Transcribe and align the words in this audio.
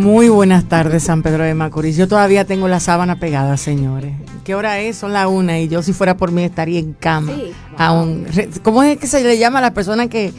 Muy 0.00 0.30
buenas 0.30 0.64
tardes, 0.64 1.02
San 1.02 1.22
Pedro 1.22 1.44
de 1.44 1.52
Macorís. 1.54 1.94
Yo 1.96 2.08
todavía 2.08 2.46
tengo 2.46 2.68
la 2.68 2.80
sábana 2.80 3.20
pegada, 3.20 3.58
señores. 3.58 4.14
¿Qué 4.44 4.54
hora 4.54 4.80
es? 4.80 4.96
Son 4.96 5.12
las 5.12 5.26
una 5.26 5.60
y 5.60 5.68
yo 5.68 5.82
si 5.82 5.92
fuera 5.92 6.16
por 6.16 6.32
mí 6.32 6.42
estaría 6.42 6.78
en 6.78 6.94
cama. 6.94 7.32
Sí. 7.34 7.52
Aún. 7.76 8.26
¿Cómo 8.62 8.82
es 8.82 8.96
que 8.98 9.06
se 9.06 9.22
le 9.22 9.36
llama 9.36 9.58
a 9.58 9.62
las 9.62 9.72
personas 9.72 10.08
que, 10.08 10.32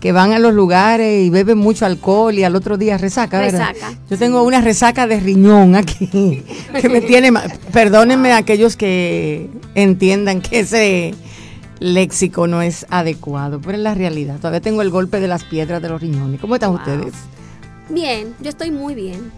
que 0.00 0.12
van 0.12 0.32
a 0.32 0.38
los 0.38 0.54
lugares 0.54 1.24
y 1.26 1.30
beben 1.30 1.58
mucho 1.58 1.84
alcohol 1.84 2.32
y 2.38 2.44
al 2.44 2.54
otro 2.54 2.78
día 2.78 2.96
resaca, 2.96 3.40
verdad? 3.40 3.70
Resaca. 3.74 3.98
Yo 4.08 4.16
tengo 4.18 4.44
una 4.44 4.60
resaca 4.60 5.08
de 5.08 5.18
riñón 5.18 5.74
aquí 5.74 6.44
que 6.80 6.88
me 6.88 7.00
tiene... 7.00 7.32
Perdónenme 7.72 8.30
a 8.32 8.36
aquellos 8.36 8.76
que 8.76 9.50
entiendan 9.74 10.40
que 10.42 10.60
ese 10.60 11.14
léxico 11.80 12.46
no 12.46 12.62
es 12.62 12.86
adecuado, 12.88 13.60
pero 13.60 13.76
es 13.76 13.82
la 13.82 13.94
realidad. 13.94 14.36
Todavía 14.36 14.60
tengo 14.60 14.80
el 14.82 14.90
golpe 14.90 15.18
de 15.18 15.26
las 15.26 15.42
piedras 15.42 15.82
de 15.82 15.88
los 15.88 16.00
riñones. 16.00 16.40
¿Cómo 16.40 16.54
están 16.54 16.70
Wow. 16.70 16.78
ustedes? 16.78 17.14
Bien, 17.88 18.34
yo 18.40 18.50
estoy 18.50 18.70
muy 18.70 18.94
bien. 18.94 19.32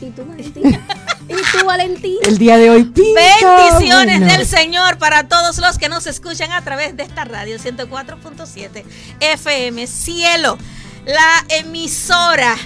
¿Y 0.00 0.10
tú, 0.10 0.24
Valentina? 0.24 0.80
¿Y 1.28 1.58
tú, 1.58 1.66
Valentina? 1.66 2.20
El 2.22 2.38
día 2.38 2.56
de 2.56 2.70
hoy, 2.70 2.84
pinta 2.84 3.20
Bendiciones 3.20 4.18
bueno. 4.20 4.32
del 4.32 4.46
Señor 4.46 4.98
para 4.98 5.28
todos 5.28 5.58
los 5.58 5.78
que 5.78 5.88
nos 5.88 6.06
escuchan 6.06 6.52
a 6.52 6.62
través 6.62 6.96
de 6.96 7.02
esta 7.02 7.24
radio 7.24 7.58
104.7 7.58 8.84
FM 9.20 9.86
Cielo, 9.86 10.56
la 11.04 11.44
emisora 11.56 12.56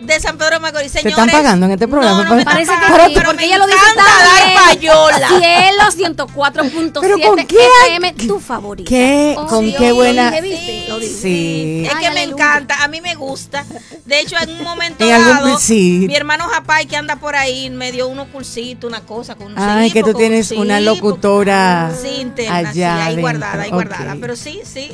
de 0.00 0.20
San 0.20 0.38
Pedro 0.38 0.52
de 0.54 0.60
Macorís. 0.60 0.92
¿Te 0.92 1.00
Señores, 1.00 1.18
están 1.24 1.30
pagando 1.42 1.66
en 1.66 1.72
este 1.72 1.88
programa? 1.88 2.22
No, 2.22 2.30
no 2.30 2.36
me 2.36 2.44
Parece 2.44 2.70
que 2.72 2.78
pagando, 2.78 3.06
sí, 3.06 3.12
pero 3.14 3.26
porque 3.30 3.44
ella 3.46 3.58
lo 3.58 3.66
dice 3.66 3.78
tan 3.96 3.96
dar 3.96 4.44
bien. 4.46 4.58
payola. 4.82 5.28
Cielo 5.28 6.14
104.7 6.16 7.00
Pero 7.00 7.18
¿con 7.20 7.36
qué 7.46 7.56
FM, 7.86 8.12
tu 8.12 8.38
favorita. 8.40 8.88
qué- 8.88 9.36
con 9.48 9.64
sí, 9.64 9.74
qué 9.76 9.88
lo 9.88 9.94
buena- 9.96 10.30
dije, 10.30 10.42
¿viste? 10.42 10.84
Lo 10.88 10.98
dije. 11.00 11.14
Sí. 11.14 11.82
Es 11.86 11.94
Ay, 11.94 12.04
que 12.04 12.10
me 12.12 12.22
encanta, 12.22 12.82
a 12.84 12.88
mí 12.88 13.00
me 13.00 13.14
gusta. 13.16 13.64
De 14.04 14.20
hecho, 14.20 14.36
en 14.40 14.50
un 14.50 14.62
momento 14.62 15.04
En 15.04 15.12
algún- 15.12 15.32
dado, 15.34 15.58
sí. 15.58 16.04
mi 16.06 16.14
hermano 16.14 16.44
Japay 16.48 16.86
que 16.86 16.96
anda 16.96 17.16
por 17.16 17.34
ahí 17.36 17.68
me 17.70 17.90
dio 17.92 18.06
unos 18.08 18.28
cursitos, 18.28 18.88
una 18.88 19.00
cosa 19.00 19.34
con 19.34 19.48
un 19.52 19.58
Ay, 19.58 19.90
que 19.90 20.02
tú 20.02 20.14
tienes 20.14 20.52
una 20.52 20.80
locutora 20.80 21.90
Sí, 22.00 22.20
interna, 22.20 22.56
allá 22.56 22.72
sí, 22.72 22.82
ahí 22.84 23.16
guardada, 23.16 23.62
ahí 23.64 23.70
guardada. 23.70 24.16
Pero 24.20 24.36
sí, 24.36 24.60
sí. 24.64 24.92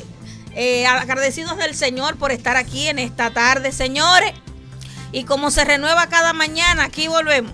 Eh, 0.56 0.86
agradecidos 0.86 1.56
del 1.58 1.74
Señor 1.74 2.16
por 2.16 2.30
estar 2.30 2.56
aquí 2.56 2.86
en 2.89 2.98
esta 3.00 3.30
tarde, 3.30 3.72
señores. 3.72 4.33
Y 5.14 5.22
como 5.22 5.52
se 5.52 5.64
renueva 5.64 6.08
cada 6.08 6.32
mañana, 6.32 6.82
aquí 6.82 7.06
volvemos. 7.06 7.52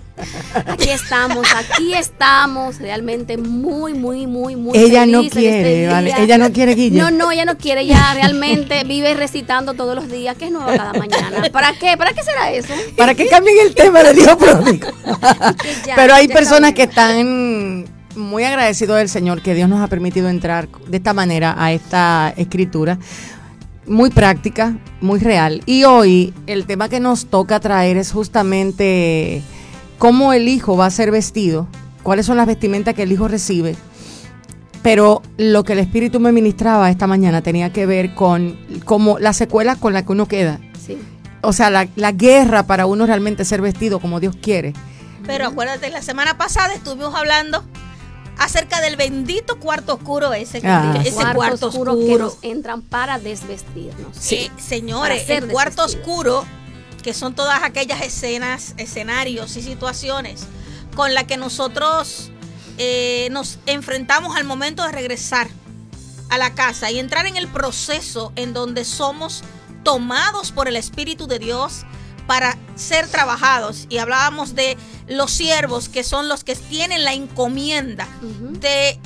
Aquí 0.65 0.89
estamos, 0.89 1.45
aquí 1.55 1.93
estamos, 1.93 2.79
realmente 2.79 3.37
muy, 3.37 3.93
muy, 3.93 4.25
muy, 4.25 4.55
muy 4.55 4.75
Ella 4.75 5.05
no 5.05 5.19
felices 5.19 5.35
de 5.35 5.41
quiere, 5.41 5.83
este 5.83 5.93
vale, 5.93 6.13
ella 6.17 6.37
no 6.39 6.51
quiere, 6.51 6.73
Guille. 6.73 6.97
No, 6.97 7.11
no, 7.11 7.31
ella 7.31 7.45
no 7.45 7.57
quiere, 7.59 7.81
ella 7.81 8.15
realmente 8.15 8.83
vive 8.83 9.13
recitando 9.13 9.75
todos 9.75 9.93
los 9.93 10.09
días, 10.09 10.35
que 10.37 10.45
es 10.45 10.51
nueva 10.51 10.75
cada 10.75 10.93
mañana. 10.93 11.43
¿Para 11.51 11.73
qué? 11.73 11.95
¿Para 11.97 12.13
qué 12.13 12.23
será 12.23 12.51
eso? 12.51 12.73
Para 12.97 13.13
que 13.13 13.27
cambien 13.27 13.55
el 13.63 13.75
tema 13.75 14.01
del 14.01 14.17
hijo 14.17 14.35
pródigo. 14.39 14.87
Pero 15.95 16.15
hay 16.15 16.27
personas 16.29 16.73
que 16.73 16.83
están 16.83 17.85
muy 18.15 18.43
agradecidos 18.43 18.97
del 18.97 19.09
Señor 19.09 19.43
que 19.43 19.53
Dios 19.53 19.69
nos 19.69 19.81
ha 19.81 19.87
permitido 19.87 20.29
entrar 20.29 20.67
de 20.87 20.97
esta 20.97 21.13
manera 21.13 21.55
a 21.55 21.71
esta 21.71 22.33
escritura. 22.37 22.97
Muy 23.87 24.09
práctica, 24.11 24.77
muy 25.01 25.19
real. 25.19 25.63
Y 25.65 25.83
hoy 25.85 26.33
el 26.47 26.65
tema 26.65 26.87
que 26.87 26.99
nos 26.99 27.25
toca 27.25 27.59
traer 27.59 27.97
es 27.97 28.11
justamente 28.11 29.41
cómo 29.97 30.33
el 30.33 30.47
hijo 30.47 30.77
va 30.77 30.85
a 30.85 30.91
ser 30.91 31.11
vestido, 31.11 31.67
cuáles 32.03 32.25
son 32.25 32.37
las 32.37 32.47
vestimentas 32.47 32.93
que 32.93 33.03
el 33.03 33.11
hijo 33.11 33.27
recibe. 33.27 33.75
Pero 34.83 35.21
lo 35.37 35.63
que 35.63 35.73
el 35.73 35.79
Espíritu 35.79 36.19
me 36.19 36.31
ministraba 36.31 36.89
esta 36.89 37.07
mañana 37.07 37.41
tenía 37.41 37.71
que 37.71 37.85
ver 37.85 38.15
con 38.15 38.57
como 38.85 39.19
la 39.19 39.33
secuela 39.33 39.75
con 39.75 39.93
la 39.93 40.03
que 40.05 40.11
uno 40.11 40.27
queda. 40.27 40.59
Sí. 40.83 40.97
O 41.41 41.53
sea, 41.53 41.69
la, 41.69 41.87
la 41.95 42.11
guerra 42.11 42.63
para 42.63 42.85
uno 42.85 43.05
realmente 43.05 43.45
ser 43.45 43.61
vestido 43.61 43.99
como 43.99 44.19
Dios 44.19 44.35
quiere. 44.41 44.73
Pero 45.25 45.47
acuérdate, 45.47 45.89
la 45.89 46.01
semana 46.01 46.37
pasada 46.37 46.73
estuvimos 46.73 47.13
hablando 47.15 47.63
acerca 48.43 48.81
del 48.81 48.95
bendito 48.95 49.59
cuarto 49.59 49.93
oscuro 49.95 50.33
ese, 50.33 50.61
que 50.61 50.67
Ah. 50.67 50.93
ese 51.03 51.11
Cuarto 51.13 51.35
cuarto 51.35 51.67
oscuro 51.67 51.93
oscuro. 51.93 52.07
que 52.17 52.23
nos 52.23 52.37
entran 52.41 52.81
para 52.81 53.19
desvestirnos. 53.19 54.15
Sí, 54.17 54.51
señores, 54.57 55.29
el 55.29 55.47
cuarto 55.47 55.83
oscuro, 55.85 56.43
que 57.03 57.13
son 57.13 57.33
todas 57.35 57.61
aquellas 57.63 58.01
escenas, 58.01 58.73
escenarios 58.77 59.55
y 59.57 59.61
situaciones 59.61 60.43
con 60.95 61.13
las 61.13 61.23
que 61.25 61.37
nosotros 61.37 62.31
eh, 62.77 63.27
nos 63.31 63.59
enfrentamos 63.65 64.35
al 64.35 64.43
momento 64.43 64.83
de 64.83 64.91
regresar 64.91 65.47
a 66.29 66.37
la 66.37 66.53
casa 66.53 66.89
y 66.91 66.97
entrar 66.99 67.25
en 67.27 67.37
el 67.37 67.47
proceso 67.47 68.31
en 68.35 68.53
donde 68.53 68.85
somos 68.85 69.43
tomados 69.83 70.51
por 70.51 70.67
el 70.67 70.75
Espíritu 70.77 71.27
de 71.27 71.37
Dios 71.39 71.83
para 72.31 72.57
ser 72.77 73.09
trabajados. 73.09 73.87
Y 73.89 73.97
hablábamos 73.97 74.55
de 74.55 74.77
los 75.05 75.31
siervos, 75.31 75.89
que 75.89 76.01
son 76.05 76.29
los 76.29 76.45
que 76.45 76.55
tienen 76.55 77.03
la 77.03 77.11
encomienda 77.11 78.07
de 78.21 78.97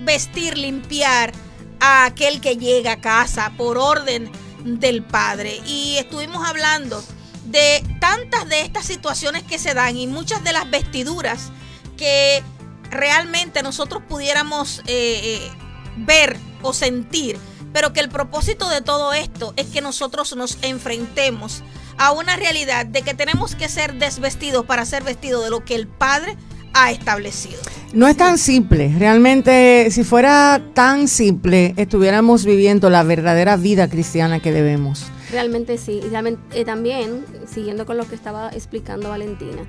vestir, 0.00 0.58
limpiar 0.58 1.32
a 1.80 2.04
aquel 2.04 2.42
que 2.42 2.58
llega 2.58 2.92
a 2.92 3.00
casa 3.00 3.54
por 3.56 3.78
orden 3.78 4.30
del 4.62 5.02
Padre. 5.02 5.58
Y 5.66 5.96
estuvimos 5.96 6.46
hablando 6.46 7.02
de 7.46 7.82
tantas 7.98 8.46
de 8.46 8.60
estas 8.60 8.84
situaciones 8.84 9.42
que 9.42 9.58
se 9.58 9.72
dan 9.72 9.96
y 9.96 10.06
muchas 10.06 10.44
de 10.44 10.52
las 10.52 10.70
vestiduras 10.70 11.52
que 11.96 12.44
realmente 12.90 13.62
nosotros 13.62 14.02
pudiéramos 14.06 14.80
eh, 14.80 14.84
eh, 14.86 15.50
ver 15.96 16.36
o 16.60 16.74
sentir, 16.74 17.38
pero 17.72 17.94
que 17.94 18.00
el 18.00 18.10
propósito 18.10 18.68
de 18.68 18.82
todo 18.82 19.14
esto 19.14 19.54
es 19.56 19.68
que 19.68 19.80
nosotros 19.80 20.36
nos 20.36 20.58
enfrentemos 20.60 21.62
a 22.00 22.12
una 22.12 22.34
realidad 22.34 22.86
de 22.86 23.02
que 23.02 23.12
tenemos 23.12 23.54
que 23.54 23.68
ser 23.68 23.92
desvestidos 23.94 24.64
para 24.64 24.86
ser 24.86 25.04
vestidos 25.04 25.44
de 25.44 25.50
lo 25.50 25.66
que 25.66 25.74
el 25.74 25.86
Padre 25.86 26.34
ha 26.72 26.90
establecido. 26.90 27.58
No 27.92 28.08
es 28.08 28.16
tan 28.16 28.38
simple. 28.38 28.90
Realmente, 28.98 29.90
si 29.90 30.02
fuera 30.02 30.62
tan 30.72 31.08
simple, 31.08 31.74
estuviéramos 31.76 32.46
viviendo 32.46 32.88
la 32.88 33.02
verdadera 33.02 33.56
vida 33.58 33.86
cristiana 33.90 34.40
que 34.40 34.50
debemos. 34.50 35.04
Realmente 35.30 35.76
sí. 35.76 36.00
Y 36.02 36.08
realmente, 36.08 36.40
eh, 36.58 36.64
también, 36.64 37.22
siguiendo 37.46 37.84
con 37.84 37.98
lo 37.98 38.08
que 38.08 38.14
estaba 38.14 38.48
explicando 38.48 39.10
Valentina, 39.10 39.60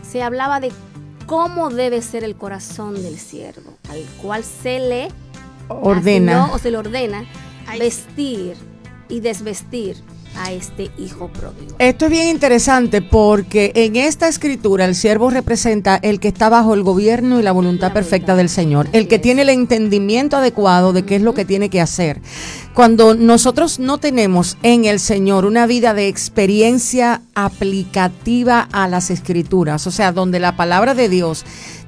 se 0.00 0.22
hablaba 0.22 0.60
de 0.60 0.72
cómo 1.26 1.68
debe 1.68 2.00
ser 2.00 2.24
el 2.24 2.34
corazón 2.34 2.94
del 2.94 3.18
siervo, 3.18 3.76
al 3.90 4.02
cual 4.22 4.42
se 4.42 4.78
le 4.78 5.08
Ordena. 5.68 6.44
asignó 6.44 6.54
o 6.54 6.58
se 6.58 6.70
le 6.70 6.78
ordena 6.78 7.26
Ay. 7.66 7.78
vestir 7.78 8.54
y 9.10 9.20
desvestir 9.20 10.02
a 10.38 10.52
este 10.52 10.90
hijo 10.98 11.28
pródigo. 11.28 11.74
Esto 11.78 12.06
es 12.06 12.10
bien 12.10 12.28
interesante 12.28 13.02
porque 13.02 13.72
en 13.74 13.96
esta 13.96 14.28
escritura 14.28 14.84
el 14.84 14.94
siervo 14.94 15.30
representa 15.30 15.96
el 15.96 16.20
que 16.20 16.28
está 16.28 16.48
bajo 16.48 16.74
el 16.74 16.82
gobierno 16.82 17.38
y 17.38 17.42
la 17.42 17.52
voluntad 17.52 17.88
La 17.88 17.94
perfecta 17.94 18.32
voluntad. 18.32 18.36
del 18.36 18.48
Señor, 18.48 18.86
Así 18.88 18.96
el 18.98 19.08
que 19.08 19.16
es. 19.16 19.22
tiene 19.22 19.42
el 19.42 19.48
entendimiento 19.50 20.36
adecuado 20.36 20.92
de 20.92 21.04
qué 21.04 21.16
es 21.16 21.22
lo 21.22 21.34
que 21.34 21.44
tiene 21.44 21.68
que 21.70 21.80
hacer. 21.80 22.20
Cuando 22.74 23.14
nosotros 23.14 23.78
no 23.80 23.98
tenemos 23.98 24.56
en 24.62 24.84
el 24.84 25.00
Señor 25.00 25.44
una 25.44 25.66
vida 25.66 25.94
de 25.94 26.08
experiencia 26.08 27.22
aplicativa 27.34 28.68
a 28.72 28.88
las 28.88 29.10
escrituras, 29.10 29.86
o 29.86 29.90
sea, 29.90 30.12
donde 30.12 30.38
la 30.38 30.56
palabra 30.56 30.94
de 30.94 31.08
Dios 31.08 31.44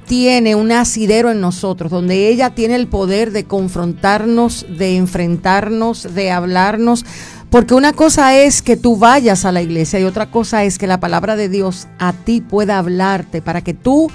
tiene 0.06 0.56
un 0.56 0.72
asidero 0.72 1.31
en 1.31 1.41
nosotros, 1.41 1.91
donde 1.93 2.28
ella 2.28 2.50
tiene 2.50 2.75
el 2.75 2.89
poder 2.89 3.31
de 3.31 3.44
confrontarnos, 3.44 4.66
de 4.69 4.97
enfrentarnos, 4.97 6.15
de 6.15 6.33
hablarnos, 6.33 7.05
porque 7.50 7.75
una 7.75 7.93
cosa 7.93 8.37
es 8.37 8.62
que 8.62 8.77
tú 8.77 8.97
vayas 8.97 9.44
a 9.44 9.53
la 9.53 9.61
iglesia 9.61 9.99
y 9.99 10.05
otra 10.05 10.31
cosa 10.31 10.65
es 10.65 10.78
que 10.78 10.87
la 10.87 11.00
palabra 11.00 11.37
de 11.37 11.49
Dios 11.49 11.88
a 11.99 12.12
ti 12.12 12.41
pueda 12.41 12.78
hablarte 12.78 13.43
para 13.43 13.62
que 13.62 13.75
tú 13.75 14.11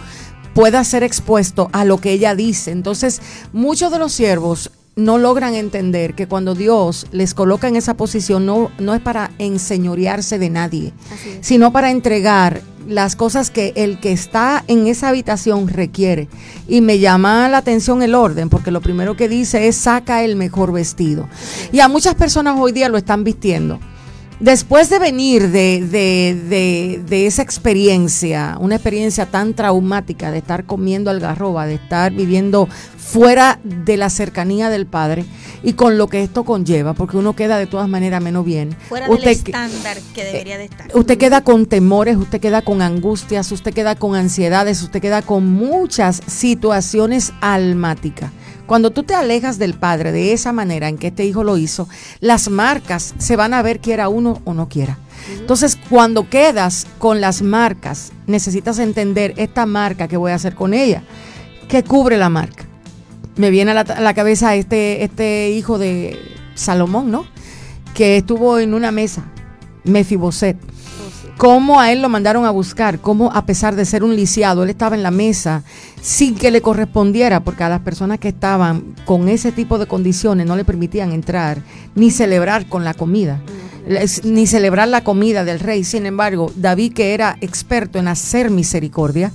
puedas 0.53 0.87
ser 0.87 1.03
expuesto 1.03 1.69
a 1.73 1.83
lo 1.83 1.97
que 1.97 2.13
ella 2.13 2.33
dice. 2.33 2.71
Entonces, 2.71 3.21
muchos 3.51 3.91
de 3.91 3.99
los 3.99 4.13
siervos 4.13 4.71
no 4.95 5.17
logran 5.17 5.55
entender 5.55 6.13
que 6.15 6.27
cuando 6.27 6.55
Dios 6.55 7.07
les 7.11 7.33
coloca 7.33 7.67
en 7.67 7.75
esa 7.75 7.95
posición 7.95 8.45
no, 8.45 8.71
no 8.79 8.93
es 8.93 9.01
para 9.01 9.31
enseñorearse 9.39 10.39
de 10.39 10.49
nadie, 10.49 10.93
sino 11.41 11.71
para 11.73 11.91
entregar 11.91 12.61
las 12.87 13.15
cosas 13.15 13.49
que 13.49 13.73
el 13.75 13.99
que 13.99 14.11
está 14.11 14.63
en 14.67 14.87
esa 14.87 15.09
habitación 15.09 15.67
requiere. 15.67 16.29
Y 16.67 16.81
me 16.81 16.99
llama 16.99 17.49
la 17.49 17.57
atención 17.57 18.03
el 18.03 18.15
orden, 18.15 18.49
porque 18.49 18.71
lo 18.71 18.81
primero 18.81 19.17
que 19.17 19.27
dice 19.27 19.67
es 19.67 19.75
saca 19.75 20.23
el 20.23 20.35
mejor 20.35 20.71
vestido. 20.71 21.27
Y 21.71 21.79
a 21.79 21.87
muchas 21.87 22.15
personas 22.15 22.55
hoy 22.59 22.71
día 22.71 22.89
lo 22.89 22.97
están 22.97 23.23
vistiendo. 23.23 23.79
Después 24.39 24.89
de 24.89 24.99
venir 24.99 25.49
de, 25.49 25.81
de, 25.89 26.35
de, 26.49 27.01
de 27.07 27.25
esa 27.25 27.41
experiencia, 27.41 28.57
una 28.59 28.75
experiencia 28.75 29.25
tan 29.25 29.53
traumática 29.53 30.29
de 30.29 30.39
estar 30.39 30.65
comiendo 30.65 31.09
algarroba, 31.09 31.65
de 31.65 31.75
estar 31.75 32.11
viviendo 32.11 32.67
fuera 32.97 33.59
de 33.63 33.95
la 33.95 34.09
cercanía 34.09 34.69
del 34.69 34.87
Padre 34.87 35.23
y 35.63 35.73
con 35.73 35.97
lo 35.97 36.07
que 36.07 36.21
esto 36.21 36.43
conlleva, 36.43 36.93
porque 36.93 37.15
uno 37.15 37.33
queda 37.33 37.57
de 37.57 37.65
todas 37.65 37.87
maneras 37.87 38.21
menos 38.21 38.43
bien. 38.43 38.75
Fuera 38.89 39.07
del 39.07 39.15
Usted 39.15 39.31
que- 39.41 39.51
estándar 39.51 39.97
que 40.13 40.23
debería 40.25 40.57
de 40.57 40.65
estar. 40.65 40.87
Usted 40.93 41.17
queda 41.17 41.41
con 41.41 41.65
temores, 41.65 42.17
usted 42.17 42.41
queda 42.41 42.61
con 42.61 42.81
angustias, 42.81 43.51
usted 43.53 43.73
queda 43.73 43.95
con 43.95 44.15
ansiedades, 44.15 44.81
usted 44.83 45.01
queda 45.01 45.21
con 45.21 45.49
muchas 45.49 46.21
situaciones 46.27 47.31
almáticas. 47.41 48.31
Cuando 48.65 48.91
tú 48.91 49.03
te 49.03 49.13
alejas 49.13 49.59
del 49.59 49.75
Padre 49.75 50.11
de 50.11 50.33
esa 50.33 50.51
manera 50.51 50.89
en 50.89 50.97
que 50.97 51.07
este 51.07 51.25
hijo 51.25 51.43
lo 51.43 51.57
hizo, 51.57 51.87
las 52.19 52.49
marcas 52.49 53.13
se 53.17 53.35
van 53.35 53.53
a 53.53 53.61
ver 53.61 53.79
quiera 53.79 54.09
uno 54.09 54.41
o 54.45 54.53
no 54.53 54.67
quiera. 54.69 54.97
Entonces, 55.39 55.77
cuando 55.89 56.29
quedas 56.29 56.87
con 56.99 57.21
las 57.21 57.41
marcas, 57.41 58.11
necesitas 58.27 58.79
entender 58.79 59.33
esta 59.37 59.65
marca 59.65 60.07
que 60.07 60.17
voy 60.17 60.31
a 60.31 60.35
hacer 60.35 60.55
con 60.55 60.73
ella. 60.73 61.03
¿Qué 61.67 61.83
cubre 61.83 62.17
la 62.17 62.29
marca? 62.29 62.65
Me 63.35 63.49
viene 63.49 63.71
a 63.71 63.73
la, 63.73 63.81
a 63.81 64.01
la 64.01 64.13
cabeza 64.13 64.55
este, 64.55 65.03
este 65.03 65.49
hijo 65.51 65.77
de 65.77 66.17
Salomón, 66.53 67.11
¿no? 67.11 67.25
Que 67.93 68.17
estuvo 68.17 68.59
en 68.59 68.73
una 68.73 68.91
mesa, 68.91 69.25
Mefiboset 69.83 70.57
cómo 71.37 71.79
a 71.79 71.91
él 71.91 72.01
lo 72.01 72.09
mandaron 72.09 72.45
a 72.45 72.51
buscar, 72.51 72.99
cómo 72.99 73.31
a 73.33 73.45
pesar 73.45 73.75
de 73.75 73.85
ser 73.85 74.03
un 74.03 74.15
lisiado, 74.15 74.63
él 74.63 74.69
estaba 74.69 74.95
en 74.95 75.03
la 75.03 75.11
mesa 75.11 75.63
sin 76.01 76.35
que 76.35 76.51
le 76.51 76.61
correspondiera, 76.61 77.41
porque 77.41 77.63
a 77.63 77.69
las 77.69 77.81
personas 77.81 78.19
que 78.19 78.29
estaban 78.29 78.95
con 79.05 79.27
ese 79.27 79.51
tipo 79.51 79.77
de 79.77 79.87
condiciones 79.87 80.45
no 80.45 80.55
le 80.55 80.65
permitían 80.65 81.11
entrar 81.11 81.59
ni 81.95 82.11
celebrar 82.11 82.67
con 82.67 82.83
la 82.83 82.93
comida, 82.93 83.41
ni 84.23 84.47
celebrar 84.47 84.87
la 84.87 85.03
comida 85.03 85.43
del 85.43 85.59
rey. 85.59 85.83
Sin 85.83 86.05
embargo, 86.05 86.51
David, 86.55 86.93
que 86.93 87.13
era 87.13 87.37
experto 87.41 87.99
en 87.99 88.07
hacer 88.07 88.49
misericordia, 88.49 89.31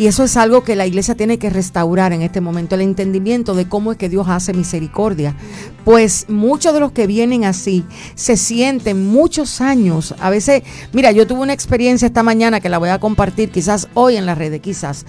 y 0.00 0.06
eso 0.06 0.24
es 0.24 0.38
algo 0.38 0.64
que 0.64 0.76
la 0.76 0.86
iglesia 0.86 1.14
tiene 1.14 1.38
que 1.38 1.50
restaurar 1.50 2.14
en 2.14 2.22
este 2.22 2.40
momento, 2.40 2.74
el 2.74 2.80
entendimiento 2.80 3.54
de 3.54 3.68
cómo 3.68 3.92
es 3.92 3.98
que 3.98 4.08
Dios 4.08 4.28
hace 4.30 4.54
misericordia. 4.54 5.36
Pues 5.84 6.24
muchos 6.30 6.72
de 6.72 6.80
los 6.80 6.92
que 6.92 7.06
vienen 7.06 7.44
así 7.44 7.84
se 8.14 8.38
sienten 8.38 9.06
muchos 9.06 9.60
años. 9.60 10.14
A 10.18 10.30
veces, 10.30 10.62
mira, 10.94 11.12
yo 11.12 11.26
tuve 11.26 11.40
una 11.40 11.52
experiencia 11.52 12.06
esta 12.06 12.22
mañana 12.22 12.60
que 12.60 12.70
la 12.70 12.78
voy 12.78 12.88
a 12.88 12.98
compartir, 12.98 13.50
quizás 13.50 13.88
hoy 13.92 14.16
en 14.16 14.24
las 14.24 14.38
redes, 14.38 14.62
quizás. 14.62 15.04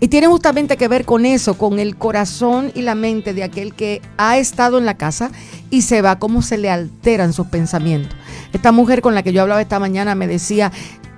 Y 0.00 0.08
tiene 0.08 0.26
justamente 0.26 0.76
que 0.76 0.88
ver 0.88 1.04
con 1.04 1.26
eso, 1.26 1.56
con 1.56 1.78
el 1.78 1.94
corazón 1.94 2.72
y 2.74 2.82
la 2.82 2.96
mente 2.96 3.34
de 3.34 3.44
aquel 3.44 3.72
que 3.72 4.02
ha 4.16 4.36
estado 4.36 4.78
en 4.78 4.84
la 4.84 4.94
casa 4.94 5.30
y 5.70 5.82
se 5.82 6.02
va, 6.02 6.18
cómo 6.18 6.42
se 6.42 6.58
le 6.58 6.70
alteran 6.70 7.32
sus 7.32 7.46
pensamientos. 7.46 8.18
Esta 8.52 8.72
mujer 8.72 9.00
con 9.00 9.14
la 9.14 9.22
que 9.22 9.32
yo 9.32 9.42
hablaba 9.42 9.62
esta 9.62 9.78
mañana 9.78 10.16
me 10.16 10.26
decía, 10.26 10.72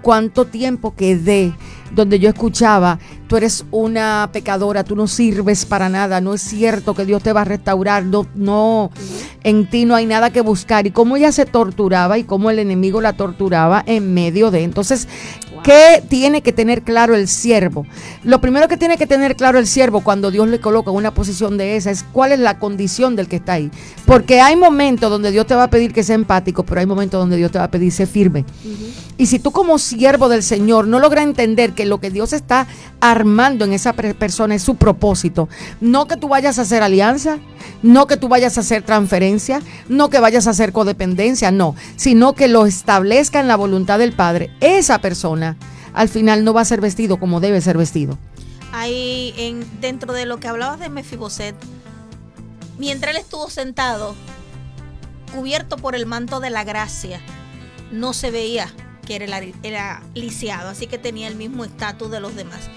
cuánto 0.07 0.45
tiempo 0.45 0.95
quedé 0.95 1.53
donde 1.93 2.19
yo 2.19 2.29
escuchaba, 2.29 2.99
tú 3.27 3.37
eres 3.37 3.65
una 3.71 4.31
pecadora, 4.33 4.85
tú 4.85 4.97
no 4.97 5.07
sirves 5.07 5.67
para 5.67 5.89
nada, 5.89 6.21
no 6.21 6.35
es 6.35 6.43
cierto 6.43 6.95
que 6.95 7.05
Dios 7.05 7.23
te 7.23 7.33
va 7.33 7.43
a 7.43 7.45
restaurar, 7.45 8.05
no, 8.05 8.27
no, 8.35 8.91
en 9.43 9.69
ti 9.69 9.85
no 9.85 9.95
hay 9.95 10.07
nada 10.07 10.31
que 10.31 10.41
buscar. 10.41 10.87
Y 10.87 10.91
cómo 10.91 11.17
ella 11.17 11.33
se 11.33 11.47
torturaba 11.47 12.19
y 12.19 12.25
cómo 12.25 12.51
el 12.51 12.59
enemigo 12.59 13.01
la 13.01 13.15
torturaba 13.15 13.83
en 13.87 14.15
medio 14.15 14.51
de. 14.51 14.63
Entonces, 14.63 15.09
¿qué 15.63 16.03
tiene 16.09 16.43
que 16.43 16.53
tener 16.53 16.83
claro 16.83 17.15
el 17.15 17.29
siervo? 17.29 17.87
Lo 18.23 18.41
primero 18.41 18.69
que 18.69 18.77
tiene 18.77 18.97
que 18.97 19.07
tener 19.07 19.37
claro 19.37 19.59
el 19.59 19.67
siervo 19.67 20.03
cuando 20.03 20.31
Dios 20.31 20.49
le 20.49 20.61
coloca 20.61 20.91
en 20.91 20.97
una 20.97 21.15
posición 21.15 21.57
de 21.59 21.77
esa 21.77 21.91
es 21.91 22.05
cuál 22.05 22.33
es 22.33 22.39
la 22.39 22.59
condición 22.59 23.17
del 23.17 23.29
que 23.29 23.37
está 23.37 23.55
ahí. 23.55 23.71
Porque 24.05 24.41
hay 24.41 24.57
momentos 24.57 25.11
donde 25.11 25.31
Dios 25.31 25.47
te 25.47 25.55
va 25.55 25.65
a 25.65 25.71
pedir 25.71 25.93
que 25.93 26.05
sea 26.05 26.15
empático, 26.15 26.65
pero 26.65 26.81
hay 26.81 26.87
momentos 26.87 27.21
donde 27.21 27.37
Dios 27.37 27.51
te 27.51 27.59
va 27.59 27.65
a 27.65 27.71
pedir 27.71 27.93
ser 27.93 28.07
firme. 28.07 28.45
Y 29.19 29.27
si 29.27 29.39
tú 29.39 29.51
como 29.51 29.79
siervo 29.79 30.29
del 30.29 30.43
Señor 30.43 30.87
no 30.87 30.99
logras 30.99 31.25
entender 31.25 31.73
que 31.77 31.87
lo 31.87 32.01
que 32.01 32.11
Dios 32.11 32.33
está 32.33 32.67
armando 33.01 33.65
en 33.65 33.73
esa 33.73 33.93
persona 33.93 34.57
es 34.57 34.63
su 34.63 34.75
propósito, 34.75 35.49
no 35.81 36.09
que 36.09 36.17
tú 36.17 36.27
vayas 36.27 36.59
a 36.59 36.63
hacer 36.63 36.83
alianza, 36.83 37.39
no 37.85 38.09
que 38.09 38.17
tú 38.17 38.27
vayas 38.27 38.59
a 38.59 38.63
hacer 38.63 38.83
transferencia, 38.83 39.63
no 39.89 40.11
que 40.11 40.19
vayas 40.19 40.49
a 40.49 40.51
hacer 40.51 40.73
codependencia, 40.73 41.53
no, 41.53 41.77
sino 41.95 42.33
que 42.33 42.49
lo 42.49 42.67
establezca 42.67 43.39
en 43.39 43.47
la 43.47 43.55
voluntad 43.55 44.01
del 44.01 44.13
Padre, 44.13 44.51
esa 44.61 44.99
persona 44.99 45.57
al 45.95 46.09
final 46.09 46.45
no 46.45 46.53
va 46.53 46.63
a 46.63 46.65
ser 46.65 46.81
vestido 46.81 47.19
como 47.19 47.41
debe 47.41 47.61
ser 47.61 47.79
vestido. 47.79 48.19
Ahí 48.73 49.33
en, 49.39 49.65
dentro 49.81 50.13
de 50.13 50.27
lo 50.27 50.39
que 50.39 50.49
hablabas 50.49 50.81
de 50.81 50.89
Mefiboset, 50.89 51.55
mientras 52.79 53.15
él 53.15 53.21
estuvo 53.21 53.49
sentado, 53.49 54.15
cubierto 55.35 55.77
por 55.77 55.95
el 55.95 56.05
manto 56.05 56.41
de 56.41 56.51
la 56.51 56.65
gracia, 56.65 57.21
no 57.93 58.13
se 58.13 58.31
veía 58.31 58.69
que 59.07 59.17
era, 59.17 59.41
era 59.63 60.03
lisiado, 60.13 60.69
así 60.69 60.87
que 60.87 60.99
tenía 60.99 61.29
el 61.29 61.37
mismo 61.37 61.65
estatus 61.65 62.11
de 62.11 62.21
los 62.21 62.37
demás. 62.37 62.69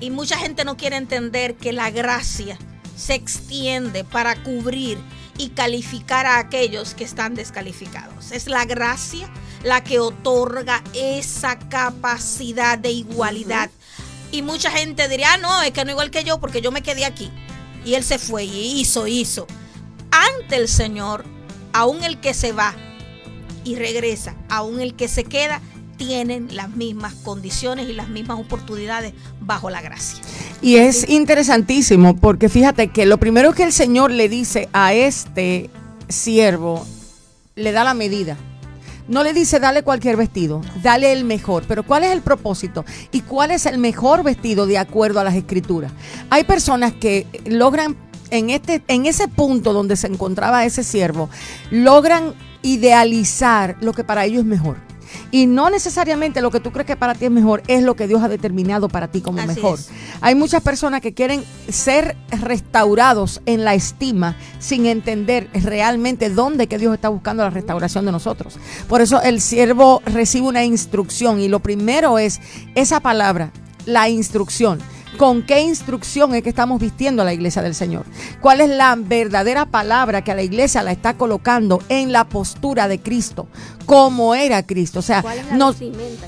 Y 0.00 0.10
mucha 0.10 0.36
gente 0.36 0.66
no 0.66 0.76
quiere 0.76 0.96
entender 0.96 1.54
que 1.54 1.72
la 1.72 1.90
gracia 1.90 2.58
se 2.96 3.14
extiende 3.14 4.04
para 4.04 4.42
cubrir 4.42 4.98
y 5.38 5.50
calificar 5.50 6.26
a 6.26 6.38
aquellos 6.38 6.94
que 6.94 7.04
están 7.04 7.34
descalificados. 7.34 8.32
Es 8.32 8.46
la 8.46 8.64
gracia 8.64 9.30
la 9.62 9.82
que 9.82 10.00
otorga 10.00 10.82
esa 10.92 11.58
capacidad 11.58 12.78
de 12.78 12.90
igualdad. 12.90 13.70
Y 14.30 14.42
mucha 14.42 14.70
gente 14.70 15.08
diría, 15.08 15.34
ah, 15.34 15.36
no, 15.38 15.62
es 15.62 15.70
que 15.70 15.84
no 15.84 15.92
igual 15.92 16.10
que 16.10 16.24
yo 16.24 16.40
porque 16.40 16.60
yo 16.60 16.72
me 16.72 16.82
quedé 16.82 17.04
aquí. 17.04 17.30
Y 17.84 17.94
él 17.94 18.04
se 18.04 18.18
fue 18.18 18.44
y 18.44 18.80
hizo, 18.80 19.06
hizo. 19.06 19.46
Ante 20.10 20.56
el 20.56 20.68
Señor, 20.68 21.24
aún 21.72 22.02
el 22.04 22.20
que 22.20 22.34
se 22.34 22.52
va 22.52 22.74
y 23.64 23.76
regresa, 23.76 24.34
aún 24.48 24.80
el 24.80 24.94
que 24.94 25.08
se 25.08 25.24
queda, 25.24 25.60
tienen 25.96 26.48
las 26.54 26.70
mismas 26.70 27.14
condiciones 27.14 27.88
y 27.88 27.92
las 27.92 28.08
mismas 28.08 28.40
oportunidades 28.40 29.14
bajo 29.40 29.70
la 29.70 29.80
gracia. 29.80 30.22
Y 30.60 30.76
es 30.76 31.08
interesantísimo 31.08 32.16
porque 32.16 32.48
fíjate 32.48 32.88
que 32.88 33.06
lo 33.06 33.18
primero 33.18 33.52
que 33.52 33.62
el 33.62 33.72
Señor 33.72 34.10
le 34.10 34.28
dice 34.28 34.68
a 34.72 34.94
este 34.94 35.70
siervo, 36.08 36.86
le 37.54 37.72
da 37.72 37.84
la 37.84 37.94
medida. 37.94 38.36
No 39.08 39.24
le 39.24 39.32
dice 39.32 39.58
dale 39.58 39.82
cualquier 39.82 40.16
vestido, 40.16 40.60
dale 40.82 41.12
el 41.12 41.24
mejor. 41.24 41.64
Pero 41.66 41.82
¿cuál 41.82 42.04
es 42.04 42.12
el 42.12 42.22
propósito? 42.22 42.84
¿Y 43.10 43.22
cuál 43.22 43.50
es 43.50 43.66
el 43.66 43.78
mejor 43.78 44.22
vestido 44.22 44.66
de 44.66 44.78
acuerdo 44.78 45.20
a 45.20 45.24
las 45.24 45.34
escrituras? 45.34 45.92
Hay 46.30 46.44
personas 46.44 46.92
que 46.92 47.26
logran 47.44 47.96
en, 48.30 48.50
este, 48.50 48.82
en 48.88 49.06
ese 49.06 49.28
punto 49.28 49.72
donde 49.72 49.96
se 49.96 50.06
encontraba 50.06 50.64
ese 50.64 50.84
siervo, 50.84 51.28
logran 51.70 52.34
idealizar 52.62 53.76
lo 53.80 53.92
que 53.92 54.04
para 54.04 54.24
ellos 54.24 54.40
es 54.40 54.46
mejor. 54.46 54.76
Y 55.30 55.46
no 55.46 55.70
necesariamente 55.70 56.40
lo 56.40 56.50
que 56.50 56.60
tú 56.60 56.72
crees 56.72 56.86
que 56.86 56.96
para 56.96 57.14
ti 57.14 57.26
es 57.26 57.30
mejor 57.30 57.62
es 57.66 57.82
lo 57.82 57.96
que 57.96 58.06
Dios 58.06 58.22
ha 58.22 58.28
determinado 58.28 58.88
para 58.88 59.08
ti 59.08 59.20
como 59.20 59.44
mejor. 59.46 59.78
Hay 60.20 60.34
muchas 60.34 60.62
personas 60.62 61.00
que 61.00 61.14
quieren 61.14 61.44
ser 61.68 62.16
restaurados 62.30 63.40
en 63.46 63.64
la 63.64 63.74
estima 63.74 64.36
sin 64.58 64.86
entender 64.86 65.48
realmente 65.54 66.30
dónde 66.30 66.66
que 66.66 66.78
Dios 66.78 66.94
está 66.94 67.08
buscando 67.08 67.42
la 67.42 67.50
restauración 67.50 68.04
de 68.04 68.12
nosotros. 68.12 68.58
Por 68.88 69.00
eso 69.00 69.22
el 69.22 69.40
siervo 69.40 70.02
recibe 70.06 70.46
una 70.46 70.64
instrucción 70.64 71.40
y 71.40 71.48
lo 71.48 71.60
primero 71.60 72.18
es 72.18 72.40
esa 72.74 73.00
palabra, 73.00 73.52
la 73.86 74.08
instrucción 74.08 74.80
con 75.16 75.42
qué 75.42 75.60
instrucción 75.60 76.34
es 76.34 76.42
que 76.42 76.48
estamos 76.48 76.80
vistiendo 76.80 77.22
a 77.22 77.24
la 77.24 77.32
iglesia 77.32 77.62
del 77.62 77.74
Señor. 77.74 78.04
¿Cuál 78.40 78.60
es 78.60 78.70
la 78.70 78.96
verdadera 78.96 79.66
palabra 79.66 80.22
que 80.22 80.32
a 80.32 80.34
la 80.34 80.42
iglesia 80.42 80.82
la 80.82 80.92
está 80.92 81.14
colocando 81.14 81.82
en 81.88 82.12
la 82.12 82.28
postura 82.28 82.88
de 82.88 83.00
Cristo? 83.00 83.46
Como 83.86 84.34
era 84.34 84.64
Cristo. 84.64 84.98
O 84.98 85.02
sea, 85.02 85.24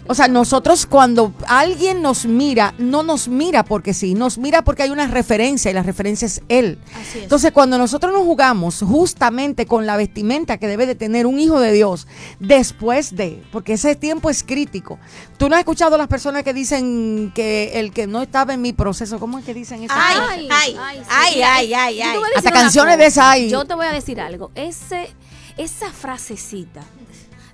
o 0.06 0.14
sea, 0.14 0.28
nosotros 0.28 0.86
cuando 0.86 1.32
alguien 1.46 2.02
nos 2.02 2.26
mira, 2.26 2.74
no 2.78 3.02
nos 3.02 3.28
mira 3.28 3.64
porque 3.64 3.94
sí, 3.94 4.14
nos 4.14 4.38
mira 4.38 4.62
porque 4.62 4.82
hay 4.82 4.90
una 4.90 5.06
referencia 5.06 5.70
y 5.70 5.74
la 5.74 5.82
referencia 5.82 6.26
es 6.26 6.42
Él. 6.48 6.78
Entonces, 7.14 7.52
cuando 7.52 7.78
nosotros 7.78 8.12
nos 8.12 8.22
jugamos 8.22 8.80
justamente 8.82 9.66
con 9.66 9.86
la 9.86 9.96
vestimenta 9.96 10.58
que 10.58 10.68
debe 10.68 10.86
de 10.86 10.94
tener 10.94 11.26
un 11.26 11.38
hijo 11.38 11.60
de 11.60 11.72
Dios 11.72 12.06
después 12.38 13.16
de, 13.16 13.42
porque 13.52 13.74
ese 13.74 13.96
tiempo 13.96 14.30
es 14.30 14.42
crítico. 14.42 14.98
Tú 15.36 15.48
no 15.48 15.56
has 15.56 15.60
escuchado 15.60 15.94
a 15.96 15.98
las 15.98 16.08
personas 16.08 16.42
que 16.42 16.52
dicen 16.52 17.32
que 17.34 17.72
el 17.74 17.92
que 17.92 18.06
no 18.06 18.22
estaba 18.22 18.54
en 18.54 18.62
mi 18.62 18.72
proceso. 18.72 19.18
¿Cómo 19.18 19.38
es 19.38 19.44
que 19.44 19.54
dicen 19.54 19.84
eso? 19.84 19.94
Ay, 19.96 20.48
ay, 20.50 20.76
ay, 20.78 21.42
ay, 21.42 21.74
ay, 21.74 22.00
ay, 22.00 22.18
Hasta 22.36 22.50
canciones 22.50 22.98
de 22.98 23.06
esa 23.06 23.30
hay. 23.30 23.50
Yo 23.50 23.64
te 23.64 23.74
voy 23.74 23.86
a 23.86 23.92
decir 23.92 24.20
algo. 24.20 24.50
Ese, 24.54 25.10
esa 25.56 25.90
frasecita 25.90 26.82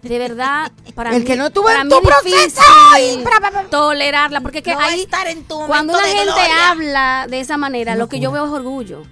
de 0.02 0.18
verdad 0.18 0.72
para 0.94 1.10
el 1.10 1.20
mí, 1.20 1.24
que 1.26 1.36
no 1.36 1.50
tuvo 1.50 1.64
para 1.66 1.82
en 1.82 1.88
mí 1.88 1.94
tu 1.94 2.00
es 2.36 2.54
tolerarla 3.70 4.40
porque 4.40 4.62
que 4.62 4.72
No 4.74 4.80
ahí 4.80 5.02
estar 5.02 5.26
en 5.28 5.44
tu 5.44 5.58
cuando 5.66 5.96
de 5.96 6.04
gente 6.04 6.24
gloria. 6.24 6.70
habla 6.70 7.26
de 7.28 7.40
esa 7.40 7.56
manera 7.56 7.94
lo 7.96 8.08
que 8.08 8.20
yo 8.20 8.32
veo 8.32 8.46
es 8.46 8.50
orgullo 8.50 9.02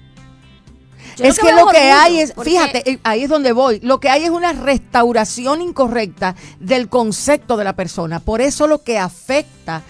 Yo 1.17 1.25
es 1.25 1.39
que 1.39 1.53
lo 1.53 1.71
es 1.71 1.77
que 1.77 1.91
hay 1.91 2.21
es, 2.21 2.33
porque- 2.33 2.51
fíjate, 2.51 2.91
eh, 2.93 2.99
ahí 3.03 3.25
es 3.25 3.29
donde 3.29 3.51
voy. 3.53 3.81
Lo 3.83 3.99
que 3.99 4.09
hay 4.09 4.23
es 4.25 4.31
una 4.31 4.53
restauración 4.53 5.61
incorrecta 5.63 6.37
del 6.61 6.89
concepto 6.89 7.57
de 7.57 7.65
la 7.65 7.73
persona. 7.75 8.21
Por 8.21 8.41
eso 8.41 8.69
lo 8.69 8.83
que 8.85 8.99
afecta 8.99 9.83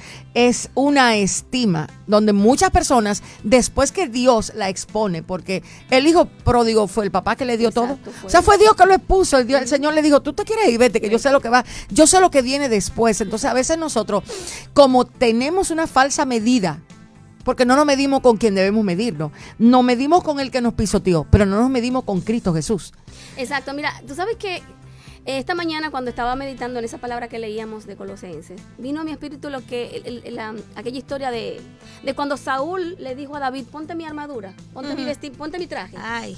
es 0.47 0.71
una 0.75 1.17
estima, 1.17 1.89
donde 2.07 2.33
muchas 2.33 2.71
personas, 2.71 3.25
después 3.43 3.91
que 3.91 4.07
Dios 4.07 4.53
la 4.55 4.69
expone, 4.69 5.25
porque 5.25 5.65
el 5.91 6.07
hijo 6.07 6.27
pródigo 6.27 6.87
fue 6.87 7.05
el 7.05 7.11
papá 7.11 7.35
que 7.35 7.45
le 7.45 7.57
dio 7.59 7.71
Exacto, 7.71 7.99
todo. 8.05 8.27
O 8.27 8.31
sea, 8.31 8.41
fue 8.41 8.57
Dios 8.57 8.77
que 8.77 8.87
lo 8.87 8.95
expuso. 8.95 9.39
El, 9.39 9.49
Dios- 9.49 9.63
el 9.63 9.67
Señor 9.69 9.95
le 9.95 10.03
dijo, 10.03 10.21
tú 10.23 10.33
te 10.35 10.45
quieres 10.45 10.69
ir, 10.69 10.79
vete, 10.79 11.01
que 11.01 11.11
yo 11.11 11.19
sé 11.19 11.33
lo 11.33 11.41
que 11.41 11.49
va, 11.49 11.65
yo 11.91 12.07
sé 12.07 12.21
lo 12.21 12.31
que 12.31 12.43
viene 12.43 12.69
después. 12.69 13.21
Entonces, 13.21 13.51
a 13.51 13.53
veces 13.55 13.79
nosotros, 13.79 14.23
como 14.75 15.05
tenemos 15.07 15.73
una 15.73 15.89
falsa 15.89 16.25
medida, 16.25 16.81
porque 17.45 17.65
no 17.65 17.75
nos 17.75 17.87
medimos 17.87 18.21
con 18.21 18.37
quien 18.37 18.55
debemos 18.55 18.85
medirnos. 18.85 19.33
Nos 19.59 19.83
medimos 19.83 20.23
con 20.23 20.39
el 20.39 20.51
que 20.53 20.61
nos 20.61 20.75
pisoteó, 20.75 21.27
pero 21.31 21.47
no 21.47 21.59
nos 21.61 21.71
medimos 21.71 22.05
con 22.05 22.21
Cristo 22.21 22.55
Jesús. 22.55 22.93
Exacto, 23.37 23.73
mira, 23.75 23.93
tú 24.07 24.15
sabes 24.15 24.37
que 24.37 24.63
esta 25.25 25.55
mañana 25.55 25.91
cuando 25.91 26.11
estaba 26.11 26.35
meditando 26.37 26.79
en 26.79 26.85
esa 26.85 26.99
palabra 26.99 27.29
que 27.29 27.39
leíamos 27.39 27.87
de 27.87 27.97
Colosenses, 27.97 28.61
vino 28.79 29.01
a 29.01 29.05
mi 29.05 29.11
espíritu 29.11 29.51
lo 29.51 29.65
que 29.65 30.03
el- 30.05 30.23
el- 30.25 30.35
la- 30.35 30.55
aquella 30.77 30.99
historia 30.99 31.31
de, 31.31 31.61
de 32.03 32.15
cuando 32.15 32.37
Saúl 32.37 32.97
le 32.99 33.15
dijo 33.15 33.37
a 33.37 33.41
David, 33.41 33.65
ponte 33.71 33.95
mi 33.95 34.05
armadura, 34.05 34.55
ponte 34.73 34.95
mi 34.95 35.05
vestido, 35.05 35.37
ponte 35.37 35.59
mi 35.59 35.67
traje. 35.67 35.97
Ay, 36.01 36.37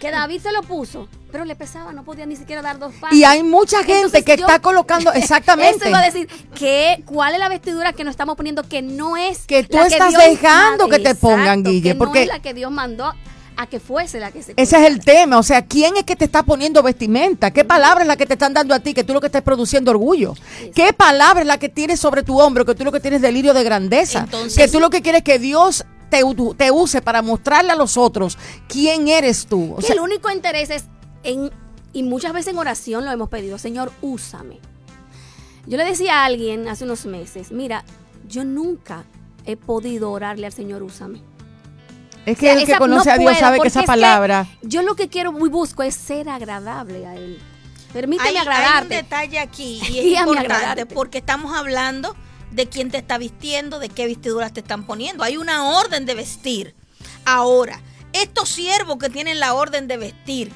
que 0.00 0.10
David 0.10 0.40
se 0.40 0.50
lo 0.50 0.62
puso, 0.62 1.08
pero 1.30 1.44
le 1.44 1.54
pesaba, 1.54 1.92
no 1.92 2.02
podía 2.04 2.26
ni 2.26 2.34
siquiera 2.34 2.60
dar 2.60 2.76
dos 2.78 2.92
pasos. 2.94 3.16
Y 3.16 3.22
hay 3.22 3.42
mucha 3.44 3.78
gente 3.84 3.92
Entonces, 3.98 4.24
que 4.24 4.36
yo- 4.36 4.46
está 4.46 4.58
colocando, 4.60 5.12
exactamente. 5.14 5.76
Eso 5.76 5.88
iba 5.90 6.00
a 6.00 6.04
decir, 6.04 6.26
que, 6.58 7.02
¿cuál 7.06 7.34
es 7.34 7.38
la 7.38 7.48
vestidura 7.48 7.92
que 7.92 8.02
nos 8.02 8.12
estamos 8.12 8.36
poniendo 8.36 8.64
que 8.64 8.82
no 8.82 9.16
es 9.16 9.46
Que 9.46 9.62
tú 9.62 9.76
la 9.76 9.86
estás 9.86 10.10
Dios 10.10 10.22
dejando 10.24 10.88
manda? 10.88 10.96
que 10.96 11.02
te 11.04 11.14
pongan, 11.14 11.40
Exacto, 11.60 11.70
Guille, 11.70 11.88
que 11.90 11.94
porque- 11.94 12.18
no 12.18 12.22
es 12.22 12.28
la 12.28 12.42
que 12.42 12.52
Dios 12.54 12.72
mandó 12.72 13.12
a 13.56 13.66
que 13.66 13.80
fuese 13.80 14.20
la 14.20 14.30
que 14.30 14.42
se 14.42 14.54
Ese 14.56 14.76
es 14.76 14.90
el 14.90 15.00
tema, 15.00 15.38
o 15.38 15.42
sea, 15.42 15.66
¿quién 15.66 15.96
es 15.96 16.04
que 16.04 16.16
te 16.16 16.24
está 16.24 16.42
poniendo 16.42 16.82
vestimenta? 16.82 17.50
¿Qué 17.50 17.64
palabra 17.64 18.02
es 18.02 18.08
la 18.08 18.16
que 18.16 18.26
te 18.26 18.34
están 18.34 18.54
dando 18.54 18.74
a 18.74 18.80
ti? 18.80 18.94
Que 18.94 19.04
tú 19.04 19.12
lo 19.12 19.20
que 19.20 19.26
estás 19.26 19.42
produciendo 19.42 19.90
orgullo. 19.90 20.34
¿Qué 20.74 20.92
palabra 20.92 21.40
es 21.40 21.46
la 21.46 21.58
que 21.58 21.68
tienes 21.68 22.00
sobre 22.00 22.22
tu 22.22 22.40
hombro? 22.40 22.64
Que 22.64 22.74
tú 22.74 22.84
lo 22.84 22.92
que 22.92 23.00
tienes 23.00 23.22
delirio 23.22 23.54
de 23.54 23.64
grandeza. 23.64 24.20
Entonces- 24.20 24.56
que 24.56 24.68
tú 24.70 24.80
lo 24.80 24.90
que 24.90 25.02
quieres 25.02 25.20
es 25.20 25.24
que 25.24 25.38
Dios 25.38 25.84
te, 26.10 26.70
use 26.70 27.00
para 27.00 27.22
mostrarle 27.22 27.72
a 27.72 27.76
los 27.76 27.96
otros 27.96 28.36
quién 28.68 29.08
eres 29.08 29.46
tú. 29.46 29.72
O 29.72 29.76
que 29.76 29.86
sea, 29.86 29.94
el 29.94 30.00
único 30.00 30.30
interés 30.30 30.70
es 30.70 30.84
en 31.22 31.50
y 31.94 32.02
muchas 32.02 32.32
veces 32.32 32.52
en 32.52 32.58
oración 32.58 33.04
lo 33.04 33.10
hemos 33.10 33.28
pedido, 33.28 33.58
Señor, 33.58 33.92
úsame. 34.00 34.60
Yo 35.66 35.76
le 35.76 35.84
decía 35.84 36.20
a 36.20 36.24
alguien 36.24 36.68
hace 36.68 36.84
unos 36.84 37.06
meses, 37.06 37.52
mira, 37.52 37.84
yo 38.26 38.44
nunca 38.44 39.04
he 39.44 39.56
podido 39.56 40.10
orarle 40.10 40.46
al 40.46 40.52
Señor, 40.52 40.82
úsame. 40.82 41.22
Es 42.26 42.36
O 42.36 42.40
que 42.40 42.46
sea, 42.46 42.52
el 42.52 42.58
que 42.64 42.64
esa- 42.72 42.78
conoce 42.78 43.08
no 43.08 43.14
a 43.14 43.18
Dios 43.18 43.30
puedo, 43.32 43.40
sabe 43.40 43.60
que 43.60 43.68
esa 43.68 43.80
es 43.80 43.86
palabra... 43.86 44.46
yo 44.62 44.82
lo 44.82 44.94
que 44.96 45.08
quiero 45.08 45.32
y 45.44 45.48
busco 45.48 45.82
es 45.82 45.94
ser 45.94 46.28
agradable 46.28 47.06
a 47.06 47.14
Él. 47.16 47.38
Permíteme 47.92 48.28
hay, 48.30 48.36
hay 48.36 48.42
un 48.42 48.48
agradarte. 48.52 48.94
detalle 48.94 49.38
aquí 49.38 49.80
y 49.90 49.98
es 50.14 50.20
importante 50.20 50.52
agradarte. 50.52 50.86
porque 50.86 51.18
estamos 51.18 51.56
hablando 51.56 52.14
de 52.50 52.68
quién 52.68 52.90
te 52.90 52.98
está 52.98 53.18
vistiendo, 53.18 53.78
de 53.78 53.88
qué 53.88 54.06
vestiduras 54.06 54.52
te 54.52 54.60
están 54.60 54.84
poniendo. 54.84 55.24
Hay 55.24 55.36
una 55.36 55.64
orden 55.78 56.06
de 56.06 56.14
vestir. 56.14 56.74
Ahora, 57.24 57.80
estos 58.12 58.48
siervos 58.48 58.96
que 58.98 59.08
tienen 59.10 59.40
la 59.40 59.54
orden 59.54 59.88
de 59.88 59.96
vestir, 59.96 60.52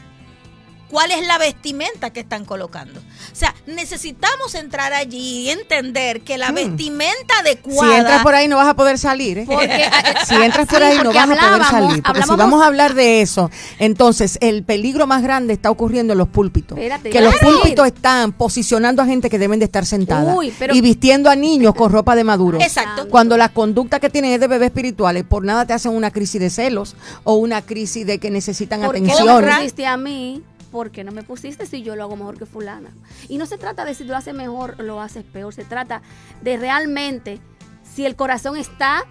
¿cuál 0.90 1.10
es 1.12 1.26
la 1.26 1.38
vestimenta 1.38 2.10
que 2.10 2.20
están 2.20 2.44
colocando? 2.44 3.00
O 3.00 3.34
sea, 3.34 3.54
necesitamos 3.66 4.54
entrar 4.54 4.92
allí 4.92 5.44
y 5.46 5.50
entender 5.50 6.20
que 6.22 6.38
la 6.38 6.50
Hmm. 6.52 6.54
vestimenta 6.54 7.34
Si 7.34 7.40
adecuada 7.40 7.98
entras 7.98 8.22
por 8.22 8.34
ahí 8.34 8.48
no 8.48 8.56
vas 8.56 8.68
a 8.68 8.74
poder 8.74 8.98
salir. 8.98 9.38
¿eh? 9.38 9.44
Porque, 9.46 9.66
Si 10.26 10.34
entras 10.34 10.66
por 10.66 10.78
sí, 10.78 10.84
ahí 10.84 10.98
no 11.02 11.12
vas 11.12 11.30
a 11.30 11.34
poder 11.36 11.64
salir. 11.64 12.02
Porque 12.02 12.22
si 12.22 12.36
vamos 12.36 12.62
a 12.62 12.66
hablar 12.66 12.94
de 12.94 13.20
eso, 13.22 13.50
entonces 13.78 14.38
el 14.40 14.62
peligro 14.62 15.06
más 15.06 15.22
grande 15.22 15.52
está 15.52 15.70
ocurriendo 15.70 16.12
en 16.12 16.18
los 16.18 16.28
púlpitos. 16.28 16.78
Espérate, 16.78 17.10
que 17.10 17.20
los 17.20 17.32
decir. 17.34 17.48
púlpitos 17.48 17.86
están 17.86 18.32
posicionando 18.32 19.02
a 19.02 19.06
gente 19.06 19.28
que 19.30 19.38
deben 19.38 19.58
de 19.58 19.64
estar 19.66 19.84
sentada. 19.86 20.34
Uy, 20.34 20.52
pero- 20.58 20.74
y 20.74 20.80
vistiendo 20.80 21.30
a 21.30 21.36
niños 21.36 21.74
con 21.74 21.90
ropa 21.92 22.14
de 22.16 22.24
maduro. 22.24 22.60
Exacto. 22.60 23.08
Cuando 23.08 23.36
la 23.36 23.48
conducta 23.50 24.00
que 24.00 24.10
tienen 24.10 24.32
es 24.32 24.40
de 24.40 24.46
bebés 24.46 24.66
espirituales, 24.68 25.24
por 25.24 25.44
nada 25.44 25.66
te 25.66 25.72
hacen 25.72 25.92
una 25.92 26.10
crisis 26.10 26.40
de 26.40 26.50
celos 26.50 26.96
o 27.24 27.34
una 27.34 27.62
crisis 27.62 28.06
de 28.06 28.18
que 28.18 28.30
necesitan 28.30 28.80
¿Por 28.82 28.94
qué 28.94 29.00
atención. 29.02 29.44
me 29.44 29.52
pusiste 29.56 29.86
a 29.86 29.96
mí? 29.96 30.42
¿Por 30.76 30.90
qué 30.90 31.04
no 31.04 31.10
me 31.10 31.22
pusiste 31.22 31.64
si 31.64 31.82
yo 31.82 31.96
lo 31.96 32.02
hago 32.02 32.16
mejor 32.16 32.36
que 32.36 32.44
fulana? 32.44 32.90
Y 33.30 33.38
no 33.38 33.46
se 33.46 33.56
trata 33.56 33.86
de 33.86 33.94
si 33.94 34.04
lo 34.04 34.14
haces 34.14 34.34
mejor 34.34 34.76
o 34.78 34.82
lo 34.82 35.00
haces 35.00 35.24
peor, 35.24 35.54
se 35.54 35.64
trata 35.64 36.02
de 36.42 36.58
realmente 36.58 37.40
si 37.82 38.04
el 38.04 38.14
corazón 38.14 38.58
está 38.58 39.06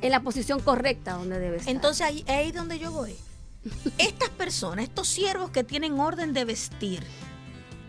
en 0.00 0.10
la 0.10 0.18
posición 0.18 0.58
correcta 0.58 1.12
donde 1.12 1.38
debe 1.38 1.58
estar. 1.58 1.72
Entonces 1.72 2.04
ahí 2.04 2.24
ahí 2.26 2.48
es 2.48 2.54
donde 2.54 2.80
yo 2.80 2.90
voy. 2.90 3.14
Estas 3.98 4.30
personas, 4.30 4.86
estos 4.86 5.06
siervos 5.06 5.50
que 5.50 5.62
tienen 5.62 6.00
orden 6.00 6.32
de 6.32 6.44
vestir, 6.44 7.04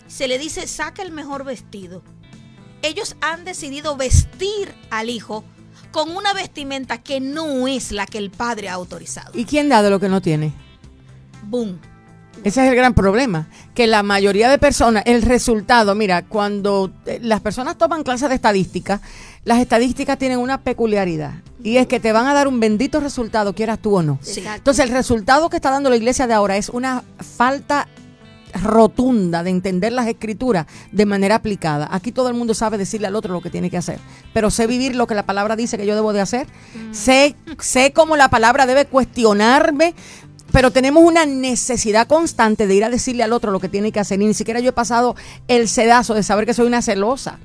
se 0.06 0.27
le 0.27 0.38
dice 0.38 0.68
saca 0.68 1.01
el 1.01 1.12
mejor 1.12 1.44
vestido. 1.44 2.04
Ellos 2.84 3.15
han 3.20 3.46
decidido 3.46 3.98
vestir 3.98 4.72
al 4.92 5.10
hijo 5.10 5.44
con 5.92 6.15
una 6.15 6.36
vestimenta 6.36 7.01
que 7.01 7.20
no 7.20 7.68
es 7.68 7.92
la 7.92 8.06
que 8.06 8.20
el 8.20 8.30
padre 8.30 8.70
ha 8.70 8.74
autorizado. 8.74 9.32
¿Y 9.34 9.46
quién 9.46 9.70
da 9.70 9.82
de 9.82 9.89
lo 9.89 10.00
que 10.00 10.08
no 10.08 10.22
tiene? 10.22 10.54
Boom. 11.46 11.80
Ese 12.44 12.63
es 12.63 12.70
el 12.70 12.75
gran 12.75 12.94
problema, 12.94 13.48
que 13.74 13.88
la 13.88 14.04
mayoría 14.04 14.50
de 14.50 14.58
personas, 14.60 15.04
el 15.06 15.22
resultado, 15.24 15.96
mira, 15.96 16.24
cuando 16.24 16.92
eh, 17.06 17.20
las 17.22 17.42
personas 17.42 17.77
toman 17.77 18.04
clases 18.04 18.30
de 18.30 18.36
estadística, 18.36 19.01
las 19.44 19.60
estadísticas 19.60 20.18
tienen 20.18 20.39
una 20.39 20.62
peculiaridad 20.62 21.34
y 21.63 21.77
es 21.77 21.88
que 21.88 22.00
te 22.00 22.12
van 22.12 22.27
a 22.27 22.34
dar 22.34 22.48
un 22.48 22.60
bendito 22.60 23.00
resultado, 23.00 23.54
quieras 23.54 23.80
tú 23.80 23.96
o 23.96 24.04
no. 24.04 24.20
Sí. 24.22 24.44
Entonces, 24.46 24.86
el 24.86 24.92
resultado 24.92 25.50
que 25.50 25.56
está 25.56 25.72
dando 25.72 25.89
la 25.89 25.98
iglesia 25.98 26.27
de 26.27 26.34
ahora 26.36 26.58
es 26.58 26.70
una 26.70 27.04
falta 27.18 27.88
rotunda 28.62 29.44
de 29.44 29.50
entender 29.50 29.92
las 29.92 30.08
escrituras 30.08 30.65
de 30.92 31.06
manera 31.06 31.36
aplicada. 31.36 31.88
Aquí 31.92 32.12
todo 32.12 32.30
el 32.30 32.36
mundo 32.36 32.54
sabe 32.54 32.77
decirle 32.77 33.08
al 33.08 33.15
otro 33.15 33.34
lo 33.34 33.42
que 33.42 33.50
tiene 33.50 33.70
que 33.70 33.77
hacer, 33.77 34.00
pero 34.34 34.50
sé 34.50 34.68
vivir 34.68 34.96
lo 34.96 35.08
que 35.08 35.15
la 35.15 35.25
palabra 35.25 35.56
dice 35.56 35.77
que 35.77 35.86
yo 35.86 35.96
debo 35.96 36.13
de 36.13 36.22
hacer. 36.22 36.48
Sé, 36.92 37.36
sé 37.60 37.92
cómo 37.94 38.15
la 38.15 38.30
palabra 38.30 38.65
debe 38.65 38.86
cuestionarme, 38.86 39.94
pero 40.55 40.71
tenemos 40.71 41.03
una 41.03 41.25
necesidad 41.25 42.07
constante 42.07 42.65
de 42.65 42.74
ir 42.75 42.85
a 42.85 42.89
decirle 42.89 43.24
al 43.24 43.33
otro 43.33 43.51
lo 43.51 43.59
que 43.59 43.67
tiene 43.67 43.91
que 43.91 44.00
hacer. 44.00 44.21
Y 44.21 44.25
ni 44.25 44.33
siquiera 44.33 44.62
yo 44.62 44.69
he 44.69 44.71
pasado 44.71 45.13
el 45.50 45.67
sedazo 45.67 46.13
de 46.13 46.24
saber 46.24 46.45
que 46.45 46.53
soy 46.53 46.65
una 46.65 46.81
celosa. 46.81 47.39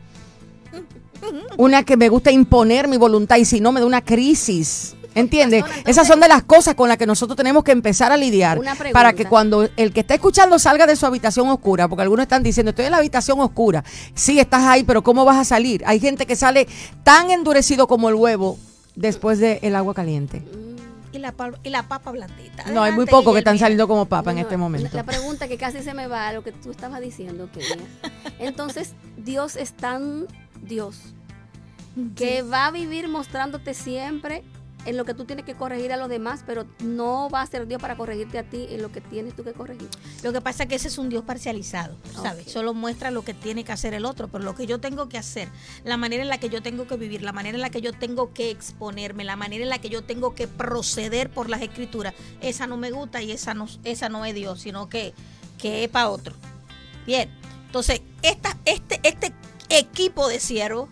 Una 1.56 1.82
que 1.82 1.96
me 1.96 2.08
gusta 2.08 2.30
imponer 2.30 2.86
mi 2.86 2.98
voluntad 2.98 3.36
y 3.38 3.44
si 3.44 3.58
no 3.60 3.72
me 3.72 3.80
da 3.80 3.86
una 3.86 4.00
crisis. 4.00 4.94
¿Entiendes? 5.16 5.64
Entonces- 5.64 5.88
Esas 5.88 6.06
son 6.06 6.20
de 6.20 6.28
las 6.28 6.44
cosas 6.44 6.76
con 6.76 6.88
las 6.88 6.98
que 6.98 7.06
nosotros 7.06 7.36
tenemos 7.36 7.64
que 7.64 7.72
empezar 7.72 8.12
a 8.12 8.16
lidiar 8.16 8.60
para 8.92 9.12
que 9.12 9.24
cuando 9.24 9.68
el 9.76 9.92
que 9.92 10.00
está 10.00 10.14
escuchando 10.14 10.60
salga 10.60 10.86
de 10.86 10.94
su 10.94 11.04
habitación 11.04 11.48
oscura, 11.48 11.88
porque 11.88 12.02
algunos 12.02 12.22
están 12.22 12.44
diciendo, 12.44 12.70
estoy 12.70 12.84
en 12.84 12.92
la 12.92 12.98
habitación 12.98 13.40
oscura. 13.40 13.82
Sí, 14.14 14.38
estás 14.38 14.62
ahí, 14.62 14.84
pero 14.84 15.02
¿cómo 15.02 15.24
vas 15.24 15.38
a 15.38 15.44
salir? 15.44 15.82
Hay 15.84 15.98
gente 15.98 16.26
que 16.26 16.36
sale 16.36 16.68
tan 17.02 17.32
endurecido 17.32 17.88
como 17.88 18.08
el 18.08 18.14
huevo 18.14 18.56
después 18.94 19.40
del 19.40 19.74
agua 19.74 19.94
caliente. 19.94 20.44
Y 21.12 21.18
la, 21.18 21.32
pa- 21.32 21.58
y 21.62 21.70
la 21.70 21.82
papa 21.88 22.12
blandita. 22.12 22.70
No, 22.70 22.82
hay 22.82 22.92
muy 22.92 23.06
pocos 23.06 23.32
que 23.32 23.40
están 23.40 23.58
saliendo 23.58 23.88
como 23.88 24.06
papa 24.06 24.30
en 24.30 24.38
este 24.38 24.56
momento. 24.56 24.96
La, 24.96 25.04
pregunta 25.04 25.48
que 25.48 25.56
casi 25.56 25.82
se 25.82 25.92
me 25.92 26.06
va 26.06 26.28
a 26.28 26.32
lo 26.32 26.44
que 26.44 26.52
tú 26.52 26.70
estabas 26.70 27.00
diciendo, 27.00 27.48
que 27.52 27.62
Entonces, 28.38 28.94
Dios 29.16 29.56
es 29.56 29.72
tan 29.72 30.26
Dios 30.62 30.98
que 32.14 32.42
va 32.42 32.66
a 32.66 32.70
vivir 32.70 33.08
mostrándote 33.08 33.74
siempre 33.74 34.44
en 34.87 34.96
lo 34.96 35.04
que 35.04 35.14
tú 35.14 35.25
tienes 35.25 35.44
que 35.44 35.54
corregir 35.54 35.92
a 35.92 35.96
los 35.96 36.08
demás, 36.08 36.42
pero 36.46 36.66
no 36.82 37.28
va 37.30 37.42
a 37.42 37.46
ser 37.46 37.66
Dios 37.66 37.80
para 37.80 37.96
corregirte 37.96 38.38
a 38.38 38.42
ti 38.42 38.66
en 38.70 38.82
lo 38.82 38.90
que 38.90 39.00
tienes 39.00 39.34
tú 39.34 39.44
que 39.44 39.52
corregir. 39.52 39.88
Lo 40.22 40.32
que 40.32 40.40
pasa 40.40 40.64
es 40.64 40.68
que 40.68 40.75
ese 40.76 40.88
es 40.88 40.99
un 40.99 41.08
Dios 41.08 41.25
parcializado, 41.25 41.96
¿sabes? 42.14 42.50
Solo 42.50 42.75
muestra 42.75 43.10
lo 43.10 43.22
que 43.22 43.34
tiene 43.34 43.64
que 43.64 43.72
hacer 43.72 43.94
el 43.94 44.04
otro, 44.04 44.28
pero 44.28 44.44
lo 44.44 44.54
que 44.54 44.66
yo 44.66 44.80
tengo 44.80 45.08
que 45.08 45.18
hacer, 45.18 45.49
la 45.84 45.96
manera 45.96 46.22
en 46.22 46.28
la 46.28 46.38
que 46.38 46.49
yo 46.49 46.62
tengo 46.62 46.87
que 46.87 46.96
vivir, 46.96 47.22
la 47.22 47.32
manera 47.32 47.56
en 47.56 47.62
la 47.62 47.70
que 47.70 47.80
yo 47.80 47.92
tengo 47.92 48.32
que 48.32 48.50
exponerme, 48.50 49.25
la 49.25 49.37
manera 49.37 49.62
en 49.62 49.70
la 49.70 49.78
que 49.78 49.90
yo 49.90 50.02
tengo 50.02 50.34
que 50.34 50.49
proceder 50.49 51.30
por 51.30 51.49
las 51.49 51.62
escrituras, 51.62 52.14
esa 52.40 52.66
no 52.66 52.76
me 52.76 52.90
gusta 52.90 53.22
y 53.22 53.32
esa 53.32 53.54
no, 53.54 53.66
esa 53.84 54.08
no 54.08 54.25
es 54.25 54.34
Dios, 54.34 54.60
sino 54.60 54.88
que, 54.88 55.14
que 55.58 55.84
es 55.84 55.90
para 55.90 56.08
otro. 56.08 56.34
Bien, 57.06 57.30
entonces, 57.66 58.02
esta, 58.22 58.56
este, 58.64 59.00
este 59.02 59.32
equipo 59.68 60.28
de 60.28 60.40
siervos, 60.40 60.88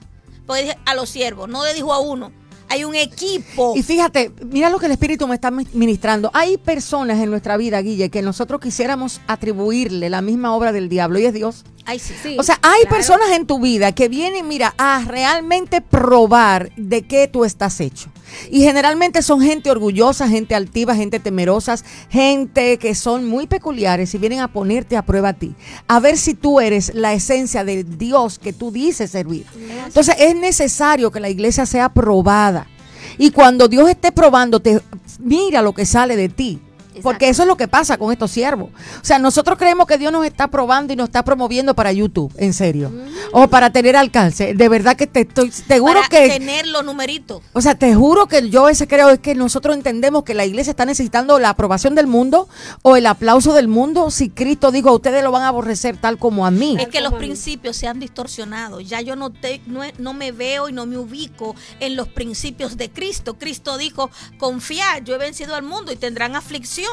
pues 0.46 0.76
a 0.86 0.94
los 0.94 1.08
siervos, 1.08 1.48
no 1.48 1.64
le 1.64 1.74
dijo 1.74 1.92
a 1.92 1.98
uno, 1.98 2.32
hay 2.68 2.84
un 2.84 2.94
equipo. 2.94 3.74
Y 3.76 3.82
fíjate, 3.82 4.30
mira 4.50 4.70
lo 4.70 4.78
que 4.78 4.86
el 4.86 4.92
Espíritu 4.92 5.26
me 5.28 5.34
está 5.34 5.50
mi- 5.50 5.66
ministrando. 5.72 6.30
Hay 6.34 6.56
personas 6.56 7.18
en 7.20 7.30
nuestra 7.30 7.56
vida, 7.56 7.80
Guille, 7.80 8.10
que 8.10 8.22
nosotros 8.22 8.60
quisiéramos 8.60 9.20
atribuirle 9.26 10.10
la 10.10 10.20
misma 10.22 10.54
obra 10.54 10.72
del 10.72 10.88
diablo 10.88 11.18
y 11.18 11.26
es 11.26 11.32
Dios. 11.34 11.64
Ay, 11.88 11.98
sí. 11.98 12.12
Sí, 12.22 12.36
O 12.38 12.42
sea, 12.42 12.58
hay 12.60 12.82
claro. 12.82 12.96
personas 12.96 13.30
en 13.30 13.46
tu 13.46 13.60
vida 13.60 13.92
que 13.92 14.10
vienen, 14.10 14.46
mira, 14.46 14.74
a 14.76 15.02
realmente 15.06 15.80
probar 15.80 16.70
de 16.76 17.00
qué 17.00 17.28
tú 17.28 17.46
estás 17.46 17.80
hecho. 17.80 18.10
Y 18.50 18.60
generalmente 18.60 19.22
son 19.22 19.40
gente 19.40 19.70
orgullosa, 19.70 20.28
gente 20.28 20.54
altiva, 20.54 20.94
gente 20.94 21.18
temerosa, 21.18 21.76
gente 22.10 22.76
que 22.76 22.94
son 22.94 23.24
muy 23.26 23.46
peculiares 23.46 24.14
y 24.14 24.18
vienen 24.18 24.40
a 24.40 24.52
ponerte 24.52 24.98
a 24.98 25.02
prueba 25.06 25.30
a 25.30 25.32
ti. 25.32 25.54
A 25.86 25.98
ver 25.98 26.18
si 26.18 26.34
tú 26.34 26.60
eres 26.60 26.92
la 26.94 27.14
esencia 27.14 27.64
de 27.64 27.84
Dios 27.84 28.38
que 28.38 28.52
tú 28.52 28.70
dices 28.70 29.10
servir. 29.10 29.46
Entonces 29.86 30.14
es 30.18 30.36
necesario 30.36 31.10
que 31.10 31.20
la 31.20 31.30
iglesia 31.30 31.64
sea 31.64 31.88
probada. 31.88 32.66
Y 33.16 33.30
cuando 33.30 33.66
Dios 33.66 33.88
esté 33.88 34.12
probándote, 34.12 34.82
mira 35.18 35.62
lo 35.62 35.72
que 35.72 35.86
sale 35.86 36.16
de 36.16 36.28
ti. 36.28 36.60
Porque 37.02 37.28
eso 37.28 37.42
es 37.42 37.48
lo 37.48 37.56
que 37.56 37.68
pasa 37.68 37.98
con 37.98 38.12
estos 38.12 38.30
siervos. 38.30 38.70
O 39.00 39.04
sea, 39.04 39.18
nosotros 39.18 39.58
creemos 39.58 39.86
que 39.86 39.98
Dios 39.98 40.12
nos 40.12 40.24
está 40.24 40.48
probando 40.48 40.92
y 40.92 40.96
nos 40.96 41.08
está 41.08 41.24
promoviendo 41.24 41.74
para 41.74 41.92
YouTube, 41.92 42.32
en 42.36 42.52
serio. 42.52 42.92
O 43.32 43.48
para 43.48 43.70
tener 43.70 43.96
alcance. 43.96 44.54
De 44.54 44.68
verdad 44.68 44.96
que 44.96 45.06
te 45.06 45.20
estoy 45.20 45.50
seguro 45.50 45.94
para 45.94 46.08
que 46.08 46.28
tener 46.28 46.66
los 46.66 46.84
numeritos. 46.84 47.42
o 47.52 47.60
sea, 47.60 47.74
te 47.74 47.94
juro 47.94 48.26
que 48.26 48.48
yo 48.50 48.68
ese 48.68 48.86
creo 48.86 49.10
es 49.10 49.18
que 49.18 49.34
nosotros 49.34 49.76
entendemos 49.76 50.24
que 50.24 50.34
la 50.34 50.44
iglesia 50.44 50.70
está 50.70 50.84
necesitando 50.84 51.38
la 51.38 51.50
aprobación 51.50 51.94
del 51.94 52.06
mundo 52.06 52.48
o 52.82 52.96
el 52.96 53.06
aplauso 53.06 53.54
del 53.54 53.68
mundo 53.68 54.10
si 54.10 54.30
Cristo 54.30 54.70
dijo, 54.70 54.92
ustedes 54.92 55.22
lo 55.22 55.30
van 55.30 55.42
a 55.42 55.48
aborrecer 55.48 55.96
tal 55.96 56.18
como 56.18 56.46
a 56.46 56.50
mí. 56.50 56.76
Es 56.78 56.88
que 56.88 57.00
los 57.00 57.12
a 57.12 57.18
principios 57.18 57.76
se 57.76 57.86
han 57.86 58.00
distorsionado. 58.00 58.80
Ya 58.80 59.00
yo 59.00 59.16
no, 59.16 59.30
te, 59.30 59.60
no, 59.66 59.80
no 59.98 60.14
me 60.14 60.32
veo 60.32 60.68
y 60.68 60.72
no 60.72 60.86
me 60.86 60.98
ubico 60.98 61.54
en 61.80 61.96
los 61.96 62.08
principios 62.08 62.76
de 62.76 62.90
Cristo. 62.90 63.38
Cristo 63.38 63.78
dijo, 63.78 64.10
confiad, 64.38 65.02
yo 65.04 65.14
he 65.14 65.18
vencido 65.18 65.54
al 65.54 65.62
mundo 65.62 65.92
y 65.92 65.96
tendrán 65.96 66.36
aflicción. 66.36 66.87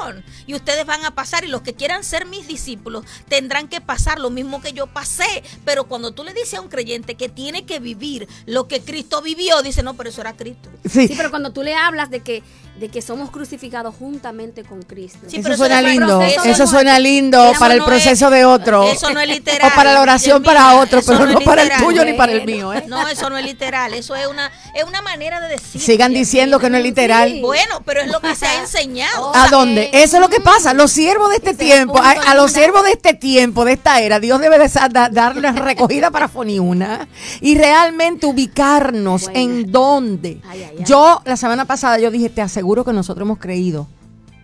Y 0.47 0.53
ustedes 0.55 0.85
van 0.85 1.03
a 1.05 1.11
pasar 1.15 1.43
y 1.43 1.47
los 1.47 1.61
que 1.61 1.73
quieran 1.73 2.03
ser 2.03 2.25
mis 2.25 2.47
discípulos 2.47 3.05
tendrán 3.27 3.67
que 3.67 3.81
pasar 3.81 4.19
lo 4.19 4.29
mismo 4.29 4.61
que 4.61 4.73
yo 4.73 4.87
pasé. 4.87 5.43
Pero 5.63 5.85
cuando 5.85 6.11
tú 6.11 6.23
le 6.23 6.33
dices 6.33 6.55
a 6.55 6.61
un 6.61 6.69
creyente 6.69 7.15
que 7.15 7.29
tiene 7.29 7.65
que 7.65 7.79
vivir 7.79 8.27
lo 8.45 8.67
que 8.67 8.81
Cristo 8.81 9.21
vivió, 9.21 9.61
dice, 9.61 9.83
no, 9.83 9.95
pero 9.95 10.09
eso 10.09 10.21
era 10.21 10.33
Cristo. 10.33 10.69
Sí. 10.89 11.07
Sí, 11.07 11.13
pero 11.17 11.29
cuando 11.29 11.51
tú 11.51 11.63
le 11.63 11.75
hablas 11.75 12.09
de 12.09 12.21
que 12.21 12.43
de 12.75 12.89
que 12.89 13.01
somos 13.01 13.31
crucificados 13.31 13.95
juntamente 13.97 14.65
con 14.65 14.81
Cristo. 14.83 15.19
Sí, 15.27 15.37
eso 15.37 15.55
suena 15.55 15.79
eso 15.79 15.85
no 16.01 16.21
es 16.21 16.27
lindo, 16.27 16.43
eso 16.51 16.67
suena 16.67 16.99
lindo 16.99 17.53
para 17.57 17.73
el 17.73 17.79
no 17.79 17.85
proceso 17.85 18.25
es- 18.25 18.31
de 18.33 18.43
otro. 18.43 18.83
Eso 18.91 19.11
no 19.11 19.21
es 19.21 19.29
literal. 19.29 19.71
O 19.71 19.75
para 19.75 19.93
la 19.93 20.01
oración 20.01 20.43
para 20.43 20.75
otro, 20.75 20.99
pero 21.07 21.25
no, 21.25 21.39
para 21.39 21.61
el 21.63 21.69
tuyo 21.81 22.03
ni 22.03 22.11
para 22.13 22.33
el 22.33 22.43
mío, 22.45 22.73
¿eh? 22.73 22.83
No, 22.87 23.07
eso 23.07 23.29
no 23.29 23.37
es 23.37 23.45
literal. 23.45 23.93
Eso 23.93 24.13
es 24.17 24.27
una, 24.27 24.51
es 24.73 24.83
una 24.83 25.01
manera 25.01 25.39
de 25.39 25.47
decir. 25.47 25.79
Sigan 25.79 26.13
diciendo 26.13 26.59
que 26.59 26.69
no 26.69 26.75
es 26.75 26.83
literal. 26.83 27.31
Sí. 27.31 27.39
Bueno, 27.39 27.81
pero 27.85 28.01
es 28.01 28.11
lo 28.11 28.19
que 28.19 28.35
se 28.35 28.45
ha 28.45 28.59
enseñado. 28.59 29.33
¿A 29.33 29.45
Ok. 29.45 29.51
Eso 29.81 30.17
es 30.17 30.21
lo 30.21 30.29
que 30.29 30.39
pasa. 30.39 30.73
Los 30.73 30.91
siervos 30.91 31.29
de 31.29 31.35
este 31.37 31.51
Ese 31.51 31.59
tiempo, 31.63 31.99
a, 32.01 32.35
los 32.35 32.51
siervos 32.51 32.83
de 32.83 32.91
este 32.91 33.13
tiempo, 33.13 33.65
de 33.65 33.73
esta 33.73 33.99
era, 34.01 34.19
Dios 34.19 34.39
debe 34.39 34.57
de 34.59 34.69
da- 34.91 35.09
darle 35.09 35.51
recogida 35.51 36.11
para 36.11 36.27
Foniuna 36.27 37.07
y 37.41 37.55
realmente 37.55 38.25
ubicarnos 38.25 39.29
en 39.33 39.71
dónde. 39.71 40.41
Ay, 40.47 40.63
ay, 40.63 40.75
ay. 40.79 40.85
Yo, 40.85 41.21
la 41.25 41.37
semana 41.37 41.65
pasada, 41.65 41.99
yo 41.99 42.11
dije, 42.11 42.29
te 42.29 42.41
aseguro 42.41 42.83
que 42.85 42.93
nosotros 42.93 43.25
hemos 43.25 43.39
creído 43.39 43.87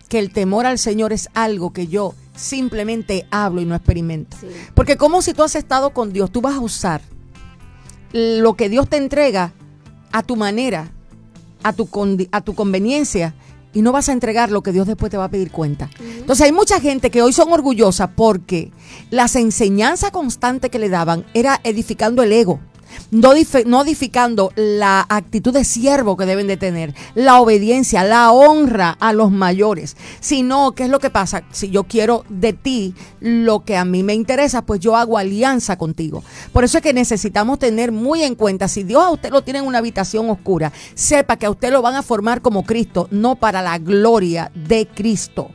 que 0.08 0.18
el 0.18 0.32
temor 0.32 0.66
al 0.66 0.78
Señor 0.78 1.12
es 1.12 1.28
algo 1.34 1.72
que 1.72 1.86
yo 1.86 2.14
simplemente 2.34 3.26
hablo 3.30 3.60
y 3.60 3.64
no 3.64 3.74
experimento. 3.74 4.36
Sí. 4.40 4.46
Porque 4.74 4.96
como 4.96 5.22
si 5.22 5.32
tú 5.34 5.42
has 5.42 5.54
estado 5.54 5.90
con 5.90 6.12
Dios, 6.12 6.30
tú 6.30 6.40
vas 6.40 6.54
a 6.54 6.60
usar 6.60 7.00
lo 8.12 8.54
que 8.54 8.68
Dios 8.68 8.88
te 8.88 8.96
entrega 8.96 9.52
a 10.12 10.22
tu 10.22 10.36
manera, 10.36 10.90
a 11.62 11.72
tu, 11.72 11.88
a 12.30 12.40
tu 12.42 12.54
conveniencia, 12.54 13.34
y 13.72 13.82
no 13.82 13.92
vas 13.92 14.08
a 14.08 14.12
entregar 14.12 14.50
lo 14.50 14.62
que 14.62 14.72
Dios 14.72 14.86
después 14.86 15.10
te 15.10 15.16
va 15.16 15.24
a 15.24 15.30
pedir 15.30 15.50
cuenta. 15.50 15.90
Entonces 16.00 16.44
hay 16.46 16.52
mucha 16.52 16.80
gente 16.80 17.10
que 17.10 17.22
hoy 17.22 17.32
son 17.32 17.52
orgullosas 17.52 18.10
porque 18.14 18.72
las 19.10 19.36
enseñanzas 19.36 20.10
constantes 20.10 20.70
que 20.70 20.78
le 20.78 20.88
daban 20.88 21.24
era 21.34 21.60
edificando 21.64 22.22
el 22.22 22.32
ego. 22.32 22.60
No, 23.10 23.32
edificando 23.32 24.52
la 24.56 25.04
actitud 25.08 25.52
de 25.52 25.64
siervo 25.64 26.16
que 26.16 26.26
deben 26.26 26.46
de 26.46 26.56
tener, 26.56 26.94
la 27.14 27.40
obediencia, 27.40 28.04
la 28.04 28.32
honra 28.32 28.96
a 29.00 29.12
los 29.12 29.30
mayores, 29.30 29.96
sino, 30.20 30.72
¿qué 30.72 30.84
es 30.84 30.90
lo 30.90 30.98
que 30.98 31.10
pasa? 31.10 31.42
Si 31.52 31.70
yo 31.70 31.84
quiero 31.84 32.24
de 32.28 32.52
ti 32.52 32.94
lo 33.20 33.64
que 33.64 33.76
a 33.76 33.84
mí 33.84 34.02
me 34.02 34.14
interesa, 34.14 34.62
pues 34.62 34.80
yo 34.80 34.96
hago 34.96 35.18
alianza 35.18 35.76
contigo. 35.76 36.22
Por 36.52 36.64
eso 36.64 36.78
es 36.78 36.82
que 36.82 36.92
necesitamos 36.92 37.58
tener 37.58 37.92
muy 37.92 38.22
en 38.22 38.34
cuenta, 38.34 38.68
si 38.68 38.82
Dios 38.82 39.02
a 39.02 39.10
usted 39.10 39.30
lo 39.30 39.42
tiene 39.42 39.60
en 39.60 39.66
una 39.66 39.78
habitación 39.78 40.30
oscura, 40.30 40.72
sepa 40.94 41.36
que 41.36 41.46
a 41.46 41.50
usted 41.50 41.70
lo 41.72 41.82
van 41.82 41.94
a 41.94 42.02
formar 42.02 42.42
como 42.42 42.64
Cristo, 42.64 43.08
no 43.10 43.36
para 43.36 43.62
la 43.62 43.78
gloria 43.78 44.50
de 44.54 44.86
Cristo. 44.86 45.50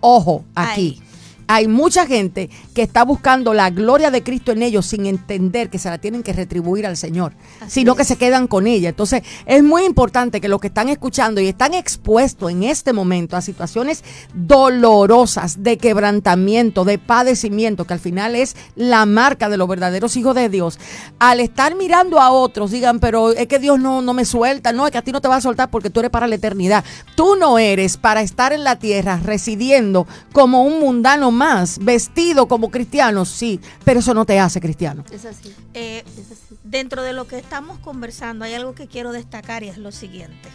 Ojo, 0.00 0.44
aquí. 0.54 1.00
Ay. 1.00 1.09
Hay 1.52 1.66
mucha 1.66 2.06
gente 2.06 2.48
que 2.76 2.82
está 2.82 3.04
buscando 3.04 3.54
la 3.54 3.70
gloria 3.70 4.12
de 4.12 4.22
Cristo 4.22 4.52
en 4.52 4.62
ellos 4.62 4.86
sin 4.86 5.04
entender 5.06 5.68
que 5.68 5.80
se 5.80 5.90
la 5.90 5.98
tienen 5.98 6.22
que 6.22 6.32
retribuir 6.32 6.86
al 6.86 6.96
Señor, 6.96 7.32
Así 7.60 7.80
sino 7.80 7.96
que 7.96 8.04
se 8.04 8.14
quedan 8.14 8.46
con 8.46 8.68
ella. 8.68 8.90
Entonces, 8.90 9.24
es 9.46 9.64
muy 9.64 9.82
importante 9.82 10.40
que 10.40 10.46
los 10.46 10.60
que 10.60 10.68
están 10.68 10.88
escuchando 10.88 11.40
y 11.40 11.48
están 11.48 11.74
expuestos 11.74 12.52
en 12.52 12.62
este 12.62 12.92
momento 12.92 13.36
a 13.36 13.40
situaciones 13.40 14.04
dolorosas 14.32 15.64
de 15.64 15.76
quebrantamiento, 15.76 16.84
de 16.84 16.98
padecimiento, 16.98 17.84
que 17.84 17.94
al 17.94 17.98
final 17.98 18.36
es 18.36 18.54
la 18.76 19.04
marca 19.04 19.48
de 19.48 19.56
los 19.56 19.66
verdaderos 19.66 20.16
hijos 20.16 20.36
de 20.36 20.50
Dios, 20.50 20.78
al 21.18 21.40
estar 21.40 21.74
mirando 21.74 22.20
a 22.20 22.30
otros, 22.30 22.70
digan, 22.70 23.00
pero 23.00 23.32
es 23.32 23.48
que 23.48 23.58
Dios 23.58 23.80
no, 23.80 24.02
no 24.02 24.14
me 24.14 24.24
suelta, 24.24 24.72
no, 24.72 24.86
es 24.86 24.92
que 24.92 24.98
a 24.98 25.02
ti 25.02 25.10
no 25.10 25.20
te 25.20 25.26
va 25.26 25.34
a 25.34 25.40
soltar 25.40 25.68
porque 25.68 25.90
tú 25.90 25.98
eres 25.98 26.12
para 26.12 26.28
la 26.28 26.36
eternidad. 26.36 26.84
Tú 27.16 27.34
no 27.34 27.58
eres 27.58 27.96
para 27.96 28.22
estar 28.22 28.52
en 28.52 28.62
la 28.62 28.78
tierra 28.78 29.18
residiendo 29.20 30.06
como 30.32 30.62
un 30.62 30.78
mundano 30.78 31.39
más, 31.40 31.78
vestido 31.82 32.46
como 32.48 32.70
cristiano, 32.70 33.24
sí, 33.24 33.60
pero 33.84 34.00
eso 34.00 34.12
no 34.14 34.24
te 34.26 34.38
hace 34.38 34.60
cristiano. 34.60 35.04
es 35.10 35.24
así, 35.24 35.54
Eh, 35.74 36.04
es 36.18 36.30
así. 36.32 36.56
dentro 36.64 37.02
de 37.02 37.12
lo 37.14 37.26
que 37.26 37.38
estamos 37.38 37.78
conversando, 37.78 38.44
hay 38.44 38.54
algo 38.54 38.74
que 38.74 38.86
quiero 38.86 39.10
destacar 39.12 39.62
y 39.62 39.68
es 39.68 39.78
lo 39.78 39.90
siguiente. 39.90 40.48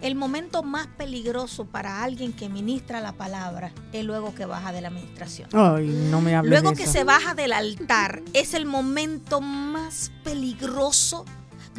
El 0.00 0.14
momento 0.16 0.62
más 0.64 0.86
peligroso 0.88 1.64
para 1.64 2.02
alguien 2.02 2.32
que 2.32 2.48
ministra 2.48 3.00
la 3.00 3.12
palabra 3.12 3.70
es 3.92 4.04
luego 4.04 4.34
que 4.34 4.46
baja 4.46 4.72
de 4.72 4.80
la 4.80 4.88
administración. 4.88 5.48
Ay, 5.52 5.86
no 6.10 6.20
me 6.20 6.34
hables 6.34 6.50
Luego 6.50 6.70
de 6.70 6.76
que 6.76 6.82
eso. 6.84 6.92
se 6.92 7.04
baja 7.04 7.34
del 7.34 7.52
altar 7.52 8.22
es 8.32 8.54
el 8.54 8.66
momento 8.66 9.40
más 9.40 10.10
peligroso 10.24 11.24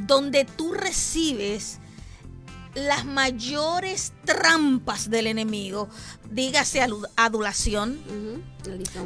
donde 0.08 0.46
tú 0.46 0.74
recibes 0.74 1.80
las 2.76 3.06
mayores 3.06 4.14
trampas 4.26 5.10
del 5.10 5.28
enemigo, 5.28 5.90
dígase 6.32 6.82
adulación, 7.16 8.00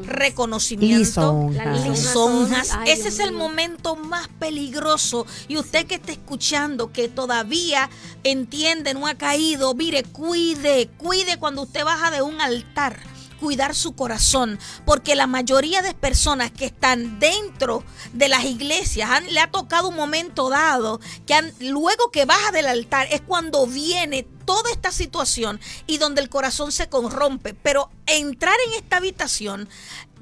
reconocimiento, 0.06 1.50
lisonjas. 1.84 2.72
Ay, 2.74 2.92
Ese 2.92 3.04
Dios 3.04 3.14
es 3.14 3.20
el 3.20 3.34
momento 3.34 3.96
más 3.96 4.28
peligroso. 4.40 5.26
Y 5.48 5.58
usted 5.58 5.86
que 5.86 5.96
está 5.96 6.12
escuchando, 6.12 6.92
que 6.92 7.10
todavía 7.10 7.90
entiende, 8.24 8.94
no 8.94 9.08
ha 9.08 9.16
caído, 9.16 9.74
mire, 9.74 10.04
cuide, 10.04 10.90
cuide 10.98 11.38
cuando 11.38 11.64
usted 11.64 11.84
baja 11.84 12.12
de 12.12 12.22
un 12.22 12.40
altar. 12.40 13.00
Cuidar 13.40 13.76
su 13.76 13.96
corazón, 13.96 14.58
porque 14.86 15.16
la 15.16 15.28
mayoría 15.28 15.82
de 15.82 15.94
personas 15.94 16.52
que 16.52 16.66
están 16.66 17.20
dentro 17.20 17.84
de 18.14 18.30
las 18.30 18.46
iglesias 18.46 19.10
han- 19.12 19.32
le 19.32 19.40
ha 19.40 19.52
tocado 19.52 19.90
un 19.90 19.96
momento 19.96 20.50
dado 20.50 21.00
que 21.26 21.36
han- 21.36 21.54
luego 21.60 22.10
que 22.12 22.26
baja 22.26 22.52
del 22.52 22.66
altar 22.68 23.08
es 23.12 23.22
cuando 23.22 23.68
viene 23.68 24.24
toda 24.46 24.72
esta 24.72 24.92
situación 24.92 25.60
y 25.86 25.98
donde 25.98 26.22
el 26.22 26.30
corazón 26.30 26.72
se 26.72 26.90
corrompe. 26.90 27.54
Pero 27.54 27.92
entrar 28.08 28.56
en 28.68 28.74
esta 28.74 28.98
habitación 28.98 29.70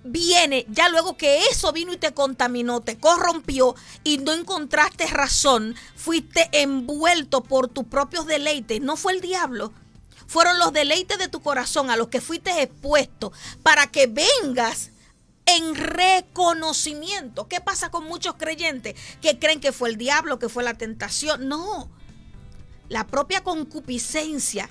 viene 0.04 0.66
ya 0.70 0.90
luego 0.90 1.18
que 1.18 1.46
eso 1.50 1.72
vino 1.72 1.94
y 1.94 1.98
te 1.98 2.14
contaminó, 2.14 2.82
te 2.82 3.00
corrompió 3.00 3.76
y 4.04 4.18
no 4.20 4.34
encontraste 4.34 5.08
razón, 5.08 5.76
fuiste 5.96 6.50
envuelto 6.52 7.42
por 7.44 7.70
tus 7.70 7.86
propios 7.86 8.28
deleites, 8.28 8.82
no 8.82 8.98
fue 8.98 9.14
el 9.14 9.22
diablo. 9.22 9.72
Fueron 10.28 10.60
los 10.60 10.74
deleites 10.74 11.18
de 11.18 11.28
tu 11.28 11.42
corazón 11.42 11.90
a 11.90 11.98
los 11.98 12.08
que 12.08 12.22
fuiste 12.22 12.62
expuesto 12.62 13.32
para 13.64 13.88
que 13.88 14.08
vengas 14.08 14.92
en 15.46 15.76
reconocimiento. 15.76 17.48
¿Qué 17.48 17.62
pasa 17.62 17.92
con 17.92 18.06
muchos 18.06 18.36
creyentes 18.36 18.96
que 19.22 19.40
creen 19.40 19.60
que 19.60 19.72
fue 19.72 19.90
el 19.90 19.98
diablo, 19.98 20.40
que 20.40 20.50
fue 20.50 20.64
la 20.64 20.74
tentación? 20.74 21.48
No, 21.48 21.90
la 22.90 23.08
propia 23.08 23.44
concupiscencia. 23.44 24.70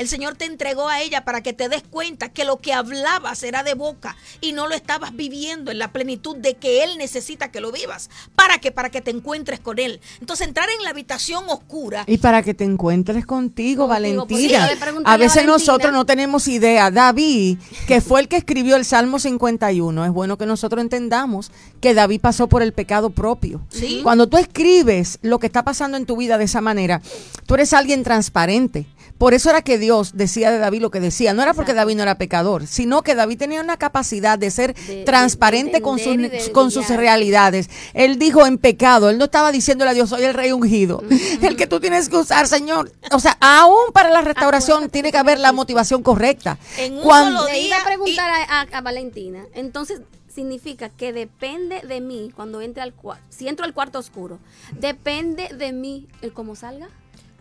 El 0.00 0.08
Señor 0.08 0.34
te 0.34 0.46
entregó 0.46 0.88
a 0.88 1.02
ella 1.02 1.26
para 1.26 1.42
que 1.42 1.52
te 1.52 1.68
des 1.68 1.82
cuenta 1.82 2.30
que 2.30 2.46
lo 2.46 2.56
que 2.56 2.72
hablabas 2.72 3.42
era 3.42 3.62
de 3.62 3.74
boca 3.74 4.16
y 4.40 4.52
no 4.52 4.66
lo 4.66 4.74
estabas 4.74 5.14
viviendo 5.14 5.70
en 5.70 5.78
la 5.78 5.92
plenitud 5.92 6.38
de 6.38 6.54
que 6.54 6.82
Él 6.84 6.96
necesita 6.96 7.50
que 7.50 7.60
lo 7.60 7.70
vivas. 7.70 8.08
¿Para 8.34 8.56
qué? 8.56 8.72
Para 8.72 8.88
que 8.88 9.02
te 9.02 9.10
encuentres 9.10 9.60
con 9.60 9.78
Él. 9.78 10.00
Entonces 10.18 10.46
entrar 10.48 10.70
en 10.70 10.84
la 10.84 10.90
habitación 10.90 11.44
oscura 11.48 12.04
Y 12.06 12.16
para 12.16 12.42
que 12.42 12.54
te 12.54 12.64
encuentres 12.64 13.26
contigo, 13.26 13.50
Contigo, 13.50 13.88
Valentina. 13.88 14.66
le 14.68 14.76
pregunté 14.78 15.10
a 15.10 15.12
a 15.12 15.16
veces 15.18 15.34
Valentina. 15.44 15.52
nosotros 15.58 15.92
no 15.92 16.06
tenemos 16.06 16.48
idea. 16.48 16.90
David, 16.90 17.58
que 17.86 18.00
fue 18.00 18.20
el 18.20 18.28
que 18.28 18.36
escribió 18.38 18.76
el 18.76 18.86
Salmo 18.86 19.18
51, 19.18 20.06
es 20.06 20.10
bueno 20.12 20.38
que 20.38 20.46
nosotros 20.46 20.80
entendamos 20.80 21.52
que 21.82 21.92
David 21.92 22.22
pasó 22.22 22.48
por 22.48 22.62
el 22.62 22.72
pecado 22.72 23.10
propio. 23.10 23.60
Sí. 23.68 24.00
Cuando 24.02 24.30
tú 24.30 24.38
escribes 24.38 25.18
lo 25.20 25.38
que 25.38 25.46
está 25.46 25.62
pasando 25.62 25.98
en 25.98 26.06
tu 26.06 26.16
vida 26.16 26.38
de 26.38 26.44
esa 26.44 26.62
manera, 26.62 27.02
tú 27.44 27.52
eres 27.52 27.74
alguien 27.74 28.02
transparente. 28.02 28.86
Por 29.20 29.34
eso 29.34 29.50
era 29.50 29.60
que 29.60 29.76
Dios 29.76 30.12
decía 30.14 30.50
de 30.50 30.56
David 30.56 30.80
lo 30.80 30.90
que 30.90 30.98
decía. 30.98 31.34
No 31.34 31.42
era 31.42 31.52
porque. 31.52 31.74
David 31.74 31.96
no 31.96 32.02
era 32.04 32.14
pecador, 32.16 32.66
sino 32.66 33.02
que 33.02 33.14
David 33.14 33.36
tenía 33.36 33.60
una 33.60 33.76
capacidad 33.76 34.38
de 34.38 34.50
ser 34.50 34.72
De- 34.74 35.04
transparente 35.04 35.74
de 35.76 35.82
con, 35.82 35.98
sus, 35.98 36.16
con 36.52 36.70
sus 36.70 36.88
realidades. 36.88 37.68
Él 37.92 38.18
dijo 38.18 38.46
en 38.46 38.56
pecado, 38.56 39.10
él 39.10 39.18
no 39.18 39.26
estaba 39.26 39.52
diciéndole 39.52 39.90
a 39.90 39.94
Dios, 39.94 40.08
soy 40.08 40.22
el 40.24 40.32
rey 40.32 40.52
ungido. 40.52 41.02
El 41.42 41.56
que 41.56 41.66
tú 41.66 41.80
tienes 41.80 42.08
que 42.08 42.16
usar, 42.16 42.46
Señor. 42.46 42.92
O 43.12 43.20
sea, 43.20 43.36
aún 43.40 43.92
para 43.92 44.08
la 44.08 44.22
restauración 44.22 44.76
Acuérdate 44.78 44.92
tiene 44.92 45.12
que 45.12 45.18
haber 45.18 45.38
la 45.38 45.52
motivación 45.52 46.02
correcta. 46.02 46.56
En 46.78 46.94
un 46.96 47.02
Cuando- 47.02 47.40
solo 47.40 47.52
Le 47.52 47.60
iba 47.60 47.76
a 47.76 47.84
preguntar 47.84 48.30
a, 48.30 48.60
a- 48.62 48.78
a 48.78 48.80
Valentina. 48.80 49.44
Entonces, 49.54 50.00
significa 50.34 50.88
que 50.88 51.12
depende 51.12 51.82
de 51.82 52.00
mí 52.00 52.32
cuando 52.34 52.62
entre 52.62 52.82
al 52.82 52.94
cuarto. 52.94 53.22
Si 53.28 53.48
entro 53.48 53.66
al 53.66 53.74
cuarto 53.74 53.98
oscuro, 53.98 54.38
depende 54.78 55.48
de 55.54 55.72
mí 55.72 56.08
el 56.22 56.32
cómo 56.32 56.56
salga. 56.56 56.88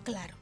Claro. 0.04 0.36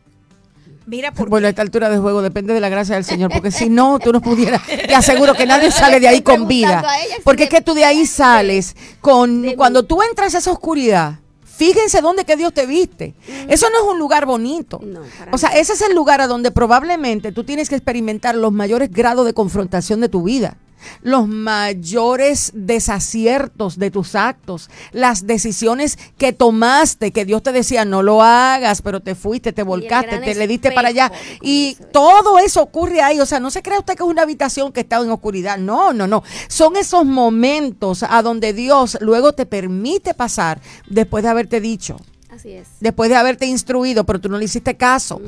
Mira, 0.86 1.14
porque 1.14 1.30
Bueno, 1.30 1.48
a 1.48 1.50
esta 1.50 1.62
altura 1.62 1.90
de 1.90 1.98
juego 1.98 2.22
depende 2.22 2.54
de 2.54 2.62
la 2.62 2.70
gracia 2.70 2.96
del 2.96 3.04
Señor, 3.04 3.30
porque 3.32 3.52
si 3.52 3.70
no, 3.70 4.00
tú 4.00 4.14
no 4.14 4.22
pudieras. 4.22 4.62
Te 4.66 4.96
aseguro 4.96 5.34
que 5.34 5.46
nadie 5.46 5.70
sale 5.70 6.00
de 6.00 6.08
ahí 6.08 6.22
con 6.22 6.48
vida. 6.48 6.82
Porque 7.24 7.44
es 7.44 7.50
que 7.50 7.62
tú 7.62 7.74
de 7.74 7.84
ahí 7.84 8.06
sales 8.06 8.76
con. 9.02 9.44
Cuando 9.58 9.84
tú 9.84 10.02
entras 10.02 10.34
a 10.36 10.38
esa 10.38 10.52
oscuridad, 10.52 11.20
fíjense 11.44 12.00
dónde 12.02 12.24
que 12.24 12.38
Dios 12.38 12.54
te 12.54 12.66
viste. 12.66 13.16
Eso 13.50 13.70
no 13.70 13.78
es 13.78 13.84
un 13.92 14.00
lugar 14.00 14.26
bonito. 14.26 14.80
No, 14.82 15.02
O 15.32 15.38
sea, 15.38 15.50
ese 15.50 15.74
es 15.74 15.82
el 15.82 15.94
lugar 15.94 16.22
a 16.22 16.28
donde 16.28 16.52
probablemente 16.52 17.34
tú 17.34 17.44
tienes 17.44 17.68
que 17.68 17.76
experimentar 17.76 18.36
los 18.36 18.54
mayores 18.54 18.90
grados 18.92 19.26
de 19.26 19.34
confrontación 19.34 20.00
de 20.00 20.08
tu 20.08 20.24
vida. 20.24 20.58
Los 21.02 21.28
mayores 21.28 22.52
desaciertos 22.54 23.78
de 23.78 23.92
tus 23.92 24.16
actos, 24.16 24.70
las 24.92 25.28
decisiones 25.28 25.98
que 26.18 26.34
tomaste, 26.34 27.12
que 27.12 27.26
Dios 27.26 27.44
te 27.44 27.52
decía 27.52 27.86
no 27.86 28.04
lo 28.04 28.22
hagas, 28.22 28.82
pero 28.82 29.00
te 29.00 29.16
fuiste, 29.16 29.54
te 29.54 29.64
volcaste, 29.64 30.20
te 30.20 30.36
le 30.36 30.48
diste 30.48 30.72
para 30.72 30.90
allá. 30.90 31.12
Y 31.42 31.78
todo 31.92 32.40
eso 32.40 32.62
ocurre 32.62 33.02
ahí. 33.02 33.20
O 33.20 33.26
sea, 33.26 33.40
no 33.40 33.52
se 33.52 33.62
crea 33.62 33.80
usted 33.80 33.96
que 33.96 34.04
es 34.04 34.10
una 34.10 34.24
habitación 34.24 34.72
que 34.72 34.82
está 34.82 34.98
en 34.98 35.10
oscuridad. 35.10 35.58
No, 35.58 35.94
no, 35.94 36.08
no. 36.08 36.24
Son 36.48 36.76
esos 36.76 37.06
momentos 37.06 38.04
a 38.04 38.22
donde 38.22 38.54
Dios 38.54 38.98
luego 39.02 39.34
te 39.34 39.46
permite 39.46 40.14
pasar 40.14 40.62
después 40.88 41.24
de 41.24 41.30
haberte 41.30 41.62
dicho, 41.62 41.98
Así 42.38 42.52
es. 42.54 42.68
después 42.80 43.10
de 43.10 43.16
haberte 43.16 43.46
instruido, 43.48 44.06
pero 44.06 44.20
tú 44.22 44.30
no 44.30 44.38
le 44.38 44.46
hiciste 44.46 44.78
caso, 44.78 45.20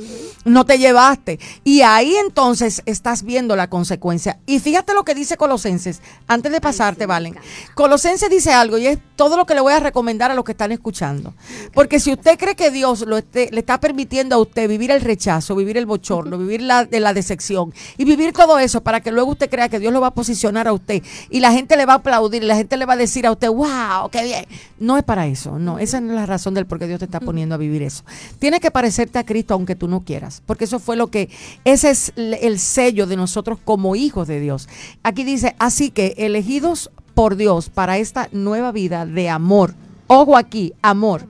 no 0.45 0.65
te 0.65 0.78
llevaste. 0.78 1.39
Y 1.63 1.82
ahí 1.82 2.15
entonces 2.15 2.82
estás 2.86 3.24
viendo 3.24 3.56
la 3.56 3.67
consecuencia. 3.69 4.39
Y 4.45 4.60
fíjate 4.60 4.93
lo 4.93 5.04
que 5.04 5.15
dice 5.15 5.36
Colosenses, 5.38 6.02
antes 6.28 6.52
de 6.52 6.62
pasarte, 6.62 7.04
sí, 7.04 7.08
Valen. 7.08 7.36
Colosenses 7.76 8.30
dice 8.30 8.52
algo 8.54 8.78
y 8.78 8.88
es 8.88 9.00
todo 9.15 9.38
lo 9.38 9.45
que 9.45 9.56
le 9.56 9.62
voy 9.62 9.74
a 9.74 9.80
recomendar 9.80 10.32
a 10.32 10.36
los 10.36 10.43
que 10.45 10.52
están 10.52 10.72
escuchando. 10.72 11.34
Porque 11.74 12.00
si 12.00 12.12
usted 12.13 12.38
cree 12.38 12.56
que 12.56 12.72
Dios 12.72 13.02
lo 13.02 13.17
esté- 13.17 13.50
le 13.52 13.60
está 13.60 13.80
permitiendo 13.80 14.36
a 14.36 14.39
usted 14.39 14.69
vivir 14.69 14.91
el 14.91 15.02
rechazo, 15.02 15.56
vivir 15.56 15.78
el 15.78 15.86
bochorno, 15.86 16.38
vivir 16.38 16.62
la, 16.62 16.86
de 16.86 17.00
la 17.00 17.13
decepción 17.13 17.74
y 17.98 18.06
vivir 18.06 18.34
todo 18.34 18.60
eso 18.60 18.82
para 18.82 19.02
que 19.02 19.12
luego 19.12 19.32
usted 19.32 19.50
crea 19.50 19.67
que 19.69 19.80
Dios 19.80 19.91
lo 19.91 20.02
va 20.02 20.08
a 20.08 20.13
posicionar 20.13 20.67
a 20.67 20.74
usted 20.74 21.02
y 21.30 21.39
la 21.39 21.52
gente 21.52 21.76
le 21.76 21.86
va 21.86 21.93
a 21.93 21.98
aplaudir 21.98 22.43
y 22.43 22.45
la 22.45 22.56
gente 22.56 22.78
le 22.78 22.86
va 22.86 22.93
a 22.93 22.98
decir 22.98 23.26
a 23.26 23.32
usted, 23.32 23.50
wow, 23.50 24.10
qué 24.12 24.24
bien. 24.24 24.45
No 24.80 24.98
es 24.98 25.04
para 25.04 25.26
eso, 25.28 25.58
no. 25.58 25.80
Esa 25.80 26.00
no 26.02 26.12
es 26.12 26.15
la 26.15 26.26
razón 26.26 26.54
del 26.54 26.65
por 26.65 26.80
qué 26.80 26.88
Dios 26.88 26.98
te 26.99 27.05
está 27.05 27.19
poniendo 27.19 27.55
a 27.55 27.57
vivir 27.57 27.81
eso. 27.81 28.03
Tiene 28.38 28.59
que 28.59 28.69
parecerte 28.69 29.17
a 29.17 29.25
Cristo 29.25 29.55
aunque 29.55 29.75
tú 29.75 29.88
no 29.88 30.01
quieras, 30.01 30.43
porque 30.45 30.65
eso 30.65 30.79
fue 30.79 30.95
lo 30.95 31.07
que, 31.07 31.29
ese 31.65 31.89
es 31.89 32.13
el 32.15 32.59
sello 32.59 33.07
de 33.07 33.15
nosotros 33.15 33.57
como 33.63 33.95
hijos 33.95 34.27
de 34.27 34.39
Dios. 34.39 34.69
Aquí 35.01 35.23
dice, 35.23 35.55
así 35.57 35.89
que 35.89 36.13
elegidos 36.17 36.91
por 37.15 37.35
Dios 37.35 37.69
para 37.69 37.97
esta 37.97 38.29
nueva 38.31 38.71
vida 38.71 39.05
de 39.05 39.29
amor. 39.29 39.73
Ojo 40.07 40.38
aquí, 40.38 40.73
amor. 40.81 41.27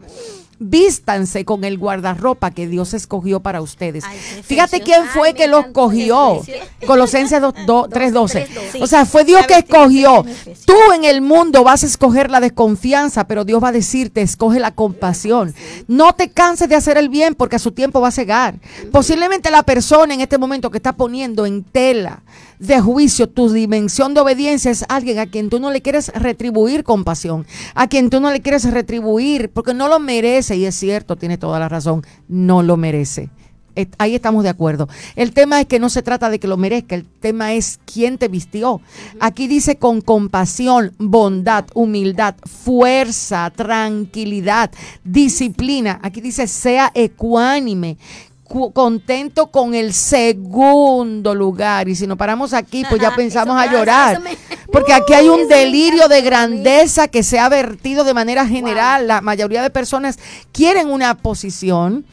Vístanse 0.60 1.46
con 1.46 1.64
el 1.64 1.78
guardarropa 1.78 2.52
que 2.52 2.68
Dios 2.68 2.94
escogió 2.94 3.40
para 3.40 3.62
ustedes. 3.62 4.04
Ay, 4.04 4.20
Fíjate 4.44 4.82
quién 4.82 5.06
fue 5.06 5.30
Ay, 5.30 5.34
que 5.34 5.48
los 5.48 5.68
cogió. 5.68 6.42
Colosenses 6.86 7.42
2, 7.42 7.54
3:12. 7.90 8.48
Sí. 8.72 8.80
O 8.82 8.88
sea, 8.88 9.06
fue 9.06 9.24
Dios 9.24 9.48
que 9.48 9.58
escogió. 9.58 10.26
Tú 10.66 10.76
en 10.94 11.06
el 11.06 11.22
mundo 11.22 11.64
vas 11.64 11.84
a 11.84 11.86
escoger 11.86 12.30
la 12.30 12.42
desconfianza, 12.42 13.26
pero 13.26 13.46
Dios 13.46 13.64
va 13.64 13.70
a 13.70 13.72
decirte, 13.72 14.22
escoge 14.22 14.60
la 14.60 14.72
compasión. 14.72 15.56
No 15.88 16.14
te 16.14 16.30
canses 16.30 16.68
de 16.68 16.76
hacer 16.76 16.98
el 16.98 17.08
bien 17.08 17.36
porque 17.36 17.56
a 17.56 17.60
su 17.60 17.72
tiempo 17.72 18.02
va 18.02 18.10
a 18.10 18.12
cegar. 18.12 18.56
Posiblemente 18.92 19.52
la 19.52 19.64
persona 19.64 20.14
en 20.14 20.22
este 20.22 20.38
momento 20.38 20.70
que 20.70 20.78
está 20.78 20.94
poniendo 20.94 21.46
en 21.46 21.64
tela 21.64 22.22
de 22.60 22.80
juicio 22.82 23.28
tu 23.30 23.50
dimensión 23.50 24.14
de 24.14 24.20
obediencia 24.22 24.70
es 24.70 24.86
alguien 24.90 25.18
a 25.20 25.26
quien 25.26 25.50
tú 25.50 25.60
no 25.60 25.72
le 25.72 25.82
quieres 25.82 26.10
retribuir 26.14 26.84
compasión, 26.84 27.46
a 27.74 27.88
quien 27.88 28.10
tú 28.10 28.20
no 28.20 28.32
le 28.32 28.42
quieres 28.42 28.70
retribuir 28.70 29.50
porque 29.50 29.74
no 29.74 29.88
lo 29.88 30.00
merece 30.00 30.58
y 30.58 30.66
es 30.66 30.76
cierto, 30.76 31.16
tiene 31.16 31.38
toda 31.38 31.58
la 31.60 31.70
razón, 31.70 32.04
no 32.28 32.62
lo 32.62 32.76
merece. 32.78 33.30
Et- 33.76 33.96
Ahí 33.98 34.14
estamos 34.14 34.44
de 34.44 34.50
acuerdo. 34.50 34.90
El 35.16 35.32
tema 35.32 35.62
es 35.62 35.68
que 35.68 35.80
no 35.80 35.90
se 35.90 36.02
trata 36.02 36.30
de 36.30 36.40
que 36.40 36.48
lo 36.50 36.58
merezca, 36.58 36.96
el 36.96 37.06
tema 37.06 37.54
es 37.54 37.80
quién 37.86 38.18
te 38.18 38.28
vistió. 38.28 38.82
Aquí 39.22 39.48
dice 39.48 39.78
con 39.78 40.02
compasión, 40.02 40.92
bondad, 40.98 41.66
humildad, 41.76 42.36
fuerza, 42.46 43.50
tranquilidad, 43.56 44.72
disciplina. 45.06 46.00
Aquí 46.04 46.20
dice 46.20 46.48
sea 46.48 46.92
ecuánime, 46.94 47.96
cu- 47.96 48.29
contento 48.74 49.48
con 49.48 49.74
el 49.76 49.94
segundo 49.94 51.34
lugar. 51.36 51.88
Y 51.88 51.96
si 51.96 52.08
nos 52.08 52.18
paramos 52.18 52.54
aquí, 52.54 52.84
pues 52.90 53.02
ya 53.02 53.16
pensamos 53.16 53.56
a 53.60 53.72
llorar. 53.72 54.20
me- 54.22 54.38
Porque 54.72 54.94
aquí 54.94 55.14
hay 55.14 55.30
un 55.30 55.48
delirio 55.48 56.08
de 56.08 56.22
grandeza 56.22 57.08
que 57.08 57.24
se 57.24 57.40
ha 57.40 57.48
vertido 57.50 58.04
de 58.04 58.14
manera 58.14 58.46
general. 58.46 59.08
La 59.08 59.22
mayoría 59.22 59.62
de 59.64 59.70
personas 59.70 60.20
quieren 60.52 60.90
una 60.90 61.16
posición. 61.18 62.06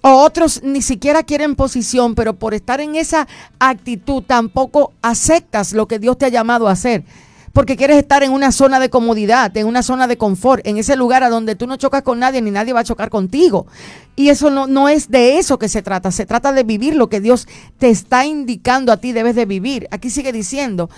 O 0.00 0.10
otros 0.22 0.62
ni 0.62 0.80
siquiera 0.80 1.24
quieren 1.24 1.56
posición, 1.56 2.14
pero 2.14 2.34
por 2.34 2.54
estar 2.54 2.80
en 2.80 2.94
esa 2.94 3.26
actitud 3.58 4.22
tampoco 4.22 4.92
aceptas 5.02 5.72
lo 5.72 5.88
que 5.88 5.98
Dios 5.98 6.16
te 6.16 6.26
ha 6.26 6.28
llamado 6.28 6.68
a 6.68 6.72
hacer. 6.72 7.02
Porque 7.52 7.76
quieres 7.76 7.96
estar 7.98 8.22
en 8.22 8.32
una 8.32 8.52
zona 8.52 8.78
de 8.80 8.90
comodidad, 8.90 9.56
en 9.56 9.66
una 9.66 9.82
zona 9.82 10.06
de 10.06 10.16
confort, 10.16 10.66
en 10.66 10.76
ese 10.78 10.96
lugar 10.96 11.22
a 11.24 11.28
donde 11.30 11.54
tú 11.56 11.66
no 11.66 11.76
chocas 11.76 12.02
con 12.02 12.18
nadie 12.18 12.42
ni 12.42 12.50
nadie 12.50 12.72
va 12.72 12.80
a 12.80 12.84
chocar 12.84 13.10
contigo. 13.10 13.66
Y 14.16 14.28
eso 14.28 14.50
no, 14.50 14.66
no 14.66 14.88
es 14.88 15.10
de 15.10 15.38
eso 15.38 15.58
que 15.58 15.68
se 15.68 15.82
trata, 15.82 16.10
se 16.10 16.26
trata 16.26 16.52
de 16.52 16.62
vivir 16.62 16.94
lo 16.94 17.08
que 17.08 17.20
Dios 17.20 17.46
te 17.78 17.88
está 17.90 18.24
indicando 18.26 18.92
a 18.92 18.96
ti 18.98 19.12
debes 19.12 19.34
de 19.34 19.46
vivir. 19.46 19.88
Aquí 19.90 20.10
sigue 20.10 20.32
diciendo, 20.32 20.90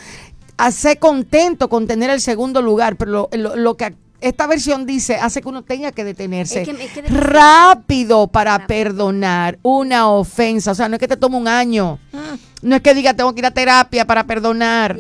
hace 0.57 0.97
contento 0.97 1.69
con 1.69 1.87
tener 1.87 2.11
el 2.11 2.21
segundo 2.21 2.63
lugar, 2.63 2.97
pero 2.97 3.29
lo- 3.33 3.57
lo 3.57 3.77
que 3.77 3.95
esta 4.21 4.47
versión 4.47 4.87
dice 4.87 5.17
hace 5.17 5.41
que 5.43 5.49
uno 5.49 5.63
tenga 5.63 5.93
que 5.93 6.05
detenerse 6.05 6.63
Es 6.63 6.69
que- 6.69 6.85
es 6.85 6.91
que- 6.93 7.03
rápido 7.03 8.27
para 8.27 8.59
Rápido. 8.59 8.67
perdonar 8.69 9.59
una 9.63 10.09
ofensa. 10.09 10.73
O 10.73 10.75
sea, 10.75 10.89
no 10.89 10.97
es 10.97 11.01
que 11.01 11.09
te 11.09 11.17
tome 11.17 11.37
un 11.37 11.49
año. 11.49 11.99
Mm. 12.13 12.69
No 12.69 12.77
es 12.77 12.83
que 12.83 12.93
diga 12.95 13.15
tengo 13.15 13.33
que 13.35 13.41
ir 13.41 13.47
a 13.47 13.51
terapia 13.53 14.05
para 14.07 14.25
perdonar. 14.25 14.99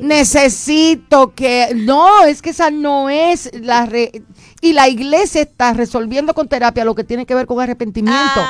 Necesito 0.00 1.34
que... 1.34 1.68
No, 1.76 2.24
es 2.24 2.42
que 2.42 2.50
esa 2.50 2.70
no 2.70 3.08
es 3.10 3.50
la... 3.60 3.86
re- 3.86 4.22
y 4.60 4.72
la 4.72 4.88
iglesia 4.88 5.42
está 5.42 5.72
resolviendo 5.72 6.34
con 6.34 6.48
terapia 6.48 6.84
lo 6.84 6.94
que 6.94 7.04
tiene 7.04 7.26
que 7.26 7.34
ver 7.34 7.46
con 7.46 7.60
arrepentimiento. 7.60 8.40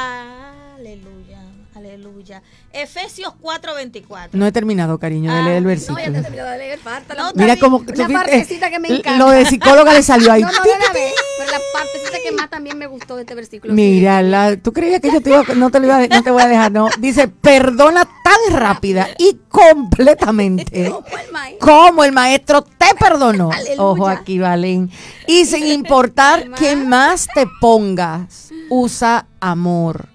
Aleluya, 0.76 1.40
aleluya. 1.74 2.42
Efesios 2.82 3.32
4:24. 3.40 4.28
No 4.32 4.46
he 4.46 4.52
terminado, 4.52 4.98
cariño, 4.98 5.32
de 5.32 5.38
Ah, 5.38 5.42
leer 5.42 5.56
el 5.56 5.62
No, 5.64 5.68
ya 5.70 5.74
versículo. 5.74 6.02
te 6.04 6.22
terminó 6.22 6.44
de 6.44 6.58
leer, 6.58 6.78
falta 6.78 7.14
la- 7.14 7.22
No, 7.24 7.30
Mira 7.34 7.56
cómo... 7.56 7.78
Una 7.78 8.08
partecita 8.08 8.70
que 8.70 8.78
me 8.78 8.88
encanta. 8.88 9.16
Lo 9.18 9.30
de 9.30 9.44
psicóloga 9.46 9.92
le 9.94 10.02
salió 10.02 10.32
ahí. 10.32 10.42
No, 10.46 10.48
no, 10.52 10.58
una 10.62 10.92
vez. 10.92 11.12
Pero 11.38 11.50
la 11.52 11.58
partecita 11.72 12.18
que 12.22 12.32
más 12.32 12.50
también 12.50 12.78
me 12.78 12.86
gustó 12.86 13.16
de 13.16 13.22
este 13.22 13.34
versículo. 13.34 13.72
Mira, 13.74 14.22
la- 14.22 14.56
tú 14.56 14.72
creías 14.72 15.00
que 15.00 15.10
yo 15.10 15.20
te 15.20 15.30
iba, 15.30 15.42
no 15.54 15.70
te 15.70 15.80
lo 15.80 15.86
iba 15.86 15.96
a, 15.96 16.06
no 16.06 16.22
te 16.22 16.30
voy 16.30 16.42
a 16.42 16.46
dejar, 16.48 16.72
no. 16.72 16.88
Dice, 16.98 17.28
perdona 17.28 18.04
tan 18.04 18.58
rápida 18.58 19.08
y 19.18 19.38
completamente 19.48 20.90
Como 20.90 21.06
el 21.18 21.32
maíz. 21.32 21.56
como 21.60 22.04
el 22.04 22.12
maestro 22.12 22.62
te 22.62 22.86
perdonó. 22.98 23.50
Aleluya. 23.52 23.82
Ojo 23.82 24.08
aquí, 24.08 24.38
Valen. 24.38 24.90
Y 25.26 25.44
sin 25.46 25.66
importar 25.66 26.50
qué 26.58 26.76
más 26.76 27.26
te 27.34 27.46
pongas, 27.60 28.50
usa 28.68 29.26
amor. 29.40 30.08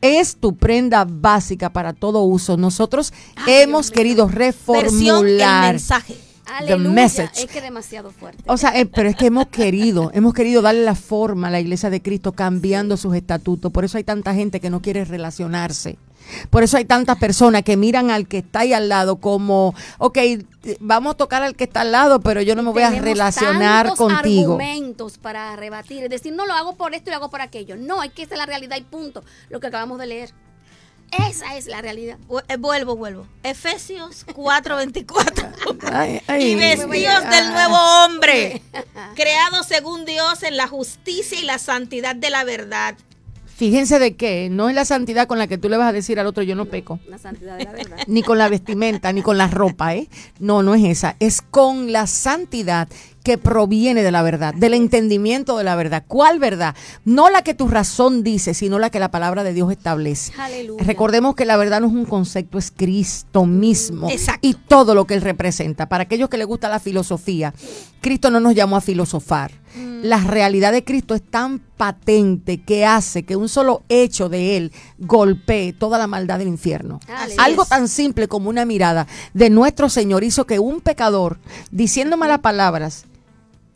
Es 0.00 0.36
tu 0.36 0.56
prenda 0.56 1.04
básica 1.08 1.70
para 1.70 1.92
todo 1.92 2.22
uso. 2.22 2.56
Nosotros 2.56 3.12
Ay, 3.36 3.62
hemos 3.62 3.90
querido 3.90 4.26
Versión 4.26 4.42
el 4.42 4.54
reformular. 4.54 5.72
mensaje. 5.72 6.16
Aleluya. 6.46 6.90
message. 6.90 7.44
Es 7.44 7.46
que 7.50 7.60
demasiado 7.60 8.10
fuerte. 8.10 8.42
O 8.46 8.56
sea, 8.56 8.78
eh, 8.78 8.86
pero 8.86 9.08
es 9.08 9.16
que 9.16 9.26
hemos 9.26 9.48
querido, 9.48 10.10
hemos 10.14 10.32
querido 10.32 10.62
darle 10.62 10.84
la 10.84 10.94
forma 10.94 11.48
a 11.48 11.50
la 11.50 11.60
iglesia 11.60 11.90
de 11.90 12.00
Cristo 12.00 12.32
cambiando 12.32 12.96
sus 12.96 13.14
estatutos. 13.16 13.72
Por 13.72 13.84
eso 13.84 13.98
hay 13.98 14.04
tanta 14.04 14.32
gente 14.34 14.60
que 14.60 14.70
no 14.70 14.80
quiere 14.80 15.04
relacionarse. 15.04 15.98
Por 16.50 16.62
eso 16.62 16.76
hay 16.76 16.84
tantas 16.84 17.18
personas 17.18 17.62
que 17.62 17.76
miran 17.76 18.10
al 18.10 18.26
que 18.28 18.38
está 18.38 18.60
ahí 18.60 18.72
al 18.72 18.88
lado 18.88 19.16
como, 19.16 19.74
ok, 19.98 20.18
vamos 20.80 21.14
a 21.14 21.16
tocar 21.16 21.42
al 21.42 21.54
que 21.54 21.64
está 21.64 21.82
al 21.82 21.92
lado, 21.92 22.20
pero 22.20 22.42
yo 22.42 22.54
no 22.54 22.62
me 22.62 22.70
voy 22.70 22.82
a 22.82 22.90
relacionar 22.90 23.94
contigo. 23.94 24.54
argumentos 24.54 25.18
para 25.18 25.54
rebatir. 25.56 26.04
Es 26.04 26.10
decir, 26.10 26.32
no 26.32 26.46
lo 26.46 26.52
hago 26.54 26.76
por 26.76 26.94
esto 26.94 27.10
y 27.10 27.12
lo 27.12 27.16
hago 27.16 27.30
por 27.30 27.40
aquello. 27.40 27.76
No, 27.76 28.02
es 28.02 28.12
que 28.12 28.22
esa 28.22 28.34
es 28.34 28.38
la 28.38 28.46
realidad 28.46 28.76
y 28.76 28.82
punto. 28.82 29.24
Lo 29.50 29.60
que 29.60 29.68
acabamos 29.68 29.98
de 29.98 30.06
leer. 30.06 30.32
Esa 31.28 31.56
es 31.56 31.66
la 31.66 31.80
realidad. 31.80 32.18
Eh, 32.48 32.56
Vuelvo, 32.56 32.96
vuelvo. 32.96 33.26
Efesios 33.42 34.26
4:24. 34.26 35.52
Ay, 35.92 36.20
ay. 36.26 36.44
y 36.44 36.54
vestidos 36.56 37.30
del 37.30 37.52
nuevo 37.52 37.76
hombre, 37.76 38.62
creado 39.14 39.62
según 39.62 40.04
Dios 40.04 40.42
en 40.42 40.56
la 40.56 40.66
justicia 40.66 41.38
y 41.38 41.44
la 41.44 41.58
santidad 41.58 42.16
de 42.16 42.30
la 42.30 42.44
verdad. 42.44 42.96
Fíjense 43.56 43.98
de 43.98 44.16
qué, 44.16 44.50
no 44.50 44.68
es 44.68 44.74
la 44.74 44.84
santidad 44.84 45.26
con 45.26 45.38
la 45.38 45.46
que 45.46 45.56
tú 45.56 45.70
le 45.70 45.78
vas 45.78 45.88
a 45.88 45.92
decir 45.92 46.20
al 46.20 46.26
otro 46.26 46.42
yo 46.42 46.54
no 46.54 46.66
peco. 46.66 47.00
La 47.08 47.16
santidad 47.16 47.56
de 47.56 47.64
la 47.64 47.72
verdad. 47.72 47.96
ni 48.06 48.22
con 48.22 48.36
la 48.36 48.50
vestimenta, 48.50 49.10
ni 49.14 49.22
con 49.22 49.38
la 49.38 49.46
ropa, 49.48 49.94
¿eh? 49.94 50.10
No, 50.38 50.62
no 50.62 50.74
es 50.74 50.84
esa. 50.84 51.16
Es 51.20 51.40
con 51.40 51.90
la 51.90 52.06
santidad 52.06 52.86
que 53.24 53.38
proviene 53.38 54.02
de 54.02 54.12
la 54.12 54.20
verdad, 54.20 54.52
del 54.54 54.74
entendimiento 54.74 55.56
de 55.56 55.64
la 55.64 55.74
verdad. 55.74 56.04
¿Cuál 56.06 56.38
verdad? 56.38 56.76
No 57.06 57.30
la 57.30 57.40
que 57.40 57.54
tu 57.54 57.66
razón 57.66 58.22
dice, 58.22 58.52
sino 58.52 58.78
la 58.78 58.90
que 58.90 59.00
la 59.00 59.10
palabra 59.10 59.42
de 59.42 59.54
Dios 59.54 59.72
establece. 59.72 60.32
Aleluya. 60.38 60.84
Recordemos 60.84 61.34
que 61.34 61.46
la 61.46 61.56
verdad 61.56 61.80
no 61.80 61.86
es 61.86 61.94
un 61.94 62.04
concepto, 62.04 62.58
es 62.58 62.70
Cristo 62.70 63.46
mismo. 63.46 64.10
Exacto. 64.10 64.46
Y 64.46 64.52
todo 64.52 64.94
lo 64.94 65.06
que 65.06 65.14
Él 65.14 65.22
representa. 65.22 65.88
Para 65.88 66.04
aquellos 66.04 66.28
que 66.28 66.36
les 66.36 66.46
gusta 66.46 66.68
la 66.68 66.78
filosofía, 66.78 67.54
Cristo 68.02 68.30
no 68.30 68.38
nos 68.38 68.54
llamó 68.54 68.76
a 68.76 68.82
filosofar. 68.82 69.50
La 70.02 70.18
realidad 70.18 70.72
de 70.72 70.84
Cristo 70.84 71.14
es 71.14 71.22
tan 71.22 71.58
patente 71.58 72.62
que 72.62 72.86
hace 72.86 73.24
que 73.24 73.36
un 73.36 73.48
solo 73.48 73.82
hecho 73.88 74.28
de 74.28 74.56
Él 74.56 74.72
golpee 74.98 75.72
toda 75.72 75.98
la 75.98 76.06
maldad 76.06 76.38
del 76.38 76.48
infierno. 76.48 77.00
Algo 77.38 77.62
es. 77.64 77.68
tan 77.68 77.88
simple 77.88 78.28
como 78.28 78.48
una 78.48 78.64
mirada 78.64 79.06
de 79.34 79.50
nuestro 79.50 79.88
Señor 79.88 80.24
hizo 80.24 80.46
que 80.46 80.58
un 80.58 80.80
pecador, 80.80 81.38
diciendo 81.70 82.16
malas 82.16 82.40
palabras 82.40 83.04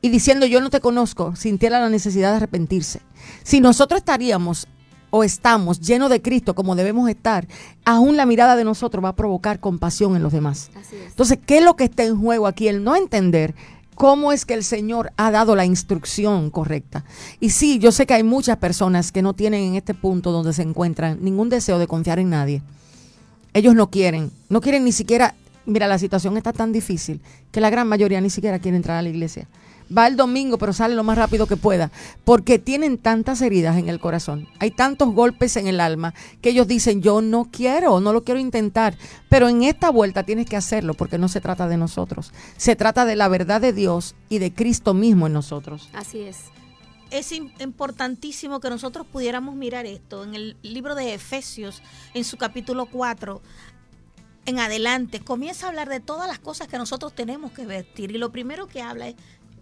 y 0.00 0.08
diciendo 0.08 0.46
yo 0.46 0.60
no 0.60 0.70
te 0.70 0.80
conozco, 0.80 1.36
sintiera 1.36 1.80
la 1.80 1.90
necesidad 1.90 2.30
de 2.30 2.36
arrepentirse. 2.36 3.02
Si 3.42 3.60
nosotros 3.60 3.98
estaríamos 3.98 4.66
o 5.10 5.24
estamos 5.24 5.80
llenos 5.80 6.08
de 6.08 6.22
Cristo 6.22 6.54
como 6.54 6.76
debemos 6.76 7.08
estar, 7.10 7.46
aún 7.84 8.16
la 8.16 8.26
mirada 8.26 8.56
de 8.56 8.64
nosotros 8.64 9.04
va 9.04 9.10
a 9.10 9.16
provocar 9.16 9.60
compasión 9.60 10.16
en 10.16 10.22
los 10.22 10.32
demás. 10.32 10.70
Entonces, 10.92 11.38
¿qué 11.44 11.58
es 11.58 11.64
lo 11.64 11.76
que 11.76 11.84
está 11.84 12.04
en 12.04 12.18
juego 12.18 12.46
aquí? 12.46 12.68
El 12.68 12.84
no 12.84 12.96
entender 12.96 13.54
cómo 14.00 14.32
es 14.32 14.46
que 14.46 14.54
el 14.54 14.64
Señor 14.64 15.12
ha 15.18 15.30
dado 15.30 15.54
la 15.54 15.66
instrucción 15.66 16.48
correcta. 16.48 17.04
Y 17.38 17.50
sí, 17.50 17.78
yo 17.78 17.92
sé 17.92 18.06
que 18.06 18.14
hay 18.14 18.22
muchas 18.22 18.56
personas 18.56 19.12
que 19.12 19.20
no 19.20 19.34
tienen 19.34 19.62
en 19.62 19.74
este 19.74 19.92
punto 19.92 20.32
donde 20.32 20.54
se 20.54 20.62
encuentran 20.62 21.18
ningún 21.20 21.50
deseo 21.50 21.78
de 21.78 21.86
confiar 21.86 22.18
en 22.18 22.30
nadie. 22.30 22.62
Ellos 23.52 23.74
no 23.74 23.90
quieren, 23.90 24.30
no 24.48 24.62
quieren 24.62 24.86
ni 24.86 24.92
siquiera, 24.92 25.34
mira, 25.66 25.86
la 25.86 25.98
situación 25.98 26.38
está 26.38 26.54
tan 26.54 26.72
difícil 26.72 27.20
que 27.52 27.60
la 27.60 27.68
gran 27.68 27.88
mayoría 27.88 28.22
ni 28.22 28.30
siquiera 28.30 28.58
quiere 28.58 28.78
entrar 28.78 28.96
a 28.96 29.02
la 29.02 29.10
iglesia. 29.10 29.48
Va 29.96 30.06
el 30.06 30.16
domingo, 30.16 30.58
pero 30.58 30.72
sale 30.72 30.94
lo 30.94 31.04
más 31.04 31.18
rápido 31.18 31.46
que 31.46 31.56
pueda, 31.56 31.90
porque 32.24 32.58
tienen 32.58 32.98
tantas 32.98 33.42
heridas 33.42 33.76
en 33.76 33.88
el 33.88 34.00
corazón, 34.00 34.48
hay 34.58 34.70
tantos 34.70 35.12
golpes 35.12 35.56
en 35.56 35.66
el 35.66 35.80
alma 35.80 36.14
que 36.40 36.50
ellos 36.50 36.66
dicen, 36.66 37.02
yo 37.02 37.20
no 37.20 37.48
quiero, 37.50 38.00
no 38.00 38.12
lo 38.12 38.24
quiero 38.24 38.40
intentar, 38.40 38.96
pero 39.28 39.48
en 39.48 39.62
esta 39.62 39.90
vuelta 39.90 40.22
tienes 40.22 40.46
que 40.46 40.56
hacerlo 40.56 40.94
porque 40.94 41.18
no 41.18 41.28
se 41.28 41.40
trata 41.40 41.68
de 41.68 41.76
nosotros, 41.76 42.32
se 42.56 42.76
trata 42.76 43.04
de 43.04 43.16
la 43.16 43.28
verdad 43.28 43.60
de 43.60 43.72
Dios 43.72 44.14
y 44.28 44.38
de 44.38 44.52
Cristo 44.52 44.94
mismo 44.94 45.26
en 45.26 45.32
nosotros. 45.32 45.88
Así 45.92 46.20
es. 46.20 46.38
Es 47.10 47.32
importantísimo 47.32 48.60
que 48.60 48.70
nosotros 48.70 49.04
pudiéramos 49.04 49.56
mirar 49.56 49.84
esto 49.84 50.22
en 50.22 50.36
el 50.36 50.56
libro 50.62 50.94
de 50.94 51.14
Efesios, 51.14 51.82
en 52.14 52.22
su 52.22 52.36
capítulo 52.36 52.86
4 52.86 53.42
en 54.46 54.58
adelante, 54.58 55.20
comienza 55.20 55.66
a 55.66 55.68
hablar 55.68 55.88
de 55.88 56.00
todas 56.00 56.28
las 56.28 56.38
cosas 56.38 56.68
que 56.68 56.78
nosotros 56.78 57.14
tenemos 57.14 57.52
que 57.52 57.66
vestir. 57.66 58.10
Y 58.10 58.18
lo 58.18 58.32
primero 58.32 58.66
que 58.66 58.82
habla 58.82 59.08
es 59.08 59.16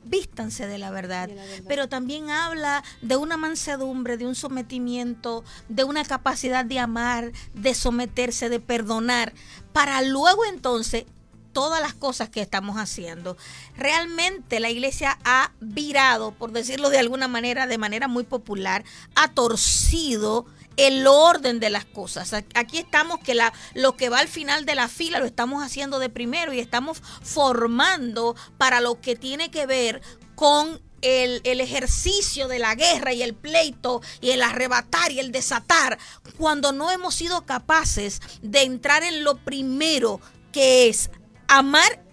vístanse 0.09 0.67
de 0.67 0.79
la, 0.79 0.91
verdad, 0.91 1.31
pero 1.67 1.89
también 1.89 2.31
habla 2.31 2.83
de 3.03 3.17
una 3.17 3.37
mansedumbre, 3.37 4.17
de 4.17 4.27
un 4.27 4.35
sometimiento, 4.35 5.45
de 5.69 5.85
una 5.85 6.05
capacidad 6.05 6.65
de 6.65 6.79
amar, 6.79 7.33
de 7.55 7.75
someterse, 7.75 8.49
de 8.49 8.61
perdonar, 8.61 9.33
para 9.73 10.03
luego 10.03 10.45
entonces 10.45 11.05
todas 11.53 11.81
las 11.81 11.95
cosas 11.95 12.29
que 12.29 12.41
estamos 12.41 12.77
haciendo. 12.77 13.37
Realmente 13.77 14.61
la 14.61 14.71
iglesia 14.71 15.19
ha 15.25 15.53
virado, 15.61 16.33
por 16.33 16.53
decirlo 16.53 16.89
de 16.91 16.99
alguna 16.99 17.29
manera, 17.29 17.67
de 17.67 17.79
manera 17.79 18.09
muy 18.09 18.25
popular, 18.25 18.85
ha 19.15 19.29
torcido 19.29 20.47
el 20.79 21.07
orden 21.07 21.61
de 21.61 21.69
las 21.69 21.85
cosas. 21.85 22.33
Aquí 22.55 22.79
estamos 22.79 23.19
que 23.19 23.35
la, 23.35 23.53
lo 23.75 23.97
que 23.97 24.09
va 24.09 24.21
al 24.21 24.29
final 24.29 24.65
de 24.65 24.77
la 24.77 24.89
fila 24.89 25.19
lo 25.19 25.27
estamos 25.27 25.63
haciendo 25.63 25.99
de 25.99 26.09
primero 26.09 26.55
y 26.55 26.61
estamos 26.61 27.03
formando 27.23 28.37
para 28.57 28.81
lo 28.81 29.01
que 29.01 29.17
tiene 29.17 29.51
que 29.51 29.67
ver 29.67 30.01
con 30.37 30.81
el, 31.03 31.41
el, 31.45 31.61
ejercicio 31.61 32.49
de 32.49 32.61
la 32.61 32.77
guerra 32.77 33.13
y 33.13 33.23
el 33.23 33.35
pleito 33.35 34.01
y 34.21 34.31
el 34.31 34.43
arrebatar 34.43 35.11
y 35.11 35.19
el 35.19 35.33
desatar, 35.33 35.99
cuando 36.37 36.73
no 36.73 36.91
hemos 36.91 37.15
sido 37.15 37.45
capaces 37.45 38.21
de 38.43 38.63
entrar 38.63 39.03
en 39.03 39.25
lo 39.25 39.37
primero 39.37 40.21
que 40.53 40.89
es 40.89 41.11
amar, 41.49 42.05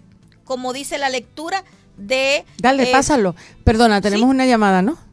como 0.44 0.72
dice 0.72 0.98
la 0.98 1.08
lectura, 1.08 1.64
de... 1.96 2.44
Dale, 2.58 2.90
eh, 2.90 2.92
pásalo. 2.92 3.34
Perdona, 3.64 4.00
tenemos 4.00 4.28
una 4.28 4.46
llamada, 4.46 4.82
¿no? 4.82 5.05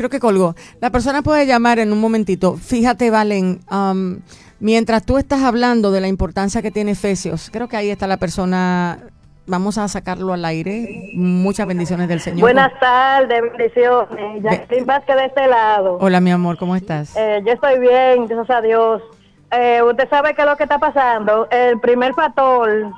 Creo 0.00 0.08
que 0.08 0.18
colgó. 0.18 0.54
La 0.80 0.88
persona 0.88 1.20
puede 1.20 1.44
llamar 1.44 1.78
en 1.78 1.92
un 1.92 2.00
momentito. 2.00 2.56
Fíjate, 2.56 3.10
Valen, 3.10 3.60
um, 3.70 4.20
mientras 4.58 5.04
tú 5.04 5.18
estás 5.18 5.42
hablando 5.42 5.90
de 5.90 6.00
la 6.00 6.08
importancia 6.08 6.62
que 6.62 6.70
tiene 6.70 6.92
Efesios, 6.92 7.50
creo 7.52 7.68
que 7.68 7.76
ahí 7.76 7.90
está 7.90 8.06
la 8.06 8.16
persona. 8.16 8.98
Vamos 9.46 9.76
a 9.76 9.88
sacarlo 9.88 10.32
al 10.32 10.46
aire. 10.46 11.10
Muchas 11.14 11.66
bendiciones 11.66 12.08
del 12.08 12.20
Señor. 12.20 12.40
Buenas 12.40 12.72
tardes, 12.80 13.42
bendiciones. 13.42 14.42
Jacqueline 14.42 14.86
Vázquez 14.86 15.16
de 15.16 15.24
este 15.26 15.46
lado. 15.46 15.98
Hola, 16.00 16.18
mi 16.22 16.30
amor, 16.30 16.56
¿cómo 16.56 16.76
estás? 16.76 17.14
Eh, 17.14 17.42
yo 17.44 17.52
estoy 17.52 17.78
bien, 17.78 18.26
gracias 18.26 18.56
a 18.56 18.62
Dios. 18.62 19.02
Eh, 19.50 19.82
usted 19.82 20.08
sabe 20.08 20.34
qué 20.34 20.40
es 20.40 20.48
lo 20.48 20.56
que 20.56 20.62
está 20.62 20.78
pasando. 20.78 21.46
El 21.50 21.78
primer 21.78 22.14
factor 22.14 22.90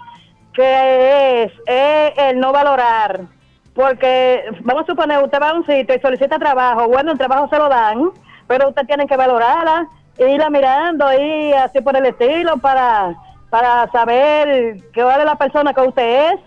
que 0.52 1.42
es, 1.42 1.52
es 1.66 2.12
el 2.16 2.38
no 2.38 2.52
valorar 2.52 3.26
porque 3.74 4.44
vamos 4.60 4.84
a 4.84 4.86
suponer, 4.86 5.22
usted 5.22 5.40
va 5.40 5.50
a 5.50 5.54
un 5.54 5.66
sitio 5.66 5.94
y 5.94 6.00
solicita 6.00 6.38
trabajo, 6.38 6.88
bueno, 6.88 7.12
el 7.12 7.18
trabajo 7.18 7.48
se 7.48 7.58
lo 7.58 7.68
dan, 7.68 8.10
pero 8.46 8.68
usted 8.68 8.86
tiene 8.86 9.06
que 9.06 9.16
valorarla, 9.16 9.88
irla 10.18 10.50
mirando 10.50 11.06
y 11.12 11.52
así 11.54 11.80
por 11.80 11.96
el 11.96 12.06
estilo 12.06 12.58
para, 12.58 13.14
para 13.50 13.90
saber 13.90 14.76
qué 14.92 15.02
vale 15.02 15.24
la 15.24 15.36
persona 15.36 15.72
que 15.72 15.80
usted 15.80 16.32
es. 16.32 16.40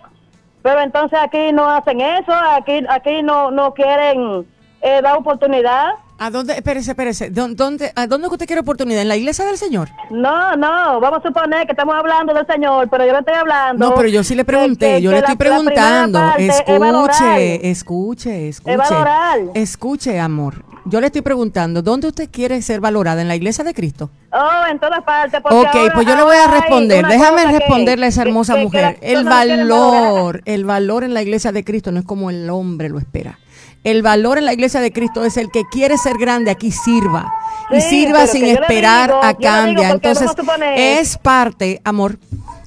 Pero 0.62 0.80
entonces 0.80 1.18
aquí 1.20 1.52
no 1.52 1.68
hacen 1.68 2.00
eso, 2.00 2.32
aquí, 2.32 2.84
aquí 2.88 3.22
no, 3.22 3.52
no 3.52 3.72
quieren 3.72 4.46
eh, 4.80 5.00
dar 5.00 5.16
oportunidad. 5.16 5.92
¿A 6.18 6.30
dónde, 6.30 6.54
espérese, 6.54 6.92
espérese, 6.92 7.30
¿dónde, 7.30 7.92
¿a 7.94 8.06
dónde 8.06 8.28
usted 8.28 8.46
quiere 8.46 8.60
oportunidad? 8.60 9.02
¿En 9.02 9.08
la 9.08 9.16
iglesia 9.16 9.44
del 9.44 9.58
Señor? 9.58 9.90
No, 10.10 10.56
no, 10.56 10.98
vamos 10.98 11.20
a 11.22 11.28
suponer 11.28 11.66
que 11.66 11.72
estamos 11.72 11.94
hablando 11.94 12.32
del 12.32 12.46
Señor, 12.46 12.88
pero 12.90 13.04
yo 13.04 13.12
le 13.12 13.18
estoy 13.18 13.34
hablando. 13.34 13.90
No, 13.90 13.94
pero 13.94 14.08
yo 14.08 14.24
sí 14.24 14.34
le 14.34 14.44
pregunté, 14.44 15.02
yo 15.02 15.10
le 15.10 15.18
estoy 15.18 15.36
preguntando. 15.36 16.18
Escuche, 16.38 17.70
escuche, 17.70 18.48
escuche. 18.48 18.94
Escuche, 19.54 20.18
amor. 20.18 20.64
Yo 20.86 21.00
le 21.00 21.06
estoy 21.06 21.22
preguntando, 21.22 21.82
¿dónde 21.82 22.06
usted 22.06 22.30
quiere 22.30 22.62
ser 22.62 22.80
valorada? 22.80 23.20
¿En 23.20 23.28
la 23.28 23.34
iglesia 23.34 23.64
de 23.64 23.74
Cristo? 23.74 24.08
Oh, 24.32 24.70
en 24.70 24.78
todas 24.78 25.02
partes. 25.02 25.40
Ok, 25.44 25.92
pues 25.92 26.06
yo 26.06 26.14
le 26.14 26.22
voy 26.22 26.36
a 26.36 26.46
responder. 26.46 27.04
Déjame 27.04 27.44
responderle 27.46 28.06
a 28.06 28.08
esa 28.08 28.22
hermosa 28.22 28.56
mujer. 28.56 28.96
el 29.02 29.24
valor, 29.24 30.42
el 30.44 30.64
valor 30.64 31.04
en 31.04 31.12
la 31.12 31.22
iglesia 31.22 31.52
de 31.52 31.64
Cristo 31.64 31.92
no 31.92 31.98
es 31.98 32.06
como 32.06 32.30
el 32.30 32.48
hombre 32.48 32.88
lo 32.88 32.98
espera. 32.98 33.38
El 33.86 34.02
valor 34.02 34.36
en 34.36 34.46
la 34.46 34.52
iglesia 34.52 34.80
de 34.80 34.92
Cristo 34.92 35.24
es 35.24 35.36
el 35.36 35.48
que 35.52 35.62
quiere 35.64 35.96
ser 35.96 36.18
grande, 36.18 36.50
aquí 36.50 36.72
sirva. 36.72 37.32
y 37.70 37.80
sirva 37.80 38.26
sin 38.26 38.44
esperar 38.46 39.14
a 39.22 39.32
cambio. 39.34 39.84
Entonces, 39.84 40.28
es 40.76 41.16
parte, 41.18 41.80
amor, 41.84 42.18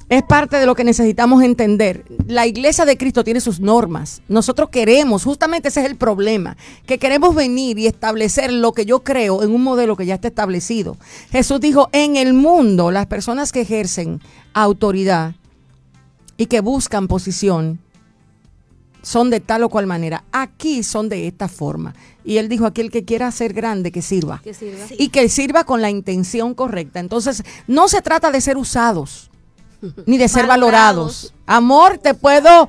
es 0.08 0.22
parte 0.22 0.56
de 0.56 0.64
lo 0.64 0.74
que 0.74 0.82
necesitamos 0.82 1.42
entender. 1.42 2.06
La 2.26 2.46
iglesia 2.46 2.86
de 2.86 2.96
Cristo 2.96 3.22
tiene 3.22 3.42
sus 3.42 3.60
normas. 3.60 4.22
Nosotros 4.28 4.70
queremos, 4.70 5.24
justamente 5.24 5.68
ese 5.68 5.80
es 5.80 5.90
el 5.90 5.96
problema, 5.96 6.56
que 6.86 6.96
queremos 6.96 7.34
venir 7.34 7.78
y 7.78 7.86
establecer 7.86 8.50
lo 8.50 8.72
que 8.72 8.86
yo 8.86 9.00
creo 9.00 9.42
en 9.42 9.54
un 9.54 9.62
modelo 9.62 9.96
que 9.96 10.06
ya 10.06 10.14
está 10.14 10.28
establecido. 10.28 10.96
Jesús 11.30 11.60
dijo, 11.60 11.90
en 11.92 12.16
el 12.16 12.32
mundo 12.32 12.90
las 12.90 13.04
personas 13.04 13.52
que 13.52 13.60
ejercen 13.60 14.22
autoridad 14.54 15.34
y 16.38 16.46
que 16.46 16.60
buscan 16.60 17.08
posición, 17.08 17.78
son 19.02 19.30
de 19.30 19.40
tal 19.40 19.62
o 19.62 19.68
cual 19.68 19.86
manera. 19.86 20.24
Aquí 20.32 20.82
son 20.82 21.08
de 21.08 21.26
esta 21.26 21.48
forma. 21.48 21.94
Y 22.24 22.38
él 22.38 22.48
dijo, 22.48 22.66
aquel 22.66 22.90
que 22.90 23.04
quiera 23.04 23.30
ser 23.30 23.52
grande, 23.52 23.92
que 23.92 24.02
sirva. 24.02 24.42
Y 24.98 25.08
que 25.08 25.28
sirva 25.28 25.64
con 25.64 25.80
la 25.82 25.90
intención 25.90 26.54
correcta. 26.54 27.00
Entonces, 27.00 27.42
no 27.66 27.88
se 27.88 28.02
trata 28.02 28.30
de 28.30 28.40
ser 28.40 28.56
usados, 28.56 29.30
ni 30.06 30.18
de 30.18 30.28
ser 30.28 30.46
valorados. 30.46 31.32
Amor, 31.46 31.98
te 31.98 32.14
puedo... 32.14 32.68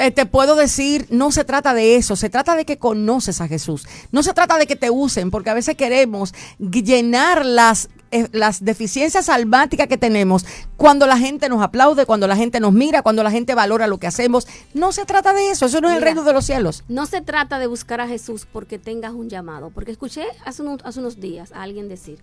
Eh, 0.00 0.10
te 0.10 0.24
puedo 0.24 0.56
decir, 0.56 1.06
no 1.10 1.30
se 1.30 1.44
trata 1.44 1.74
de 1.74 1.96
eso, 1.96 2.16
se 2.16 2.30
trata 2.30 2.56
de 2.56 2.64
que 2.64 2.78
conoces 2.78 3.40
a 3.40 3.48
Jesús. 3.48 3.86
No 4.12 4.22
se 4.22 4.32
trata 4.32 4.56
de 4.56 4.66
que 4.66 4.76
te 4.76 4.90
usen, 4.90 5.30
porque 5.30 5.50
a 5.50 5.54
veces 5.54 5.76
queremos 5.76 6.34
llenar 6.58 7.44
las 7.44 7.90
eh, 8.12 8.28
las 8.32 8.64
deficiencias 8.64 9.28
almáticas 9.28 9.86
que 9.86 9.96
tenemos 9.96 10.44
cuando 10.76 11.06
la 11.06 11.16
gente 11.16 11.48
nos 11.48 11.62
aplaude, 11.62 12.06
cuando 12.06 12.26
la 12.26 12.34
gente 12.34 12.58
nos 12.58 12.72
mira, 12.72 13.02
cuando 13.02 13.22
la 13.22 13.30
gente 13.30 13.54
valora 13.54 13.86
lo 13.86 13.98
que 13.98 14.08
hacemos. 14.08 14.48
No 14.74 14.90
se 14.90 15.04
trata 15.04 15.32
de 15.32 15.50
eso, 15.50 15.66
eso 15.66 15.80
no 15.80 15.88
es 15.90 15.96
el 15.96 16.02
reino 16.02 16.24
de 16.24 16.32
los 16.32 16.44
cielos. 16.44 16.82
No 16.88 17.06
se 17.06 17.20
trata 17.20 17.60
de 17.60 17.68
buscar 17.68 18.00
a 18.00 18.08
Jesús 18.08 18.48
porque 18.50 18.80
tengas 18.80 19.12
un 19.12 19.28
llamado, 19.28 19.70
porque 19.70 19.92
escuché 19.92 20.24
hace 20.44 20.62
unos, 20.62 20.80
hace 20.82 20.98
unos 20.98 21.20
días 21.20 21.52
a 21.52 21.62
alguien 21.62 21.88
decir, 21.88 22.18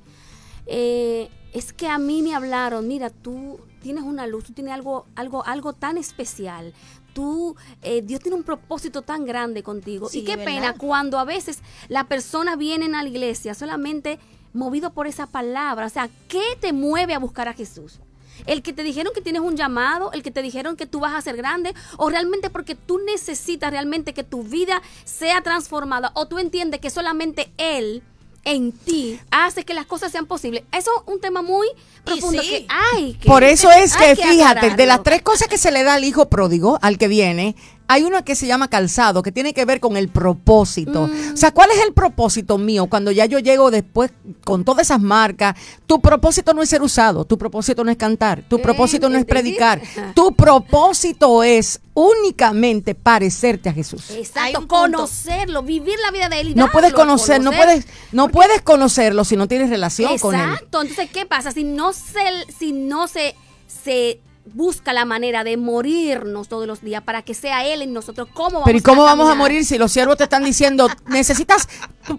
eh, 0.65 1.29
es 1.53 1.71
que 1.71 1.87
a 1.87 1.97
mí 1.97 2.21
me 2.21 2.35
hablaron, 2.35 2.85
mira, 2.85 3.09
tú 3.09 3.61
tienes 3.81 4.03
una 4.03 4.27
luz, 4.27 4.43
tú 4.43 4.51
tienes 4.53 4.73
algo, 4.73 5.05
algo, 5.15 5.45
algo 5.45 5.71
tan 5.71 5.97
especial, 5.97 6.73
tú, 7.17 7.55
eh, 7.81 8.03
Dios 8.03 8.21
tiene 8.21 8.37
un 8.37 8.43
propósito 8.43 9.01
tan 9.01 9.25
grande 9.25 9.63
contigo. 9.63 10.07
y 10.13 10.23
qué 10.23 10.37
pena 10.37 10.73
cuando 10.73 11.17
a 11.17 11.25
veces 11.25 11.63
las 11.87 12.05
personas 12.05 12.59
vienen 12.59 12.93
a 12.93 13.01
la 13.01 13.09
iglesia 13.09 13.55
solamente 13.55 14.19
movido 14.53 14.93
por 14.93 15.07
esa 15.07 15.25
palabra. 15.25 15.87
O 15.87 15.89
sea, 15.89 16.11
¿qué 16.27 16.43
te 16.59 16.73
mueve 16.73 17.15
a 17.15 17.19
buscar 17.19 17.47
a 17.47 17.53
Jesús? 17.53 17.99
El 18.45 18.61
que 18.61 18.71
te 18.71 18.83
dijeron 18.83 19.13
que 19.15 19.21
tienes 19.21 19.41
un 19.41 19.55
llamado, 19.55 20.11
el 20.11 20.21
que 20.21 20.29
te 20.29 20.43
dijeron 20.43 20.75
que 20.75 20.85
tú 20.85 20.99
vas 20.99 21.15
a 21.15 21.21
ser 21.23 21.37
grande, 21.37 21.73
o 21.97 22.07
realmente 22.11 22.51
porque 22.51 22.75
tú 22.75 22.99
necesitas 22.99 23.71
realmente 23.71 24.13
que 24.13 24.23
tu 24.23 24.43
vida 24.43 24.83
sea 25.03 25.41
transformada, 25.41 26.11
o 26.13 26.27
tú 26.27 26.37
entiendes 26.37 26.79
que 26.79 26.91
solamente 26.91 27.51
Él 27.57 28.03
en 28.47 28.71
ti 28.71 29.19
hace 29.29 29.65
que 29.65 29.73
las 29.73 29.85
cosas 29.85 30.11
sean 30.11 30.25
posibles. 30.25 30.63
Eso 30.71 30.89
es 30.95 31.13
un 31.13 31.19
tema 31.19 31.41
muy 31.41 31.67
profundo 32.05 32.41
que 32.41 32.65
hay. 32.69 33.13
Que, 33.15 33.27
Por 33.27 33.43
eso 33.43 33.69
es 33.69 33.95
que, 33.95 34.15
fíjate, 34.15 34.75
de 34.75 34.85
las 34.85 35.03
tres 35.03 35.21
cosas 35.21 35.49
que 35.49 35.57
se 35.57 35.69
le 35.69 35.83
da 35.83 35.95
al 35.95 36.05
hijo 36.05 36.29
pródigo, 36.29 36.79
al 36.81 36.97
que 36.97 37.09
viene, 37.09 37.55
hay 37.87 38.03
una 38.03 38.23
que 38.23 38.35
se 38.35 38.47
llama 38.47 38.67
calzado, 38.67 39.23
que 39.23 39.31
tiene 39.31 39.53
que 39.53 39.65
ver 39.65 39.79
con 39.79 39.97
el 39.97 40.09
propósito. 40.09 41.07
Mm. 41.07 41.33
O 41.33 41.37
sea, 41.37 41.51
¿cuál 41.51 41.69
es 41.71 41.79
el 41.85 41.93
propósito 41.93 42.57
mío 42.57 42.87
cuando 42.87 43.11
ya 43.11 43.25
yo 43.25 43.39
llego 43.39 43.71
después 43.71 44.11
con 44.43 44.65
todas 44.65 44.87
esas 44.87 45.01
marcas? 45.01 45.55
Tu 45.85 46.01
propósito 46.01 46.53
no 46.53 46.61
es 46.61 46.69
ser 46.69 46.81
usado, 46.81 47.25
tu 47.25 47.37
propósito 47.37 47.83
no 47.83 47.91
es 47.91 47.97
cantar, 47.97 48.43
tu 48.47 48.59
propósito 48.61 49.09
no 49.09 49.17
es 49.17 49.25
predicar, 49.25 49.81
tu 50.15 50.33
propósito 50.35 51.43
es 51.43 51.79
únicamente 51.93 52.93
parecerte 52.93 53.69
a 53.69 53.73
Jesús. 53.73 54.11
Exacto, 54.11 54.67
conocerlo, 54.67 55.63
vivir 55.63 55.95
la 56.03 56.11
vida 56.11 56.29
de 56.29 56.41
él. 56.41 56.49
Y 56.49 56.55
no 56.55 56.69
puedes 56.69 56.93
conocer, 56.93 57.41
no 57.41 57.51
puedes, 57.51 57.87
no 58.11 58.29
puedes 58.29 58.61
conocerlo 58.61 59.23
si 59.23 59.35
no 59.35 59.47
tienes 59.47 59.69
relación 59.69 60.17
con 60.19 60.35
él. 60.35 60.41
Exacto, 60.41 60.81
entonces 60.81 61.09
¿qué 61.11 61.25
pasa 61.25 61.51
si 61.51 61.63
no 61.63 61.93
se, 61.93 62.51
si 62.57 62.73
no 62.73 63.07
se 63.07 63.35
se 63.67 64.19
busca 64.53 64.93
la 64.93 65.05
manera 65.05 65.43
de 65.43 65.57
morirnos 65.57 66.47
todos 66.47 66.67
los 66.67 66.81
días 66.81 67.03
para 67.03 67.21
que 67.21 67.33
sea 67.33 67.65
Él 67.65 67.81
en 67.81 67.93
nosotros. 67.93 68.27
¿Cómo 68.33 68.51
vamos 68.51 68.65
Pero 68.65 68.77
¿y 68.77 68.81
cómo 68.81 69.03
vamos 69.03 69.29
a 69.29 69.35
morir 69.35 69.65
si 69.65 69.77
los 69.77 69.91
siervos 69.91 70.17
te 70.17 70.23
están 70.23 70.43
diciendo, 70.43 70.89
necesitas 71.07 71.67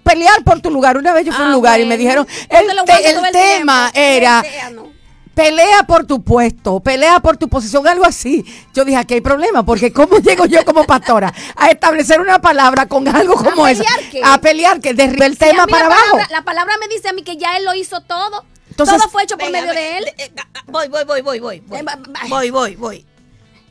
pelear 0.03 0.45
por 0.45 0.61
tu 0.61 0.71
lugar? 0.71 0.97
Una 0.97 1.13
vez 1.13 1.27
yo 1.27 1.33
fui 1.33 1.45
a 1.45 1.47
un 1.49 1.53
lugar 1.53 1.81
y 1.81 1.87
me 1.87 1.97
dijeron, 1.97 2.27
el, 2.49 3.33
tema 3.33 3.91
era 3.95 4.43
pelea 5.39 5.85
por 5.85 6.05
tu 6.05 6.25
puesto, 6.25 6.81
pelea 6.81 7.21
por 7.21 7.37
tu 7.37 7.49
posición, 7.49 7.87
algo 7.87 8.05
así. 8.05 8.45
Yo 8.75 8.85
dije, 8.85 8.99
aquí 8.99 9.15
hay 9.15 9.21
problema, 9.21 9.65
porque 9.65 9.93
¿cómo 9.93 10.19
llego 10.23 10.47
yo 10.47 10.65
como 10.65 10.83
pastora 10.83 11.33
a 11.55 11.71
establecer 11.71 12.21
una 12.21 12.41
palabra 12.41 12.87
con 12.87 13.07
algo 13.07 13.35
como 13.35 13.65
¿A 13.65 13.71
eso? 13.71 13.85
A 14.25 14.39
pelear, 14.39 14.81
que 14.81 14.95
derribe 14.95 15.27
el 15.27 15.37
Si 15.37 15.45
a 15.45 15.51
tema 15.51 15.69
para 15.69 15.87
abajo. 15.87 16.19
la 16.31 16.43
palabra 16.43 16.75
me 16.81 16.89
dice 16.89 17.09
a 17.09 17.13
mí 17.13 17.23
que 17.23 17.37
ya 17.37 17.57
él 17.57 17.65
lo 17.65 17.75
hizo 17.75 18.01
todo. 18.01 18.45
Entonces- 18.79 18.99
todo 18.99 19.09
fue 19.11 19.25
hecho 19.25 19.37
por 19.37 19.47
Venga, 19.51 19.61
medio 19.61 19.75
de 19.75 19.99
él. 19.99 20.05
eh, 20.19 20.31
ah, 20.39 20.63
voy, 20.67 20.89
voy, 20.89 21.05
voy, 21.05 21.21
voy, 21.21 21.41
voy. 21.41 21.61
Voy, 21.61 21.79
Eh, 21.81 21.85
voy, 22.29 22.51
voy, 22.51 22.77
voy. 22.77 23.07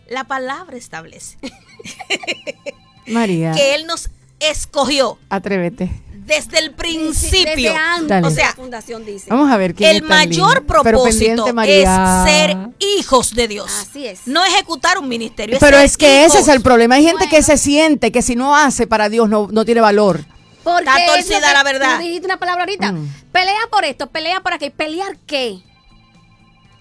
La 0.10 0.24
palabra 0.26 0.78
establece 0.78 1.38
María, 3.08 3.54
que 3.54 3.76
Él 3.76 3.86
nos 3.88 4.10
escogió 4.39 5.17
atrévete. 5.30 5.89
desde 6.26 6.60
el 6.60 6.74
principio. 6.74 7.46
Desde 7.46 7.70
antes 7.70 8.08
Dale. 8.10 8.28
O 8.28 8.30
sea, 8.32 8.48
la 8.48 8.54
fundación 8.56 9.06
dice. 9.06 9.28
Vamos 9.30 9.50
a 9.52 9.58
ver 9.58 9.74
quién 9.74 9.89
el 9.91 9.96
es 9.98 10.04
mayor 10.04 10.58
lindo. 10.60 10.65
Propósito 10.67 11.46
es 11.63 11.89
ser 12.26 12.58
hijos 12.80 13.34
de 13.34 13.48
Dios. 13.48 13.72
Así 13.82 14.06
es. 14.08 14.28
No 14.28 14.43
ejecutar 14.46 14.98
un 14.98 15.08
ministerio. 15.08 15.58
Pero 15.60 15.78
es 15.78 15.98
que 15.98 16.26
ese 16.26 16.39
es 16.39 16.48
el 16.50 16.62
problema. 16.62 16.96
Hay 16.96 17.06
gente 17.06 17.28
que 17.30 17.41
se 17.41 17.58
siente 17.58 18.12
que 18.12 18.22
si 18.22 18.36
no 18.36 18.56
hace 18.56 18.88
para 18.88 19.08
Dios 19.10 19.30
no, 19.30 19.48
no 19.52 19.63
tiene 19.65 19.80
valor. 19.82 20.26
Porque 20.73 20.89
Está 20.89 21.06
torcida 21.13 21.53
la 21.53 21.63
verdad. 21.63 21.97
Tú 21.97 22.03
dijiste 22.03 22.25
una 22.25 22.38
palabra 22.38 22.63
ahorita. 22.63 22.91
Mm. 22.91 23.13
Pelea 23.32 23.60
por 23.71 23.86
esto, 23.86 24.10
pelea 24.10 24.39
por 24.41 24.53
aquello. 24.53 24.73
¿Pelear 24.75 25.17
qué? 25.25 25.60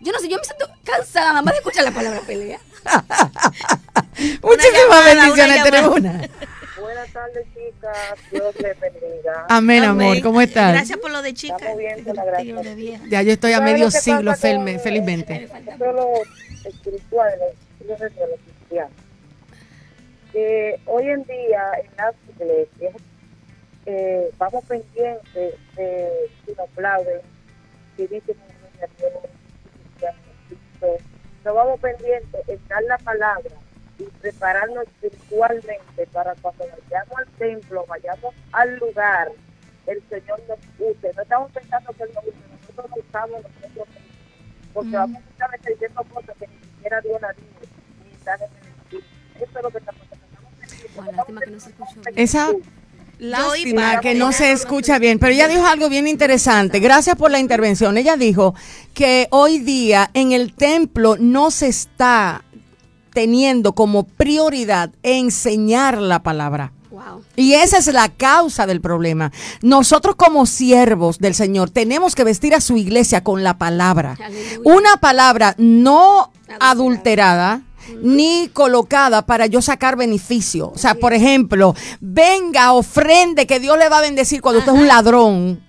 Yo 0.00 0.12
no 0.12 0.18
sé, 0.18 0.28
yo 0.28 0.36
me 0.38 0.44
siento 0.44 0.68
cansada 0.84 1.28
nada 1.28 1.42
más 1.42 1.54
de 1.54 1.58
escuchar 1.58 1.84
la 1.84 1.90
palabra 1.92 2.20
pelea. 2.26 2.58
Muchísimas 4.42 5.04
bendiciones. 5.04 5.62
Tenemos 5.62 5.96
una. 5.98 6.28
Buenas 6.80 7.08
tardes, 7.12 7.46
chicas. 7.54 8.18
Dios 8.30 8.54
les 8.60 8.78
bendiga. 8.80 9.46
Amén, 9.48 9.84
Amén. 9.84 10.08
amor. 10.08 10.22
¿Cómo 10.22 10.40
estás? 10.40 10.72
Gracias 10.72 10.98
por 10.98 11.10
lo 11.10 11.22
de 11.22 11.34
chica. 11.34 11.56
Estamos 11.56 12.76
bien. 12.76 13.02
Ya 13.08 13.22
yo 13.22 13.32
estoy 13.32 13.52
a 13.52 13.58
¿Sabes 13.58 13.72
medio 13.72 13.90
siglo 13.90 14.32
felme- 14.34 14.78
felizmente. 14.78 15.48
Solo 15.78 16.08
espiritual, 16.64 17.32
en 17.80 17.90
el 17.90 17.98
de 17.98 18.04
los 18.08 18.40
cristianos. 18.44 18.92
Que 20.32 20.80
hoy 20.86 21.08
en 21.08 21.24
día 21.24 21.62
en 21.82 21.90
las 21.96 22.14
iglesias 22.38 22.94
eh, 23.86 24.30
vamos 24.36 24.64
pendientes 24.64 25.54
de 25.76 26.30
si 26.44 26.50
nos 26.52 26.58
aplauden, 26.70 27.20
si 27.96 28.06
dicen 28.06 28.36
un 28.36 28.48
niño, 28.48 29.20
no 31.44 31.54
vamos 31.54 31.80
pendientes 31.80 32.48
en 32.48 32.68
dar 32.68 32.82
la 32.82 32.98
palabra 32.98 33.54
y 33.98 34.04
prepararnos 34.20 34.84
espiritualmente 34.84 36.06
para 36.12 36.34
cuando 36.36 36.64
vayamos 36.64 37.16
al 37.16 37.26
templo, 37.38 37.86
vayamos 37.86 38.34
al 38.52 38.76
lugar, 38.78 39.30
el 39.86 40.02
Señor 40.08 40.40
nos 40.48 40.58
use. 40.78 41.12
No 41.14 41.22
estamos 41.22 41.52
pensando 41.52 41.92
que 41.92 42.02
Él 42.02 42.10
nos 42.14 42.24
use, 42.24 42.36
nosotros 42.60 42.90
nos 42.90 42.98
usamos 42.98 43.42
nosotros 43.42 43.88
mismos, 43.88 43.88
porque 44.74 44.90
vamos 44.90 45.22
muchas 45.30 45.50
veces 45.52 45.66
diciendo 45.66 46.04
cosas 46.12 46.36
que 46.36 46.46
ni 46.48 46.58
siquiera 46.58 47.00
Dios 47.00 47.20
las 47.22 47.36
dice, 47.36 47.48
ni 48.04 48.10
están 48.12 48.40
en 48.42 48.50
el 48.50 48.66
Espíritu. 48.66 49.06
Eso 49.36 49.58
es 49.58 49.62
lo 49.62 49.70
que 49.70 49.78
estamos 49.78 50.02
haciendo. 50.02 50.26
Estamos 50.26 50.52
pendientes, 50.58 50.96
Bueno, 50.96 51.10
estamos 51.10 51.16
lástima 51.16 51.40
que 51.40 51.50
no 51.50 51.60
se 51.60 51.70
escuchó 51.70 51.92
bien. 51.92 52.02
pendientes. 52.02 52.34
Esa 52.34 52.52
lástima 53.18 54.00
que 54.00 54.14
no 54.14 54.32
se 54.32 54.52
escucha 54.52 54.98
bien, 54.98 55.18
pero 55.18 55.32
ella 55.32 55.48
dijo 55.48 55.66
algo 55.66 55.88
bien 55.88 56.06
interesante. 56.06 56.80
Gracias 56.80 57.16
por 57.16 57.30
la 57.30 57.38
intervención. 57.38 57.96
Ella 57.98 58.16
dijo 58.16 58.54
que 58.94 59.28
hoy 59.30 59.58
día 59.58 60.10
en 60.14 60.32
el 60.32 60.54
templo 60.54 61.16
no 61.18 61.50
se 61.50 61.68
está 61.68 62.44
teniendo 63.12 63.72
como 63.74 64.04
prioridad 64.04 64.90
enseñar 65.02 65.98
la 65.98 66.22
palabra. 66.22 66.72
Wow. 66.90 67.22
Y 67.34 67.54
esa 67.54 67.78
es 67.78 67.86
la 67.86 68.08
causa 68.10 68.66
del 68.66 68.80
problema. 68.80 69.32
Nosotros 69.62 70.16
como 70.16 70.46
siervos 70.46 71.18
del 71.18 71.34
Señor 71.34 71.70
tenemos 71.70 72.14
que 72.14 72.24
vestir 72.24 72.54
a 72.54 72.60
su 72.60 72.76
iglesia 72.76 73.22
con 73.22 73.42
la 73.42 73.58
palabra. 73.58 74.16
Aleluya. 74.22 74.60
Una 74.64 74.96
palabra 74.98 75.54
no 75.58 76.30
Adulterada. 76.58 76.70
adulterada. 76.70 77.62
Ni 78.02 78.48
colocada 78.52 79.24
para 79.26 79.46
yo 79.46 79.62
sacar 79.62 79.96
beneficio. 79.96 80.72
O 80.74 80.78
sea, 80.78 80.94
por 80.94 81.12
ejemplo, 81.12 81.74
venga, 82.00 82.72
ofrende 82.72 83.46
que 83.46 83.60
Dios 83.60 83.78
le 83.78 83.88
va 83.88 83.98
a 83.98 84.02
bendecir 84.02 84.40
cuando 84.40 84.60
usted 84.60 84.72
es 84.72 84.78
un 84.78 84.88
ladrón. 84.88 85.60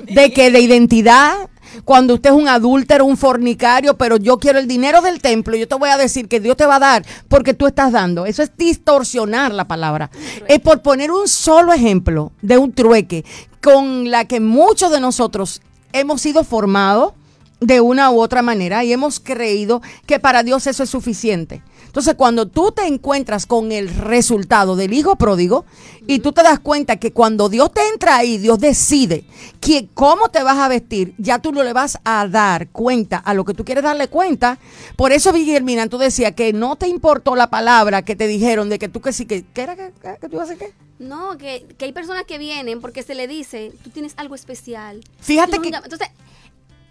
De 0.00 0.32
que 0.32 0.50
de 0.50 0.60
identidad, 0.60 1.48
cuando 1.84 2.14
usted 2.14 2.30
es 2.30 2.36
un 2.36 2.48
adúltero, 2.48 3.04
un 3.04 3.16
fornicario, 3.16 3.96
pero 3.96 4.16
yo 4.16 4.38
quiero 4.38 4.58
el 4.58 4.66
dinero 4.66 5.02
del 5.02 5.20
templo, 5.20 5.56
yo 5.56 5.68
te 5.68 5.74
voy 5.74 5.90
a 5.90 5.96
decir 5.96 6.28
que 6.28 6.40
Dios 6.40 6.56
te 6.56 6.66
va 6.66 6.76
a 6.76 6.80
dar 6.80 7.04
porque 7.28 7.54
tú 7.54 7.66
estás 7.66 7.92
dando. 7.92 8.26
Eso 8.26 8.42
es 8.42 8.56
distorsionar 8.56 9.52
la 9.52 9.66
palabra. 9.66 10.10
Es 10.48 10.60
por 10.60 10.82
poner 10.82 11.10
un 11.10 11.28
solo 11.28 11.72
ejemplo 11.72 12.32
de 12.42 12.58
un 12.58 12.72
trueque 12.72 13.24
con 13.60 14.10
la 14.10 14.24
que 14.26 14.40
muchos 14.40 14.90
de 14.90 15.00
nosotros 15.00 15.60
hemos 15.92 16.20
sido 16.20 16.44
formados 16.44 17.12
de 17.60 17.80
una 17.80 18.10
u 18.10 18.20
otra 18.20 18.42
manera 18.42 18.84
y 18.84 18.92
hemos 18.92 19.18
creído 19.20 19.80
que 20.06 20.20
para 20.20 20.42
Dios 20.42 20.66
eso 20.66 20.82
es 20.82 20.90
suficiente. 20.90 21.62
Entonces, 21.86 22.14
cuando 22.14 22.46
tú 22.46 22.72
te 22.72 22.86
encuentras 22.86 23.46
con 23.46 23.72
el 23.72 23.88
resultado 23.88 24.76
del 24.76 24.92
hijo 24.92 25.16
pródigo 25.16 25.64
y 26.06 26.18
tú 26.18 26.32
te 26.32 26.42
das 26.42 26.58
cuenta 26.60 26.96
que 26.96 27.12
cuando 27.14 27.48
Dios 27.48 27.72
te 27.72 27.80
entra 27.88 28.16
ahí, 28.16 28.36
Dios 28.36 28.58
decide 28.58 29.24
que 29.60 29.88
cómo 29.94 30.28
te 30.28 30.42
vas 30.42 30.58
a 30.58 30.68
vestir, 30.68 31.14
ya 31.16 31.38
tú 31.38 31.52
no 31.52 31.62
le 31.62 31.72
vas 31.72 31.98
a 32.04 32.28
dar 32.28 32.68
cuenta 32.68 33.16
a 33.16 33.32
lo 33.32 33.46
que 33.46 33.54
tú 33.54 33.64
quieres 33.64 33.82
darle 33.84 34.08
cuenta. 34.08 34.58
Por 34.96 35.12
eso, 35.12 35.32
Guillermina, 35.32 35.86
tú 35.88 35.96
decías 35.96 36.32
que 36.34 36.52
no 36.52 36.76
te 36.76 36.86
importó 36.88 37.34
la 37.34 37.48
palabra 37.48 38.02
que 38.02 38.14
te 38.14 38.26
dijeron 38.26 38.68
de 38.68 38.78
que 38.78 38.90
tú 38.90 39.00
que 39.00 39.14
sí, 39.14 39.24
que, 39.24 39.46
¿qué 39.54 39.62
era 39.62 39.74
que, 39.76 39.92
que- 40.20 40.28
tú 40.28 40.36
ibas 40.36 40.50
a 40.50 40.52
hacer 40.52 40.58
qué? 40.68 40.74
No, 40.98 41.38
que, 41.38 41.66
que 41.78 41.86
hay 41.86 41.92
personas 41.92 42.24
que 42.24 42.36
vienen 42.36 42.82
porque 42.82 43.02
se 43.02 43.14
le 43.14 43.26
dice, 43.26 43.72
tú 43.82 43.88
tienes 43.88 44.12
algo 44.18 44.34
especial. 44.34 45.00
Fíjate 45.20 45.58
que- 45.60 45.68
Entonces, 45.68 46.08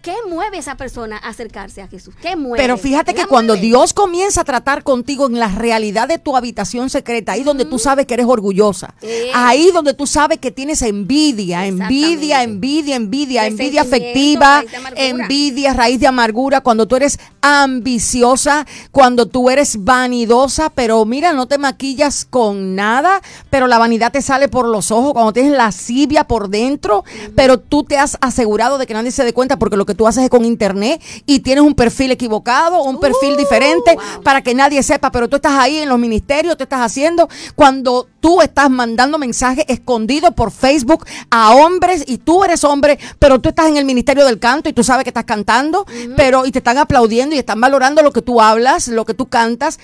¿qué 0.06 0.14
mueve 0.28 0.58
a 0.58 0.60
esa 0.60 0.76
persona 0.76 1.16
a 1.16 1.30
acercarse 1.30 1.82
a 1.82 1.88
Jesús? 1.88 2.14
¿Qué 2.22 2.36
mueve? 2.36 2.58
Pero 2.62 2.78
fíjate 2.78 3.12
¿Qué 3.12 3.22
que 3.22 3.26
cuando 3.26 3.54
mueve? 3.54 3.66
Dios 3.66 3.92
comienza 3.92 4.42
a 4.42 4.44
tratar 4.44 4.84
contigo 4.84 5.26
en 5.26 5.40
la 5.40 5.48
realidad 5.48 6.06
de 6.06 6.18
tu 6.18 6.36
habitación 6.36 6.90
secreta, 6.90 7.32
ahí 7.32 7.42
donde 7.42 7.64
tú 7.64 7.80
sabes 7.80 8.06
que 8.06 8.14
eres 8.14 8.26
orgullosa, 8.26 8.94
Eh. 9.02 9.32
ahí 9.34 9.72
donde 9.72 9.94
tú 9.94 10.06
sabes 10.06 10.38
que 10.38 10.52
tienes 10.52 10.82
envidia, 10.82 11.66
envidia, 11.66 12.44
envidia, 12.44 12.94
envidia, 12.94 13.46
envidia 13.46 13.82
afectiva, 13.82 14.62
envidia, 14.94 15.74
raíz 15.74 15.98
de 15.98 16.06
amargura, 16.06 16.60
cuando 16.60 16.86
tú 16.86 16.94
eres 16.94 17.18
ambiciosa, 17.40 18.64
cuando 18.92 19.26
tú 19.26 19.50
eres 19.50 19.82
vanidosa, 19.82 20.70
pero 20.70 21.04
mira, 21.04 21.32
no 21.32 21.46
te 21.46 21.58
maquillas 21.58 22.24
con 22.24 22.76
nada, 22.76 23.20
pero 23.50 23.66
la 23.66 23.78
vanidad 23.78 24.12
te 24.12 24.22
sale 24.22 24.48
por 24.48 24.68
los 24.68 24.92
ojos, 24.92 25.14
cuando 25.14 25.32
tienes 25.32 25.50
lascivia 25.52 26.22
por 26.24 26.48
dentro, 26.48 27.04
pero 27.34 27.58
tú 27.58 27.82
te 27.82 27.98
has 27.98 28.16
asegurado 28.20 28.78
de 28.78 28.86
que 28.86 28.94
nadie 28.94 29.10
se 29.10 29.24
dé 29.24 29.32
cuenta 29.32 29.58
porque 29.58 29.76
lo 29.76 29.84
que 29.84 29.95
tú 29.96 30.06
haces 30.06 30.24
es 30.24 30.30
con 30.30 30.44
internet 30.44 31.02
y 31.26 31.40
tienes 31.40 31.64
un 31.64 31.74
perfil 31.74 32.12
equivocado, 32.12 32.82
un 32.82 33.00
perfil 33.00 33.16
Uh, 33.32 33.36
diferente 33.36 33.94
wow. 33.94 34.22
para 34.22 34.42
que 34.42 34.54
nadie 34.54 34.82
sepa, 34.82 35.10
pero 35.10 35.28
tú 35.28 35.36
estás 35.36 35.52
ahí 35.52 35.78
en 35.78 35.88
los 35.88 35.98
ministerios, 35.98 36.56
te 36.56 36.64
estás 36.64 36.80
haciendo 36.80 37.28
cuando 37.54 38.08
tú 38.20 38.40
estás 38.42 38.70
mandando 38.70 39.18
mensajes 39.18 39.64
escondidos 39.68 40.34
por 40.34 40.50
Facebook 40.50 41.04
a 41.30 41.54
hombres 41.54 42.04
y 42.06 42.18
tú 42.18 42.44
eres 42.44 42.64
hombre, 42.64 42.98
pero 43.18 43.40
tú 43.40 43.48
estás 43.48 43.68
en 43.68 43.76
el 43.76 43.84
ministerio 43.84 44.24
del 44.24 44.38
canto 44.38 44.68
y 44.68 44.72
tú 44.72 44.84
sabes 44.84 45.04
que 45.04 45.10
estás 45.10 45.24
cantando, 45.24 45.86
pero 46.16 46.46
y 46.46 46.52
te 46.52 46.58
están 46.58 46.78
aplaudiendo 46.78 47.34
y 47.34 47.38
están 47.38 47.60
valorando 47.60 48.02
lo 48.02 48.12
que 48.12 48.22
tú 48.22 48.40
hablas, 48.40 48.88
lo 48.88 49.04
que 49.04 49.14
tú 49.14 49.26
cantas. 49.26 49.78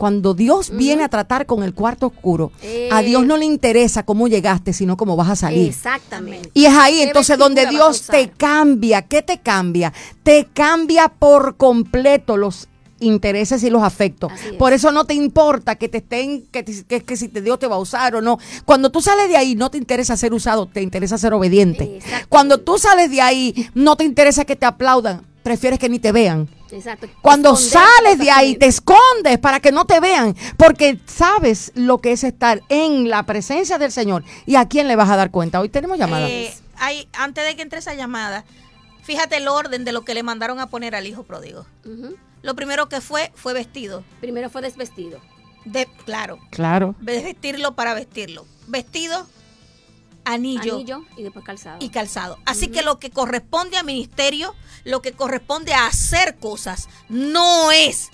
Cuando 0.00 0.32
Dios 0.32 0.70
viene 0.74 1.04
a 1.04 1.10
tratar 1.10 1.44
con 1.44 1.62
el 1.62 1.74
cuarto 1.74 2.06
oscuro, 2.06 2.52
a 2.90 3.02
Eh. 3.02 3.04
Dios 3.04 3.26
no 3.26 3.36
le 3.36 3.44
interesa 3.44 4.02
cómo 4.02 4.28
llegaste, 4.28 4.72
sino 4.72 4.96
cómo 4.96 5.14
vas 5.14 5.28
a 5.28 5.36
salir. 5.36 5.68
Exactamente. 5.68 6.50
Y 6.54 6.64
es 6.64 6.72
ahí 6.72 6.94
¿Qué 6.94 7.02
entonces 7.02 7.36
donde 7.36 7.66
Dios 7.66 8.06
te 8.06 8.30
cambia. 8.30 9.02
¿Qué 9.02 9.20
te 9.20 9.40
cambia? 9.40 9.92
Te 10.22 10.46
cambia 10.54 11.08
por 11.10 11.58
completo 11.58 12.38
los 12.38 12.66
intereses 12.98 13.62
y 13.62 13.68
los 13.68 13.82
afectos. 13.82 14.32
Es. 14.32 14.54
Por 14.54 14.72
eso 14.72 14.90
no 14.90 15.04
te 15.04 15.12
importa 15.12 15.74
que 15.76 15.90
te 15.90 15.98
estén, 15.98 16.46
que, 16.50 16.62
te- 16.62 16.82
que, 16.84 17.02
que 17.04 17.16
si 17.18 17.28
te- 17.28 17.42
Dios 17.42 17.58
te 17.58 17.66
va 17.66 17.76
a 17.76 17.78
usar 17.78 18.14
o 18.14 18.22
no. 18.22 18.38
Cuando 18.64 18.88
tú 18.90 19.02
sales 19.02 19.28
de 19.28 19.36
ahí, 19.36 19.54
no 19.54 19.70
te 19.70 19.76
interesa 19.76 20.16
ser 20.16 20.32
usado, 20.32 20.64
te 20.64 20.80
interesa 20.80 21.18
ser 21.18 21.34
obediente. 21.34 21.98
Cuando 22.30 22.56
tú 22.56 22.78
sales 22.78 23.10
de 23.10 23.20
ahí, 23.20 23.68
no 23.74 23.96
te 23.96 24.04
interesa 24.04 24.46
que 24.46 24.56
te 24.56 24.64
aplaudan, 24.64 25.20
prefieres 25.42 25.78
que 25.78 25.90
ni 25.90 25.98
te 25.98 26.10
vean. 26.10 26.48
Exacto. 26.72 27.08
Cuando 27.22 27.54
Esconder 27.54 27.88
sales 27.96 28.18
de 28.18 28.30
ahí, 28.30 28.56
te 28.56 28.66
escondes 28.66 29.38
para 29.40 29.60
que 29.60 29.72
no 29.72 29.84
te 29.86 30.00
vean, 30.00 30.36
porque 30.56 30.98
sabes 31.06 31.72
lo 31.74 31.98
que 32.00 32.12
es 32.12 32.24
estar 32.24 32.62
en 32.68 33.08
la 33.10 33.24
presencia 33.24 33.78
del 33.78 33.92
Señor. 33.92 34.24
¿Y 34.46 34.56
a 34.56 34.66
quién 34.68 34.88
le 34.88 34.96
vas 34.96 35.10
a 35.10 35.16
dar 35.16 35.30
cuenta? 35.30 35.60
Hoy 35.60 35.68
tenemos 35.68 35.98
llamada. 35.98 36.28
Eh, 36.28 36.54
hay, 36.76 37.08
antes 37.12 37.44
de 37.44 37.56
que 37.56 37.62
entre 37.62 37.78
esa 37.80 37.94
llamada, 37.94 38.44
fíjate 39.02 39.36
el 39.36 39.48
orden 39.48 39.84
de 39.84 39.92
lo 39.92 40.02
que 40.02 40.14
le 40.14 40.22
mandaron 40.22 40.60
a 40.60 40.66
poner 40.68 40.94
al 40.94 41.06
hijo 41.06 41.24
pródigo. 41.24 41.66
Lo 42.42 42.54
primero 42.54 42.88
que 42.88 43.00
fue 43.00 43.32
fue 43.34 43.52
vestido. 43.52 44.04
Primero 44.20 44.48
fue 44.48 44.62
desvestido. 44.62 45.20
De, 45.66 45.86
claro, 46.06 46.38
Claro. 46.50 46.94
vestirlo 47.00 47.74
para 47.74 47.92
vestirlo. 47.92 48.46
Vestido, 48.66 49.26
anillo, 50.32 50.74
Anillo 50.76 51.04
y 51.16 51.22
después 51.22 51.44
calzado. 51.44 51.78
y 51.80 51.88
calzado. 51.90 52.38
Así 52.46 52.68
que 52.68 52.82
lo 52.82 52.98
que 52.98 53.10
corresponde 53.10 53.76
a 53.76 53.82
ministerio, 53.82 54.54
lo 54.84 55.02
que 55.02 55.12
corresponde 55.12 55.72
a 55.74 55.86
hacer 55.86 56.36
cosas, 56.38 56.88
no 57.08 57.70
es 57.72 58.10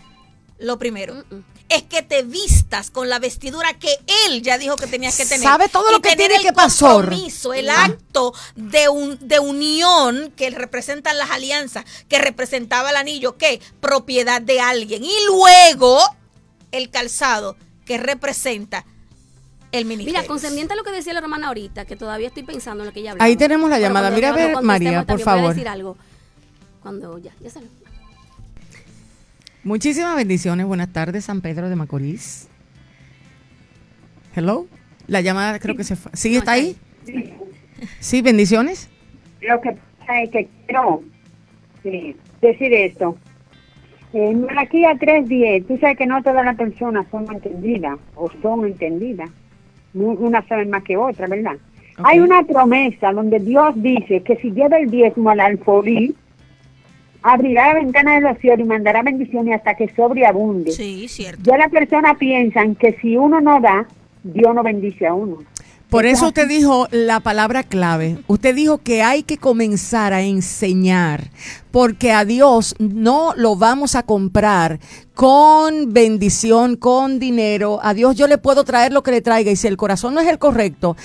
lo 0.59 0.79
primero. 0.79 1.25
Es 1.69 1.83
que 1.83 2.01
te 2.03 2.23
vistas 2.23 2.93
con 2.93 3.09
la 3.09 3.19
vestidura 3.19 3.75
que 3.75 3.89
él 4.27 4.41
ya 4.43 4.57
dijo 4.57 4.77
que 4.77 4.87
tenías 4.87 5.17
que 5.17 5.27
tener. 5.27 5.43
Sabe 5.43 5.69
todo 5.69 5.91
lo 5.91 5.99
Y 5.99 6.01
que 6.01 6.11
tener 6.11 6.29
tiene 6.29 6.37
el 6.37 6.43
que 6.43 6.53
pasar. 6.53 6.93
compromiso, 7.07 7.53
el 7.55 7.69
acto 7.69 8.33
de, 8.55 8.89
un, 8.89 9.19
de 9.21 9.41
unión 9.41 10.33
que 10.37 10.49
representan 10.51 11.19
las 11.19 11.31
alianzas, 11.31 11.85
que 12.09 12.19
representaba 12.19 12.91
el 12.91 12.97
anillo, 12.97 13.37
que 13.37 13.61
propiedad 13.81 14.41
de 14.41 14.61
alguien. 14.61 15.05
Y 15.05 15.13
luego 15.27 15.99
el 16.71 16.89
calzado 16.91 17.57
que 17.85 17.99
representa 17.99 18.87
el 19.73 19.85
ministerio. 19.85 20.19
Mira, 20.21 20.29
concerniente 20.29 20.73
a 20.73 20.77
lo 20.77 20.85
que 20.85 20.93
decía 20.93 21.13
la 21.13 21.21
hermana 21.21 21.49
ahorita, 21.49 21.85
que 21.85 21.97
todavía 21.97 22.29
estoy 22.29 22.43
pensando 22.43 22.83
en 22.85 22.89
lo 22.89 22.93
que 22.93 23.01
ella 23.01 23.13
hablaba. 23.13 23.25
Ahí 23.25 23.37
tenemos 23.37 23.69
la 23.71 23.79
llamada. 23.79 24.11
Mira 24.11 24.31
a 24.31 24.33
ver, 24.33 24.63
María, 24.63 25.05
por 25.05 25.07
también 25.07 25.07
voy 25.07 25.23
a 25.23 25.25
favor. 25.25 25.49
decir 25.55 25.69
algo. 25.69 25.97
Cuando 26.83 27.19
ya, 27.19 27.33
ya 27.41 27.51
salió. 27.51 27.69
Muchísimas 29.65 30.15
bendiciones. 30.17 30.67
Buenas 30.67 30.93
tardes, 30.93 31.25
San 31.25 31.41
Pedro 31.41 31.69
de 31.69 31.77
Macorís. 31.77 32.49
Hello. 34.35 34.67
La 35.09 35.21
llamada 35.21 35.59
creo 35.59 35.77
que 35.77 35.85
se 35.85 35.97
fue. 35.97 36.13
¿Sí 36.15 36.33
No, 36.33 36.39
está 36.39 36.53
ahí? 36.53 36.77
Sí, 38.01 38.23
bendiciones. 38.23 38.89
Lo 39.41 39.61
que 39.61 39.77
pasa 39.99 40.23
es 40.23 40.31
que 40.31 40.49
quiero 40.67 41.03
sí, 41.83 42.17
decir 42.41 42.73
esto. 42.73 43.17
En 44.13 44.43
Malaquía 44.43 44.93
3.10, 44.93 45.67
tú 45.67 45.77
sabes 45.79 45.99
que 45.99 46.07
no 46.07 46.23
todas 46.23 46.45
las 46.45 46.57
personas 46.57 47.07
son 47.11 47.27
entendidas 47.33 47.99
o 48.15 48.31
son 48.41 48.65
entendidas. 48.67 49.31
Unas 49.95 50.47
saben 50.47 50.71
más 50.71 50.83
que 50.83 50.97
otras, 50.97 51.29
¿verdad? 51.31 51.57
Hay 52.05 52.21
una 52.21 52.43
promesa 52.43 53.13
donde 53.13 53.39
Dios 53.39 53.73
dice 53.77 54.23
que 54.23 54.37
si 54.37 54.51
lleva 54.51 54.77
el 54.77 54.91
diezmo 54.91 55.31
al 55.31 55.41
alfolí, 55.41 56.15
abrirá 57.23 57.69
la 57.69 57.81
ventana 57.81 58.17
de 58.17 58.21
los 58.21 58.39
cielos 58.39 58.61
y 58.61 58.69
mandará 58.69 59.03
bendiciones 59.03 59.57
hasta 59.57 59.75
que 59.75 59.89
sobreabunde. 59.95 60.73
Sí, 60.73 61.09
cierto. 61.09 61.43
Ya 61.43 61.57
las 61.57 61.71
personas 61.71 62.17
piensan 62.19 62.75
que 62.75 62.93
si 63.01 63.17
uno 63.17 63.41
no 63.41 63.61
da, 63.61 63.87
Dios 64.23 64.55
no 64.55 64.63
bendice 64.63 65.07
a 65.07 65.15
uno. 65.15 65.39
Por 65.91 66.05
eso 66.05 66.27
usted 66.27 66.49
dijo 66.49 66.89
la 66.91 67.21
palabra 67.21 67.63
clave. 67.63 68.19
Usted 68.27 68.57
dijo 68.57 68.79
que 68.79 69.03
hay 69.03 69.23
que 69.23 69.39
comenzar 69.39 70.13
a 70.13 70.23
enseñar, 70.23 71.31
porque 71.71 72.11
a 72.11 72.25
Dios 72.25 72.75
no 72.81 73.35
lo 73.37 73.55
vamos 73.55 73.95
a 73.95 74.03
comprar 74.03 74.81
con 75.15 75.93
bendición, 75.93 76.75
con 76.75 77.21
dinero. 77.21 77.79
A 77.83 77.95
Dios 77.95 78.17
yo 78.17 78.27
le 78.27 78.37
puedo 78.37 78.65
traer 78.65 78.93
lo 78.93 79.05
que 79.05 79.13
le 79.13 79.21
traiga 79.21 79.53
y 79.53 79.57
si 79.57 79.69
el 79.69 79.77
corazón 79.77 80.15
no 80.15 80.21
es 80.21 80.27
el 80.27 80.41
correcto, 80.41 80.97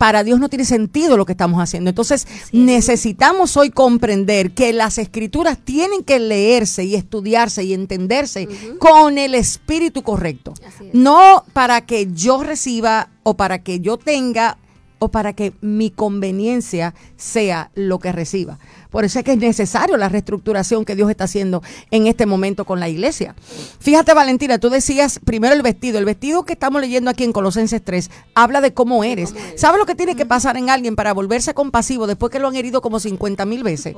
para 0.00 0.24
Dios 0.24 0.40
no 0.40 0.48
tiene 0.48 0.64
sentido 0.64 1.18
lo 1.18 1.26
que 1.26 1.32
estamos 1.32 1.60
haciendo. 1.60 1.90
Entonces, 1.90 2.26
necesitamos 2.52 3.58
hoy 3.58 3.68
comprender 3.68 4.52
que 4.52 4.72
las 4.72 4.96
escrituras 4.96 5.58
tienen 5.62 6.04
que 6.04 6.18
leerse 6.18 6.84
y 6.84 6.94
estudiarse 6.94 7.64
y 7.64 7.74
entenderse 7.74 8.48
con 8.78 9.18
el 9.18 9.34
espíritu 9.34 10.02
correcto. 10.02 10.54
Es. 10.58 10.94
No 10.94 11.44
para 11.52 11.82
que 11.82 12.10
yo 12.14 12.42
reciba 12.42 13.10
o 13.24 13.36
para 13.36 13.62
que 13.62 13.80
yo 13.80 13.98
tenga 13.98 14.56
o 15.00 15.10
para 15.10 15.34
que 15.34 15.52
mi 15.60 15.90
conveniencia 15.90 16.94
sea 17.18 17.70
lo 17.74 17.98
que 17.98 18.12
reciba. 18.12 18.58
Por 18.90 19.04
eso 19.04 19.18
es 19.18 19.24
que 19.24 19.32
es 19.32 19.38
necesario 19.38 19.96
la 19.96 20.08
reestructuración 20.08 20.84
que 20.84 20.96
Dios 20.96 21.10
está 21.10 21.24
haciendo 21.24 21.62
en 21.90 22.06
este 22.06 22.26
momento 22.26 22.64
con 22.64 22.80
la 22.80 22.88
iglesia. 22.88 23.34
Fíjate, 23.78 24.14
Valentina, 24.14 24.58
tú 24.58 24.68
decías 24.70 25.20
primero 25.24 25.54
el 25.54 25.62
vestido. 25.62 25.98
El 25.98 26.04
vestido 26.04 26.44
que 26.44 26.54
estamos 26.54 26.80
leyendo 26.80 27.10
aquí 27.10 27.24
en 27.24 27.32
Colosenses 27.32 27.82
3 27.82 28.10
habla 28.34 28.60
de 28.60 28.74
cómo 28.74 29.04
eres. 29.04 29.34
¿Sabes 29.56 29.78
lo 29.78 29.86
que 29.86 29.94
tiene 29.94 30.16
que 30.16 30.26
pasar 30.26 30.56
en 30.56 30.70
alguien 30.70 30.96
para 30.96 31.14
volverse 31.14 31.54
compasivo 31.54 32.06
después 32.06 32.32
que 32.32 32.38
lo 32.38 32.48
han 32.48 32.56
herido 32.56 32.80
como 32.80 33.00
50 33.00 33.44
mil 33.46 33.62
veces? 33.62 33.94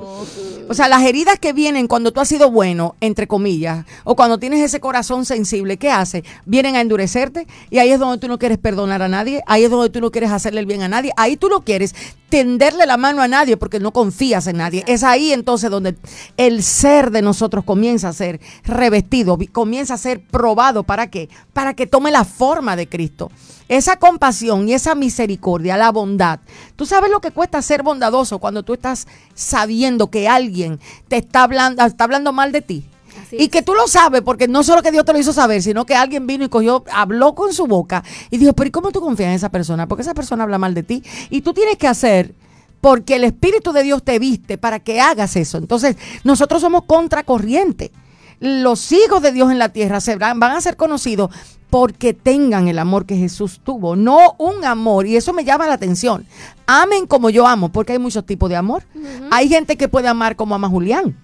O 0.69 0.73
sea, 0.73 0.87
las 0.87 1.03
heridas 1.03 1.39
que 1.39 1.53
vienen 1.53 1.87
cuando 1.87 2.11
tú 2.11 2.21
has 2.21 2.27
sido 2.27 2.51
bueno, 2.51 2.95
entre 3.01 3.27
comillas, 3.27 3.85
o 4.03 4.15
cuando 4.15 4.37
tienes 4.37 4.61
ese 4.61 4.79
corazón 4.79 5.25
sensible, 5.25 5.77
¿qué 5.77 5.89
hace? 5.89 6.23
Vienen 6.45 6.75
a 6.75 6.81
endurecerte 6.81 7.47
y 7.69 7.79
ahí 7.79 7.91
es 7.91 7.99
donde 7.99 8.19
tú 8.19 8.27
no 8.27 8.39
quieres 8.39 8.57
perdonar 8.57 9.01
a 9.01 9.07
nadie, 9.07 9.43
ahí 9.47 9.63
es 9.63 9.71
donde 9.71 9.89
tú 9.89 10.01
no 10.01 10.11
quieres 10.11 10.31
hacerle 10.31 10.59
el 10.59 10.65
bien 10.65 10.81
a 10.83 10.87
nadie, 10.87 11.11
ahí 11.17 11.37
tú 11.37 11.49
no 11.49 11.61
quieres 11.61 11.95
tenderle 12.33 12.87
la 12.87 12.97
mano 12.97 13.21
a 13.21 13.27
nadie 13.27 13.57
porque 13.57 13.79
no 13.79 13.93
confías 13.93 14.47
en 14.47 14.57
nadie. 14.57 14.83
Es 14.87 15.03
ahí 15.03 15.31
entonces 15.31 15.69
donde 15.69 15.95
el 16.35 16.63
ser 16.63 17.11
de 17.11 17.21
nosotros 17.21 17.63
comienza 17.63 18.09
a 18.09 18.13
ser 18.13 18.41
revestido, 18.63 19.37
comienza 19.51 19.93
a 19.93 19.99
ser 19.99 20.25
probado. 20.25 20.81
¿Para 20.81 21.11
qué? 21.11 21.29
Para 21.53 21.75
que 21.75 21.85
tome 21.85 22.09
la 22.09 22.25
forma 22.25 22.75
de 22.75 22.89
Cristo. 22.89 23.29
Esa 23.69 23.97
compasión 23.97 24.67
y 24.67 24.73
esa 24.73 24.95
misericordia, 24.95 25.77
la 25.77 25.91
bondad. 25.91 26.39
Tú 26.75 26.87
sabes 26.87 27.11
lo 27.11 27.21
que 27.21 27.29
cuesta 27.29 27.61
ser 27.61 27.83
bondadoso 27.83 28.39
cuando 28.39 28.63
tú 28.63 28.73
estás 28.73 29.05
sabiendo 29.35 30.09
que 30.09 30.27
alguien 30.27 30.79
te 31.09 31.17
está 31.17 31.43
hablando, 31.43 31.85
está 31.85 32.05
hablando 32.05 32.33
mal 32.33 32.51
de 32.51 32.63
ti. 32.63 32.89
Así 33.33 33.41
Y 33.41 33.45
es. 33.45 33.49
que 33.49 33.61
tú 33.61 33.73
lo 33.73 33.87
sabes, 33.87 34.21
porque 34.21 34.47
no 34.47 34.63
solo 34.63 34.81
que 34.81 34.91
Dios 34.91 35.05
te 35.05 35.13
lo 35.13 35.19
hizo 35.19 35.33
saber, 35.33 35.61
sino 35.61 35.85
que 35.85 35.95
alguien 35.95 36.27
vino 36.27 36.45
y 36.45 36.49
cogió, 36.49 36.83
habló 36.91 37.35
con 37.35 37.53
su 37.53 37.67
boca 37.67 38.03
y 38.29 38.37
dijo, 38.37 38.53
pero 38.53 38.67
¿y 38.67 38.71
cómo 38.71 38.91
tú 38.91 39.01
confías 39.01 39.29
en 39.29 39.35
esa 39.35 39.49
persona? 39.49 39.87
Porque 39.87 40.01
esa 40.03 40.13
persona 40.13 40.43
habla 40.43 40.57
mal 40.57 40.73
de 40.73 40.83
ti. 40.83 41.03
Y 41.29 41.41
tú 41.41 41.53
tienes 41.53 41.77
que 41.77 41.87
hacer, 41.87 42.33
porque 42.81 43.15
el 43.15 43.23
Espíritu 43.23 43.71
de 43.71 43.83
Dios 43.83 44.03
te 44.03 44.19
viste 44.19 44.57
para 44.57 44.79
que 44.79 44.99
hagas 45.01 45.35
eso. 45.35 45.57
Entonces, 45.57 45.95
nosotros 46.23 46.61
somos 46.61 46.83
contracorriente. 46.85 47.91
Los 48.39 48.91
hijos 48.91 49.21
de 49.21 49.31
Dios 49.31 49.51
en 49.51 49.59
la 49.59 49.69
tierra 49.69 50.01
se 50.01 50.17
van, 50.17 50.39
van 50.39 50.51
a 50.51 50.61
ser 50.61 50.75
conocidos 50.75 51.29
porque 51.69 52.13
tengan 52.13 52.67
el 52.67 52.77
amor 52.77 53.07
que 53.07 53.17
Jesús 53.17 53.59
tuvo, 53.63 53.95
no 53.95 54.35
un 54.37 54.63
amor, 54.63 55.07
y 55.07 55.15
eso 55.15 55.33
me 55.33 55.43
llama 55.43 55.65
la 55.65 55.73
atención. 55.73 56.27
Amen 56.67 57.07
como 57.07 57.31
yo 57.31 57.47
amo, 57.47 57.69
porque 57.69 57.93
hay 57.93 57.99
muchos 57.99 58.23
tipos 58.27 58.47
de 58.47 58.55
amor. 58.55 58.83
Hay 59.31 59.49
gente 59.49 59.75
que 59.75 59.87
puede 59.87 60.07
amar 60.07 60.35
como 60.35 60.53
ama 60.53 60.69
Julián. 60.69 61.17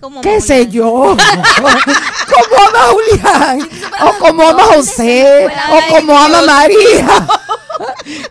Como 0.00 0.20
¿Qué 0.20 0.40
sé 0.40 0.68
yo? 0.68 0.84
como 0.84 2.56
ama 2.68 2.80
Julián, 2.92 3.68
o 4.02 4.18
como 4.18 4.48
ama 4.48 4.62
José, 4.64 5.48
o 5.70 5.94
como 5.94 6.18
ama 6.18 6.42
María. 6.42 7.26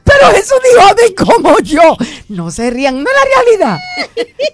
Pero 0.04 0.28
Jesús 0.32 0.58
dijo, 0.64 0.82
amen 0.82 1.16
como 1.16 1.60
yo. 1.60 1.98
No 2.30 2.52
se 2.52 2.70
rían, 2.70 3.04
no 3.04 3.10
es 3.10 3.16
la 3.16 3.43
realidad. 3.43 3.78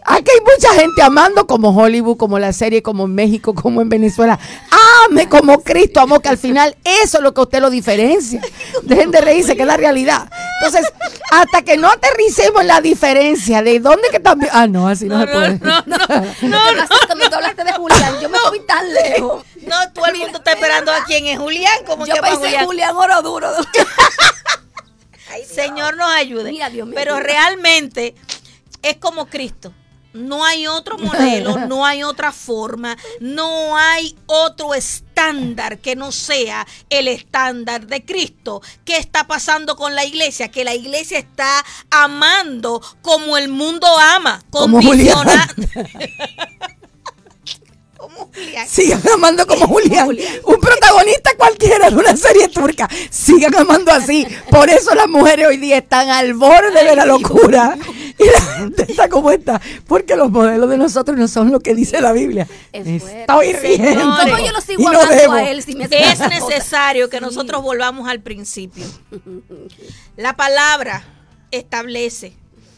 Aquí 0.06 0.32
hay 0.32 0.42
mucha 0.42 0.74
gente 0.74 1.02
amando 1.02 1.48
como 1.48 1.70
Hollywood, 1.70 2.18
como 2.18 2.40
la 2.40 2.54
serie, 2.54 2.82
como 2.82 3.06
en 3.06 3.16
México, 3.16 3.54
como 3.54 3.82
en 3.82 3.90
Venezuela. 3.90 4.40
Ame 5.06 5.30
como 5.30 5.62
Cristo 5.62 6.00
amó, 6.00 6.20
que 6.20 6.30
al 6.30 6.38
final 6.38 6.76
eso 6.84 7.18
es 7.18 7.24
lo 7.24 7.34
que 7.34 7.42
a 7.42 7.44
usted 7.44 7.62
lo 7.62 7.70
diferencia. 7.70 8.42
Dejen 8.84 9.12
de 9.12 9.22
reírse, 9.22 9.56
que 9.56 9.62
es 9.62 9.68
la 9.68 9.78
realidad. 9.78 10.30
Entonces, 10.62 10.92
hasta 11.32 11.62
que 11.62 11.78
no 11.78 11.88
aterricemos 11.90 12.64
la 12.66 12.82
diferencia 12.82 13.62
de 13.62 13.80
dónde 13.80 14.10
que 14.12 14.20
también... 14.20 14.52
Ah, 14.54 14.68
no, 14.68 14.88
así 14.88 15.06
no, 15.06 15.20
se 15.20 15.28
puede. 15.28 15.60
No, 15.60 15.84
no, 15.86 15.98
no. 16.42 16.88
Cuando 17.08 17.30
tú 17.30 17.36
hablaste 17.36 17.64
de 17.64 17.74
Julián, 17.74 18.20
yo 18.22 18.30
me 18.30 18.38
fui 18.50 18.60
tan 18.62 18.94
lejos. 18.94 19.44
No, 19.66 19.76
todo 19.94 20.06
el 20.08 20.18
mundo 20.18 20.38
está 20.38 20.52
esperando 20.52 20.92
a 20.92 21.04
quién 21.06 21.26
es 21.28 21.40
Julián. 21.40 21.86
Como 21.86 22.06
Yo 22.06 22.16
que 22.16 22.22
pensé 22.22 22.38
Julián. 22.38 22.66
Julián 22.66 22.96
Oro 22.96 23.22
Duro. 23.22 23.52
Señor 25.46 25.98
nos 25.98 26.12
ayude. 26.12 26.52
Mira, 26.52 26.70
Dios 26.70 26.88
mío. 26.88 26.96
Pero 26.96 27.20
realmente 27.20 28.16
es 28.82 28.98
como 28.98 29.28
Cristo. 29.28 29.74
No 30.14 30.44
hay 30.44 30.68
otro 30.68 30.98
modelo, 30.98 31.58
no 31.70 31.86
hay 31.86 32.04
otra 32.04 32.34
forma, 32.34 32.98
no 33.22 33.78
hay 33.78 34.14
otro 34.26 34.74
estándar 34.74 35.78
que 35.80 35.96
no 35.96 36.12
sea 36.12 36.68
el 36.90 37.08
estándar 37.08 37.88
de 37.88 38.04
Cristo. 38.04 38.62
¿Qué 38.84 38.98
está 38.98 39.26
pasando 39.26 39.78
con 39.78 39.96
la 39.96 40.04
iglesia? 40.04 40.52
Que 40.52 40.66
la 40.66 40.74
iglesia 40.76 41.18
está 41.18 41.64
amando 41.90 42.82
como 43.02 43.38
el 43.38 43.48
mundo 43.48 43.88
ama. 43.98 44.44
Como 44.50 44.82
Julián. 44.82 45.16
condiciona- 45.16 45.56
como 48.14 48.32
Julián. 48.34 48.68
Sigan 48.70 49.02
amando 49.14 49.48
como 49.48 49.68
Julián. 49.68 50.10
Un 50.10 50.60
protagonista 50.60 51.32
cualquiera 51.38 51.90
de 51.90 51.96
una 51.96 52.16
serie 52.16 52.48
turca. 52.50 52.88
Sigan 53.10 53.56
amando 53.56 53.92
así. 53.92 54.26
Por 54.50 54.70
eso 54.70 54.94
las 54.96 55.08
mujeres 55.08 55.48
hoy 55.48 55.58
día 55.58 55.78
están 55.78 56.10
al 56.10 56.34
borde 56.34 56.84
de 56.84 56.96
la 56.96 57.06
locura. 57.06 57.78
Y 58.18 58.26
la 58.26 58.42
gente 58.58 58.86
está 58.90 59.10
como 59.10 59.32
está. 59.32 59.62
Porque 59.88 60.16
los 60.16 60.32
modelos 60.32 60.70
de 60.70 60.78
nosotros 60.78 61.18
no 61.18 61.28
son 61.28 61.52
lo 61.52 61.60
que 61.60 61.74
dice 61.74 62.02
la 62.02 62.12
Biblia. 62.12 62.48
Es 62.72 62.86
riendo. 63.62 64.18
¿Cómo 64.20 64.38
yo 64.38 64.52
lo 64.52 64.62
sigo 64.62 64.84
no 64.84 64.90
amando 64.90 65.16
debo. 65.16 65.34
a 65.34 65.50
él 65.50 65.64
si 65.64 65.76
me 65.76 65.86
Es 65.92 66.20
necesario 66.20 67.10
que 67.10 67.20
nosotros 67.22 67.62
volvamos 67.62 68.08
al 68.08 68.22
principio. 68.22 68.86
La 70.18 70.36
palabra 70.36 71.04
establece 71.52 72.34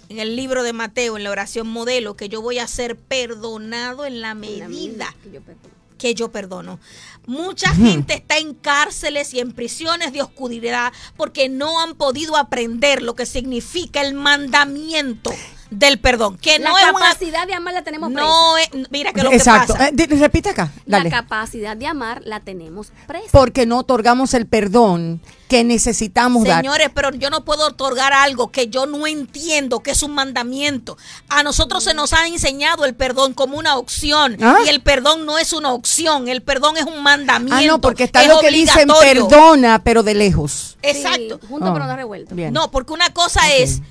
en 0.09 0.19
el 0.19 0.35
libro 0.35 0.63
de 0.63 0.73
Mateo, 0.73 1.17
en 1.17 1.23
la 1.23 1.31
oración 1.31 1.67
modelo, 1.67 2.15
que 2.15 2.29
yo 2.29 2.41
voy 2.41 2.59
a 2.59 2.67
ser 2.67 2.97
perdonado 2.97 4.05
en 4.05 4.21
la 4.21 4.29
La 4.29 4.35
medida 4.35 5.15
que 5.23 5.31
yo 5.31 5.41
perdono. 5.41 5.73
que 5.97 6.13
yo 6.15 6.31
perdono. 6.31 6.79
Mucha 7.25 7.73
gente 7.73 8.15
está 8.15 8.37
en 8.37 8.53
cárceles 8.53 9.33
y 9.33 9.39
en 9.39 9.53
prisiones 9.53 10.11
de 10.11 10.21
oscuridad 10.21 10.91
porque 11.15 11.47
no 11.47 11.79
han 11.79 11.95
podido 11.95 12.35
aprender 12.35 13.01
lo 13.01 13.15
que 13.15 13.25
significa 13.25 14.01
el 14.01 14.13
mandamiento 14.13 15.31
del 15.73 15.99
perdón. 15.99 16.37
Que 16.37 16.59
La 16.59 16.69
no 16.69 16.77
es 16.77 16.83
una. 16.83 16.93
capacidad 16.93 17.47
de 17.47 17.53
amar 17.53 17.73
la 17.73 17.83
tenemos 17.83 18.11
presa. 18.11 18.25
No 18.27 18.57
es. 18.57 18.69
Mira 18.89 19.11
que 19.13 19.23
lo 19.23 19.31
Exacto. 19.31 19.73
que 19.73 19.79
pasa. 19.79 19.89
Eh, 19.89 20.19
repite 20.19 20.49
acá. 20.49 20.71
Dale. 20.85 21.09
La 21.09 21.15
capacidad 21.21 21.75
de 21.77 21.87
amar 21.87 22.21
la 22.25 22.39
tenemos 22.39 22.91
presa. 23.07 23.27
Porque 23.31 23.65
no 23.65 23.79
otorgamos 23.79 24.33
el 24.33 24.45
perdón 24.47 25.21
que 25.47 25.63
necesitamos 25.63 26.45
dar. 26.45 26.61
Señores, 26.61 26.89
pero 26.95 27.11
yo 27.11 27.29
no 27.29 27.45
puedo 27.45 27.67
otorgar 27.67 28.11
algo 28.13 28.49
que 28.51 28.69
yo 28.69 28.85
no 28.87 29.05
entiendo 29.05 29.81
que 29.81 29.91
es 29.91 30.01
un 30.01 30.11
mandamiento. 30.15 30.97
A 31.29 31.43
nosotros 31.43 31.83
se 31.83 31.93
nos 31.93 32.13
ha 32.13 32.25
enseñado 32.27 32.85
el 32.85 32.95
perdón 32.95 33.33
como 33.33 33.57
una 33.59 33.77
opción 33.77 34.37
Ah. 34.41 34.57
y 34.65 34.69
el 34.69 34.81
perdón 34.81 35.25
no 35.27 35.37
es 35.37 35.53
una 35.53 35.71
opción, 35.73 36.27
el 36.27 36.41
perdón 36.41 36.77
es 36.77 36.85
un 36.85 37.03
mandamiento. 37.03 37.55
Ah, 37.55 37.61
no, 37.67 37.79
porque 37.81 38.03
está 38.05 38.23
es 38.23 38.29
lo 38.29 38.39
que 38.39 38.49
dicen 38.49 38.87
perdona, 38.99 39.83
pero 39.83 40.01
de 40.01 40.15
lejos. 40.15 40.77
Exacto. 40.81 41.39
Sí, 41.41 41.47
junto 41.47 41.69
Oh, 41.69 41.73
pero 41.73 41.85
no 41.85 41.95
revuelto. 41.95 42.33
bien. 42.35 42.51
No, 42.53 42.71
porque 42.71 42.93
una 42.93 43.11
cosa 43.13 43.53
es, 43.53 43.81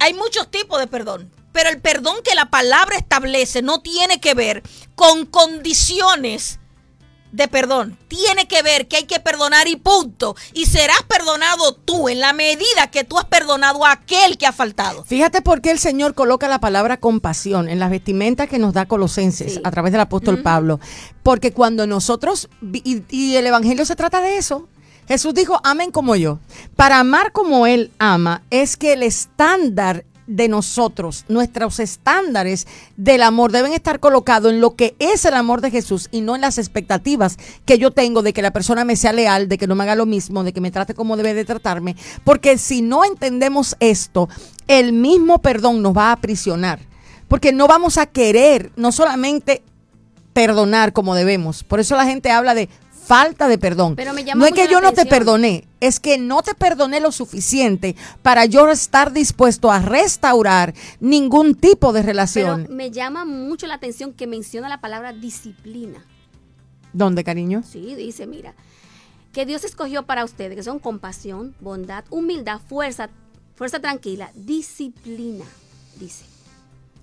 hay 0.00 0.14
muchos 0.14 0.50
tipos 0.50 0.80
de 0.80 0.88
perdón, 0.88 1.30
pero 1.52 1.70
el 1.70 1.80
perdón 1.80 2.16
que 2.24 2.34
la 2.34 2.50
palabra 2.50 2.96
establece 2.96 3.62
no 3.62 3.80
tiene 3.80 4.20
que 4.20 4.34
ver 4.34 4.62
con 4.96 5.26
condiciones 5.26 6.58
de 7.32 7.46
perdón. 7.46 7.96
Tiene 8.08 8.48
que 8.48 8.60
ver 8.62 8.88
que 8.88 8.96
hay 8.96 9.04
que 9.04 9.20
perdonar 9.20 9.68
y 9.68 9.76
punto. 9.76 10.34
Y 10.52 10.66
serás 10.66 11.02
perdonado 11.06 11.74
tú 11.74 12.08
en 12.08 12.18
la 12.18 12.32
medida 12.32 12.90
que 12.90 13.04
tú 13.04 13.18
has 13.18 13.24
perdonado 13.24 13.84
a 13.86 13.92
aquel 13.92 14.36
que 14.36 14.46
ha 14.46 14.52
faltado. 14.52 15.04
Fíjate 15.04 15.40
por 15.40 15.60
qué 15.60 15.70
el 15.70 15.78
Señor 15.78 16.14
coloca 16.14 16.48
la 16.48 16.58
palabra 16.58 16.96
compasión 16.98 17.68
en 17.68 17.78
las 17.78 17.90
vestimentas 17.90 18.48
que 18.48 18.58
nos 18.58 18.74
da 18.74 18.86
Colosenses 18.86 19.54
Sí. 19.54 19.60
a 19.62 19.70
través 19.70 19.92
del 19.92 20.00
apóstol 20.00 20.42
Pablo. 20.42 20.80
Porque 21.22 21.52
cuando 21.52 21.86
nosotros, 21.86 22.48
y 22.72 23.36
el 23.36 23.46
Evangelio 23.46 23.84
se 23.84 23.94
trata 23.96 24.20
de 24.20 24.36
eso. 24.36 24.68
Jesús 25.10 25.34
dijo, 25.34 25.58
amen 25.64 25.90
como 25.90 26.14
yo. 26.14 26.38
Para 26.76 27.00
amar 27.00 27.32
como 27.32 27.66
Él 27.66 27.90
ama 27.98 28.42
es 28.48 28.76
que 28.76 28.92
el 28.92 29.02
estándar 29.02 30.04
de 30.28 30.46
nosotros, 30.46 31.24
nuestros 31.26 31.80
estándares 31.80 32.68
del 32.96 33.22
amor 33.22 33.50
deben 33.50 33.72
estar 33.72 33.98
colocados 33.98 34.52
en 34.52 34.60
lo 34.60 34.76
que 34.76 34.94
es 35.00 35.24
el 35.24 35.34
amor 35.34 35.62
de 35.62 35.72
Jesús 35.72 36.08
y 36.12 36.20
no 36.20 36.36
en 36.36 36.42
las 36.42 36.58
expectativas 36.58 37.38
que 37.64 37.76
yo 37.76 37.90
tengo 37.90 38.22
de 38.22 38.32
que 38.32 38.40
la 38.40 38.52
persona 38.52 38.84
me 38.84 38.94
sea 38.94 39.12
leal, 39.12 39.48
de 39.48 39.58
que 39.58 39.66
no 39.66 39.74
me 39.74 39.82
haga 39.82 39.96
lo 39.96 40.06
mismo, 40.06 40.44
de 40.44 40.52
que 40.52 40.60
me 40.60 40.70
trate 40.70 40.94
como 40.94 41.16
debe 41.16 41.34
de 41.34 41.44
tratarme. 41.44 41.96
Porque 42.22 42.56
si 42.56 42.80
no 42.80 43.04
entendemos 43.04 43.74
esto, 43.80 44.28
el 44.68 44.92
mismo 44.92 45.42
perdón 45.42 45.82
nos 45.82 45.96
va 45.96 46.10
a 46.10 46.12
aprisionar. 46.12 46.78
Porque 47.26 47.50
no 47.50 47.66
vamos 47.66 47.98
a 47.98 48.06
querer 48.06 48.70
no 48.76 48.92
solamente 48.92 49.64
perdonar 50.32 50.92
como 50.92 51.16
debemos. 51.16 51.64
Por 51.64 51.80
eso 51.80 51.96
la 51.96 52.06
gente 52.06 52.30
habla 52.30 52.54
de 52.54 52.68
falta 53.10 53.48
de 53.48 53.58
perdón. 53.58 53.96
Pero 53.96 54.14
me 54.14 54.22
llama 54.22 54.38
no 54.38 54.46
es 54.46 54.52
que 54.52 54.68
yo 54.72 54.80
no 54.80 54.92
te 54.92 55.04
perdoné, 55.04 55.66
es 55.80 55.98
que 55.98 56.16
no 56.16 56.42
te 56.42 56.54
perdoné 56.54 57.00
lo 57.00 57.10
suficiente 57.10 57.96
para 58.22 58.44
yo 58.44 58.68
estar 58.70 59.12
dispuesto 59.12 59.72
a 59.72 59.80
restaurar 59.80 60.74
ningún 61.00 61.56
tipo 61.56 61.92
de 61.92 62.02
Pero 62.02 62.06
relación. 62.06 62.68
me 62.70 62.92
llama 62.92 63.24
mucho 63.24 63.66
la 63.66 63.74
atención 63.74 64.12
que 64.12 64.28
menciona 64.28 64.68
la 64.68 64.80
palabra 64.80 65.12
disciplina. 65.12 66.04
¿Dónde, 66.92 67.24
cariño? 67.24 67.64
Sí, 67.68 67.96
dice, 67.96 68.28
mira, 68.28 68.54
que 69.32 69.44
Dios 69.44 69.64
escogió 69.64 70.04
para 70.04 70.24
ustedes, 70.24 70.54
que 70.54 70.62
son 70.62 70.78
compasión, 70.78 71.56
bondad, 71.58 72.04
humildad, 72.10 72.60
fuerza, 72.60 73.10
fuerza 73.56 73.80
tranquila, 73.80 74.30
disciplina, 74.36 75.46
dice. 75.98 76.29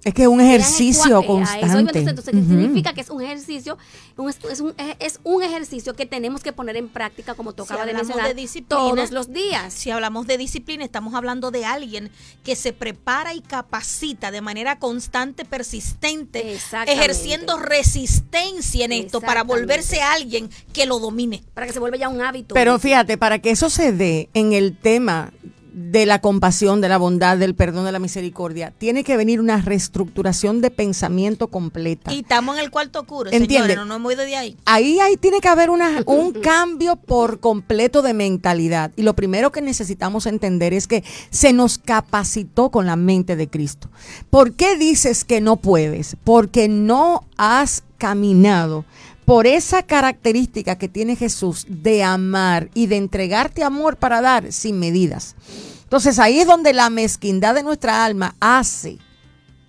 Es 0.08 0.14
que 0.14 0.22
es 0.24 0.28
un 0.30 0.40
ejercicio 0.40 1.12
eh, 1.12 1.16
a 1.16 1.20
eso 1.20 1.28
constante. 1.28 1.78
entonces, 2.00 2.08
entonces, 2.08 2.34
que 2.34 2.40
Ujú. 2.40 2.50
significa 2.50 2.94
que 2.94 3.02
es 3.02 3.10
un 3.10 3.22
ejercicio, 3.22 3.78
un- 4.16 4.30
es, 4.30 4.60
un, 4.62 4.74
es 5.00 5.20
un 5.24 5.44
ejercicio 5.44 5.96
que 5.96 6.06
tenemos 6.06 6.42
que 6.42 6.54
poner 6.54 6.78
en 6.78 6.88
práctica, 6.88 7.34
como 7.36 7.52
tocaba 7.54 7.84
de 7.84 7.92
hablamos 7.92 8.08
mencionar, 8.08 8.34
de 8.34 8.42
disciplina, 8.42 8.68
todos 8.70 9.12
los 9.12 9.34
días. 9.34 9.74
Si 9.74 9.92
hablamos 9.92 10.26
de 10.28 10.38
disciplina, 10.38 10.86
estamos 10.86 11.14
hablando 11.14 11.52
de 11.52 11.66
alguien 11.66 12.10
que 12.46 12.56
se 12.56 12.72
prepara 12.72 13.34
y 13.34 13.42
capacita 13.42 14.32
de 14.32 14.40
manera 14.40 14.80
constante, 14.80 15.44
persistente, 15.44 16.58
ejerciendo 16.88 17.58
resistencia 17.60 18.86
en 18.86 18.94
esto 18.94 19.20
para 19.20 19.44
volverse 19.44 20.02
alguien 20.02 20.50
que 20.72 20.86
lo 20.86 21.00
domine. 21.00 21.44
Para 21.54 21.68
que 21.68 21.74
se 21.74 21.80
vuelva 21.80 21.98
ya 21.98 22.08
un 22.08 22.22
hábito. 22.22 22.56
Pero 22.56 22.80
fíjate, 22.80 23.18
para 23.18 23.40
que 23.40 23.52
eso 23.52 23.70
se 23.70 23.92
dé 23.92 24.30
en 24.34 24.54
el 24.54 24.78
tema 24.78 25.34
de 25.78 26.08
la 26.08 26.22
compasión, 26.22 26.82
de 26.82 26.90
la 26.90 26.98
bondad, 26.98 27.38
del 27.38 27.54
perdón, 27.54 27.86
de 27.86 27.92
la 27.92 28.00
misericordia, 28.00 28.74
tiene 28.76 29.04
que 29.04 29.16
venir 29.16 29.40
una 29.40 29.62
reestructuración 29.62 30.60
de 30.60 30.72
pensamiento 30.72 31.50
completa. 31.50 32.12
Y 32.12 32.22
estamos 32.22 32.58
en 32.58 32.64
el 32.64 32.72
cuarto 32.72 33.02
oscuro, 33.02 33.30
Entiende. 33.32 33.70
señores, 33.70 33.88
no 33.88 33.96
hemos 33.96 34.12
ido 34.12 34.24
de 34.24 34.36
ahí. 34.36 34.58
Ahí, 34.66 35.00
ahí 35.00 35.18
tiene 35.18 35.40
que 35.40 35.48
haber 35.48 35.70
una, 35.70 36.02
un 36.08 36.32
cambio 36.42 36.96
por 36.96 37.40
completo 37.40 38.02
de 38.02 38.16
mentalidad. 38.16 38.92
Y 38.96 39.04
lo 39.04 39.14
primero 39.14 39.52
que 39.52 39.62
necesitamos 39.62 40.26
entender 40.26 40.74
es 40.74 40.88
que 40.88 41.04
se 41.30 41.54
nos 41.54 41.78
capacitó 41.78 42.72
con 42.72 42.88
la 42.88 42.96
mente 42.96 43.36
de 43.36 43.48
Cristo. 43.48 43.88
¿Por 44.32 44.54
qué 44.54 44.78
dices 44.78 45.26
que 45.26 45.42
no 45.42 45.58
puedes? 45.58 46.18
Porque 46.24 46.68
no 46.68 47.24
has 47.38 47.84
caminado 48.00 48.84
por 49.28 49.46
esa 49.46 49.84
característica 49.84 50.78
que 50.78 50.88
tiene 50.88 51.18
Jesús 51.18 51.66
de 51.68 52.02
amar 52.02 52.70
y 52.74 52.88
de 52.88 52.96
entregarte 52.96 53.62
amor 53.62 53.98
para 53.98 54.22
dar 54.22 54.54
sin 54.54 54.80
medidas. 54.80 55.36
Entonces 55.84 56.18
ahí 56.18 56.40
es 56.40 56.48
donde 56.48 56.72
la 56.72 56.90
mezquindad 56.90 57.54
de 57.54 57.64
nuestra 57.64 58.06
alma 58.06 58.38
hace, 58.40 59.00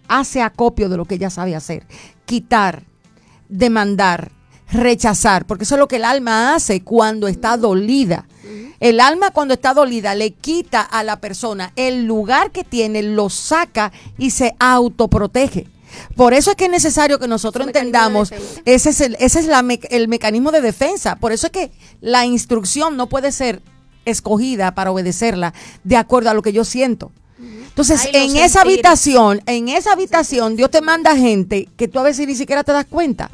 hace 0.06 0.42
acopio 0.42 0.88
de 0.88 0.96
lo 0.96 1.06
que 1.06 1.16
ella 1.16 1.28
sabe 1.28 1.56
hacer. 1.56 1.84
Quitar, 2.24 2.84
demandar, 3.48 4.30
rechazar, 4.70 5.44
porque 5.44 5.64
eso 5.64 5.74
es 5.74 5.80
lo 5.80 5.88
que 5.88 5.96
el 5.96 6.04
alma 6.04 6.54
hace 6.54 6.84
cuando 6.84 7.26
está 7.26 7.56
dolida. 7.56 8.28
El 8.78 9.00
alma 9.00 9.32
cuando 9.32 9.54
está 9.54 9.74
dolida 9.74 10.14
le 10.14 10.34
quita 10.34 10.82
a 10.82 11.02
la 11.02 11.20
persona 11.20 11.72
el 11.74 12.04
lugar 12.04 12.52
que 12.52 12.62
tiene, 12.62 13.02
lo 13.02 13.28
saca 13.28 13.90
y 14.18 14.30
se 14.30 14.54
autoprotege. 14.61 15.66
Por 16.16 16.34
eso 16.34 16.51
es 16.51 16.57
que 16.57 16.64
es 16.66 16.70
necesario 16.70 17.18
que 17.18 17.28
nosotros 17.28 17.66
de 17.66 17.70
entendamos, 17.70 18.30
ese 18.64 18.91
es, 18.91 19.01
el, 19.01 19.16
ese 19.20 19.41
es 19.41 19.47
la 19.47 19.62
me- 19.62 19.80
el 19.91 20.09
mecanismo 20.09 20.51
de 20.53 20.61
defensa. 20.61 21.16
Por 21.16 21.32
eso 21.32 21.47
es 21.47 21.53
que 21.53 21.70
la 22.01 22.24
instrucción 22.26 22.97
no 22.97 23.09
puede 23.09 23.32
ser 23.32 23.62
escogida 24.05 24.74
para 24.74 24.91
obedecerla 24.91 25.53
de 25.84 25.97
acuerdo 25.97 26.30
a 26.30 26.34
lo 26.34 26.43
que 26.43 26.53
yo 26.53 26.64
siento. 26.64 27.12
Entonces, 27.41 28.01
Ay, 28.05 28.11
en 28.14 28.36
esa 28.36 28.62
habitación, 28.62 29.41
en 29.47 29.68
esa 29.68 29.93
habitación, 29.93 30.57
Dios 30.57 30.70
te 30.70 30.80
manda 30.80 31.14
gente 31.16 31.68
que 31.76 31.86
tú 31.86 31.99
a 32.01 32.03
veces 32.03 32.26
ni 32.26 32.34
siquiera 32.34 32.64
te 32.64 32.72
das 32.72 32.86
cuenta. 32.86 33.30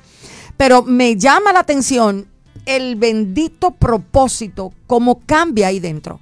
Pero 0.56 0.82
me 0.82 1.16
llama 1.16 1.52
la 1.52 1.60
atención 1.60 2.26
el 2.66 2.96
bendito 2.96 3.70
propósito, 3.70 4.72
cómo 4.86 5.20
cambia 5.24 5.68
ahí 5.68 5.80
dentro. 5.80 6.20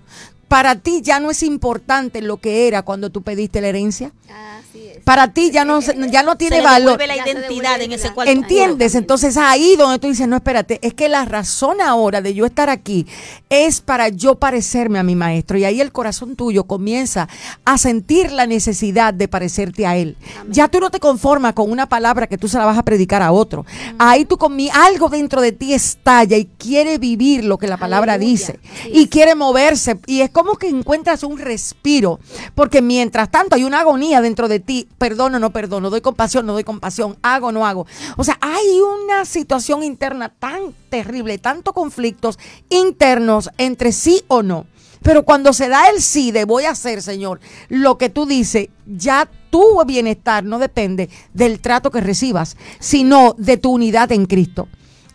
Para 0.53 0.74
ti 0.76 1.00
ya 1.00 1.18
no 1.18 1.30
es 1.30 1.42
importante 1.42 2.20
lo 2.20 2.36
que 2.36 2.68
era 2.68 2.82
cuando 2.82 3.09
tú 3.09 3.22
pediste 3.22 3.62
la 3.62 3.68
herencia. 3.68 4.12
Así 4.28 4.86
es. 4.86 4.98
Para 5.03 5.32
ti 5.32 5.50
ya 5.50 5.64
no, 5.64 5.80
ya 5.80 6.22
no 6.22 6.36
tiene 6.36 6.57
se 6.57 6.62
valor. 6.62 6.98
la 7.07 7.16
identidad 7.16 7.80
en 7.80 7.92
ese 7.92 8.12
cuarto 8.12 8.30
¿Entiendes? 8.30 8.94
Entonces 8.94 9.36
ahí 9.38 9.76
donde 9.76 9.98
tú 9.98 10.09
dices, 10.09 10.28
no, 10.28 10.36
espérate, 10.36 10.78
es 10.82 10.92
que 10.94 11.09
la 11.09 11.24
razón 11.24 11.80
ahora 11.80 12.20
de 12.20 12.34
yo 12.34 12.44
estar 12.46 12.68
aquí 12.70 13.07
es 13.48 13.80
para 13.80 14.09
yo 14.09 14.34
parecerme 14.34 14.98
a 14.98 15.03
mi 15.03 15.14
maestro. 15.16 15.57
Y 15.57 15.64
ahí 15.64 15.80
el 15.80 15.90
corazón 15.90 16.36
tuyo 16.36 16.64
comienza 16.64 17.28
a 17.64 17.78
sentir 17.78 18.30
la 18.32 18.46
necesidad 18.46 19.14
de 19.14 19.28
parecerte 19.28 19.86
a 19.86 19.96
él. 19.96 20.16
Ya 20.50 20.68
tú 20.68 20.80
no 20.80 20.90
te 20.90 21.00
conformas 21.00 21.55
con 21.55 21.70
una 21.70 21.88
palabra 21.88 22.26
que 22.26 22.36
tú 22.38 22.48
se 22.48 22.59
la 22.59 22.66
vas 22.66 22.76
a 22.78 22.82
predicar 22.82 23.22
a 23.22 23.32
otro. 23.32 23.64
Ahí 23.98 24.24
tú 24.26 24.36
con 24.36 24.57
algo 24.72 25.09
dentro 25.09 25.40
de 25.40 25.53
ti 25.53 25.72
estalla 25.72 26.36
y 26.36 26.44
quiere 26.44 26.98
vivir 26.98 27.42
lo 27.44 27.57
que 27.59 27.66
la 27.66 27.78
palabra 27.78 28.14
Aleluya. 28.14 28.32
dice. 28.32 28.59
Así 28.80 28.90
Y 28.92 29.03
es. 29.05 29.09
quiere 29.09 29.34
moverse. 29.34 29.98
Y 30.07 30.20
es 30.20 30.30
como 30.30 30.41
que 30.59 30.68
encuentras 30.68 31.22
un 31.22 31.38
respiro. 31.38 32.20
Porque 32.55 32.82
mientras 32.82 33.30
tanto 33.30 33.57
hay 33.57 33.64
una 33.64 33.80
agonía 33.80 34.20
dentro 34.20 34.49
de 34.49 34.61
ti. 34.61 34.88
Perdono, 34.99 35.38
no 35.38 35.53
perdono. 35.53 35.90
Doy 35.90 36.01
compasión, 36.01 36.47
no 36.47 36.53
doy 36.53 36.64
compasión. 36.64 37.16
Hago, 37.22 37.53
no 37.53 37.66
hago. 37.66 37.86
O 38.16 38.24
sea, 38.24 38.38
hay 38.40 38.80
una 38.80 39.24
situación 39.24 39.82
interna 39.82 40.28
tan 40.28 40.74
terrible, 40.90 41.38
tantos 41.38 41.74
conflictos 41.74 42.38
internos 42.68 43.51
entre 43.59 43.93
sí 43.93 44.22
o 44.28 44.43
no. 44.43 44.66
Pero 45.03 45.24
cuando 45.24 45.53
se 45.53 45.68
da 45.68 45.88
el 45.88 46.01
sí 46.01 46.30
de 46.30 46.45
voy 46.45 46.64
a 46.64 46.70
hacer, 46.70 47.03
Señor, 47.03 47.40
lo 47.68 47.99
que 47.99 48.09
tú 48.09 48.26
dices, 48.26 48.68
ya 48.86 49.28
tu 49.51 49.84
bienestar 49.84 50.45
no 50.45 50.59
depende 50.59 51.11
del 51.34 51.61
trato 51.61 51.90
que 51.90 52.01
recibas, 52.01 52.57
sino 52.78 53.34
de 53.36 53.57
tu 53.57 53.72
unidad 53.72 54.12
en 54.12 54.26
Cristo. 54.26 54.68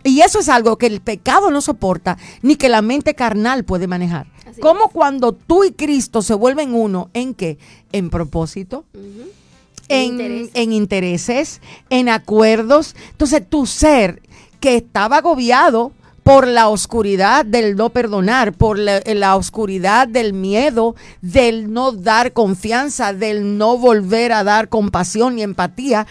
Y 0.03 0.21
eso 0.21 0.39
es 0.39 0.49
algo 0.49 0.77
que 0.77 0.87
el 0.87 1.01
pecado 1.01 1.51
no 1.51 1.61
soporta, 1.61 2.17
ni 2.41 2.55
que 2.55 2.69
la 2.69 2.81
mente 2.81 3.13
carnal 3.13 3.63
puede 3.63 3.87
manejar. 3.87 4.27
Así 4.47 4.61
Como 4.61 4.89
cuando 4.89 5.33
tú 5.33 5.63
y 5.63 5.71
Cristo 5.71 6.21
se 6.21 6.33
vuelven 6.33 6.73
uno, 6.73 7.09
¿en 7.13 7.33
qué? 7.33 7.57
En 7.91 8.09
propósito, 8.09 8.85
en, 9.89 10.13
Interés. 10.13 10.49
en 10.53 10.73
intereses, 10.73 11.61
en 11.89 12.09
acuerdos. 12.09 12.95
Entonces 13.11 13.47
tu 13.47 13.65
ser 13.65 14.21
que 14.59 14.75
estaba 14.75 15.17
agobiado 15.17 15.91
por 16.23 16.45
la 16.45 16.67
oscuridad 16.67 17.45
del 17.45 17.77
no 17.77 17.89
perdonar, 17.89 18.51
por 18.51 18.77
la, 18.77 19.01
la 19.05 19.37
oscuridad 19.37 20.09
del 20.09 20.33
miedo, 20.33 20.93
del 21.21 21.71
no 21.71 21.93
dar 21.93 22.33
confianza, 22.33 23.13
del 23.13 23.57
no 23.57 23.77
volver 23.77 24.33
a 24.33 24.43
dar 24.43 24.67
compasión 24.67 25.39
y 25.39 25.43
empatía, 25.43 26.05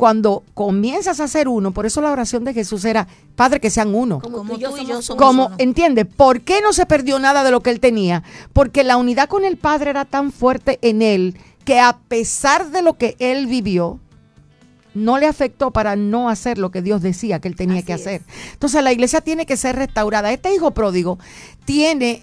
cuando 0.00 0.44
comienzas 0.54 1.20
a 1.20 1.28
ser 1.28 1.46
uno, 1.46 1.72
por 1.72 1.84
eso 1.84 2.00
la 2.00 2.10
oración 2.10 2.42
de 2.42 2.54
Jesús 2.54 2.86
era, 2.86 3.06
Padre, 3.36 3.60
que 3.60 3.68
sean 3.68 3.94
uno. 3.94 4.18
Como, 4.20 4.38
Como 4.38 4.54
tú 4.54 4.58
y 4.58 4.62
yo 4.62 4.70
somos 4.70 4.80
yo 4.88 4.94
uno. 4.94 5.02
somos 5.02 5.22
Como, 5.22 5.46
uno. 5.48 5.56
¿entiendes? 5.58 6.06
¿Por 6.06 6.40
qué 6.40 6.62
no 6.62 6.72
se 6.72 6.86
perdió 6.86 7.18
nada 7.18 7.44
de 7.44 7.50
lo 7.50 7.60
que 7.60 7.68
él 7.68 7.80
tenía? 7.80 8.22
Porque 8.54 8.82
la 8.82 8.96
unidad 8.96 9.28
con 9.28 9.44
el 9.44 9.58
Padre 9.58 9.90
era 9.90 10.06
tan 10.06 10.32
fuerte 10.32 10.78
en 10.80 11.02
él 11.02 11.36
que 11.66 11.80
a 11.80 11.98
pesar 12.08 12.70
de 12.70 12.80
lo 12.80 12.94
que 12.96 13.14
él 13.18 13.46
vivió, 13.46 14.00
no 14.94 15.18
le 15.18 15.26
afectó 15.26 15.70
para 15.70 15.96
no 15.96 16.30
hacer 16.30 16.56
lo 16.56 16.70
que 16.70 16.80
Dios 16.80 17.02
decía 17.02 17.38
que 17.38 17.48
él 17.48 17.54
tenía 17.54 17.76
Así 17.80 17.84
que 17.86 17.92
es. 17.92 18.00
hacer. 18.00 18.22
Entonces 18.54 18.82
la 18.82 18.92
iglesia 18.92 19.20
tiene 19.20 19.44
que 19.44 19.58
ser 19.58 19.76
restaurada. 19.76 20.32
Este 20.32 20.54
hijo 20.54 20.70
pródigo 20.70 21.18
tiene 21.66 22.22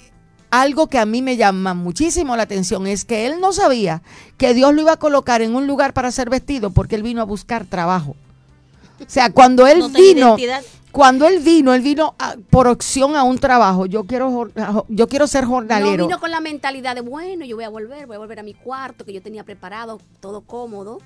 algo 0.51 0.87
que 0.87 0.97
a 0.99 1.05
mí 1.05 1.21
me 1.21 1.37
llama 1.37 1.73
muchísimo 1.73 2.35
la 2.35 2.43
atención, 2.43 2.87
es 2.87 3.05
que 3.05 3.25
él 3.25 3.39
no 3.41 3.51
sabía 3.53 4.01
que 4.37 4.53
Dios 4.53 4.73
lo 4.73 4.81
iba 4.81 4.93
a 4.93 4.97
colocar 4.97 5.41
en 5.41 5.55
un 5.55 5.67
lugar 5.67 5.93
para 5.93 6.11
ser 6.11 6.29
vestido 6.29 6.69
porque 6.69 6.95
él 6.95 7.03
vino 7.03 7.21
a 7.21 7.25
buscar 7.25 7.65
trabajo. 7.65 8.15
O 8.99 9.03
sea, 9.07 9.31
cuando 9.31 9.67
él 9.67 9.79
No 9.79 9.89
vino, 9.89 10.27
identidad. 10.29 10.63
cuando 10.91 11.27
él 11.27 11.39
vino, 11.39 11.73
él 11.73 11.81
vino 11.81 12.15
a- 12.17 12.35
por 12.49 12.67
opción 12.67 13.15
a 13.15 13.23
un 13.23 13.37
trabajo. 13.37 13.85
Yo 13.85 14.05
quiero, 14.05 14.49
yo 14.87 15.07
quiero 15.07 15.27
ser 15.27 15.43
No 15.43 15.49
jornalero. 15.49 16.07
vino 16.07 16.19
con 16.19 16.31
la 16.31 16.39
mentalidad 16.39 16.95
de, 16.95 17.01
bueno, 17.01 17.45
yo 17.45 17.55
voy 17.55 17.65
a 17.65 17.69
volver, 17.69 18.07
voy 18.07 18.15
a 18.15 18.19
volver 18.19 18.39
a 18.39 18.43
mi 18.43 18.53
cuarto 18.55 19.05
que 19.05 19.13
yo 19.13 19.21
tenía 19.21 19.43
preparado, 19.43 19.99
todo 20.19 20.41
cómodo. 20.41 20.99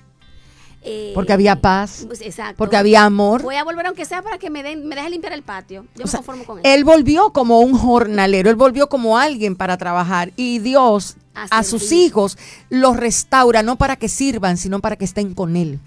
Eh, 0.84 1.12
Porque 1.14 1.32
había 1.32 1.60
paz, 1.60 2.04
pues, 2.06 2.20
exacto. 2.22 2.56
porque 2.56 2.76
había 2.76 3.04
amor. 3.04 3.42
Voy 3.42 3.54
a 3.54 3.62
volver 3.62 3.86
aunque 3.86 4.04
sea 4.04 4.20
para 4.20 4.38
que 4.38 4.50
me 4.50 4.64
den, 4.64 4.86
me 4.86 4.96
deje 4.96 5.10
limpiar 5.10 5.32
el 5.32 5.42
patio. 5.42 5.86
Yo 5.94 6.02
O 6.02 6.06
me 6.06 6.10
sea, 6.10 6.18
conformo 6.18 6.44
con 6.44 6.58
eso. 6.58 6.68
él 6.68 6.82
volvió 6.84 7.30
como 7.32 7.60
un 7.60 7.78
jornalero, 7.78 8.50
él 8.50 8.56
volvió 8.56 8.88
como 8.88 9.16
alguien 9.16 9.54
para 9.54 9.76
trabajar 9.76 10.32
y 10.36 10.58
Dios 10.58 11.14
A 11.34 11.44
a 11.58 11.62
sus 11.62 11.92
hijos 11.92 12.36
los 12.68 12.96
restaura 12.96 13.62
no 13.62 13.76
para 13.76 13.94
que 13.96 14.08
sirvan, 14.08 14.56
sino 14.56 14.80
para 14.80 14.96
que 14.96 15.04
estén 15.04 15.34
con 15.34 15.56
él. 15.56 15.78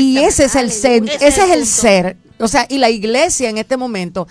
Y 0.00 0.18
ese 0.18 0.44
es 0.46 0.54
el 0.56 0.70
ser. 0.72 1.04
Ese 1.04 1.14
ese 1.14 1.28
es 1.28 1.38
el 1.38 1.50
el 1.52 1.58
punto. 1.60 1.66
ser. 1.66 2.16
O 2.38 2.48
sea, 2.48 2.66
y 2.68 2.78
la 2.78 2.90
iglesia 2.90 3.48
en 3.48 3.56
este 3.58 3.76
momento 3.76 4.26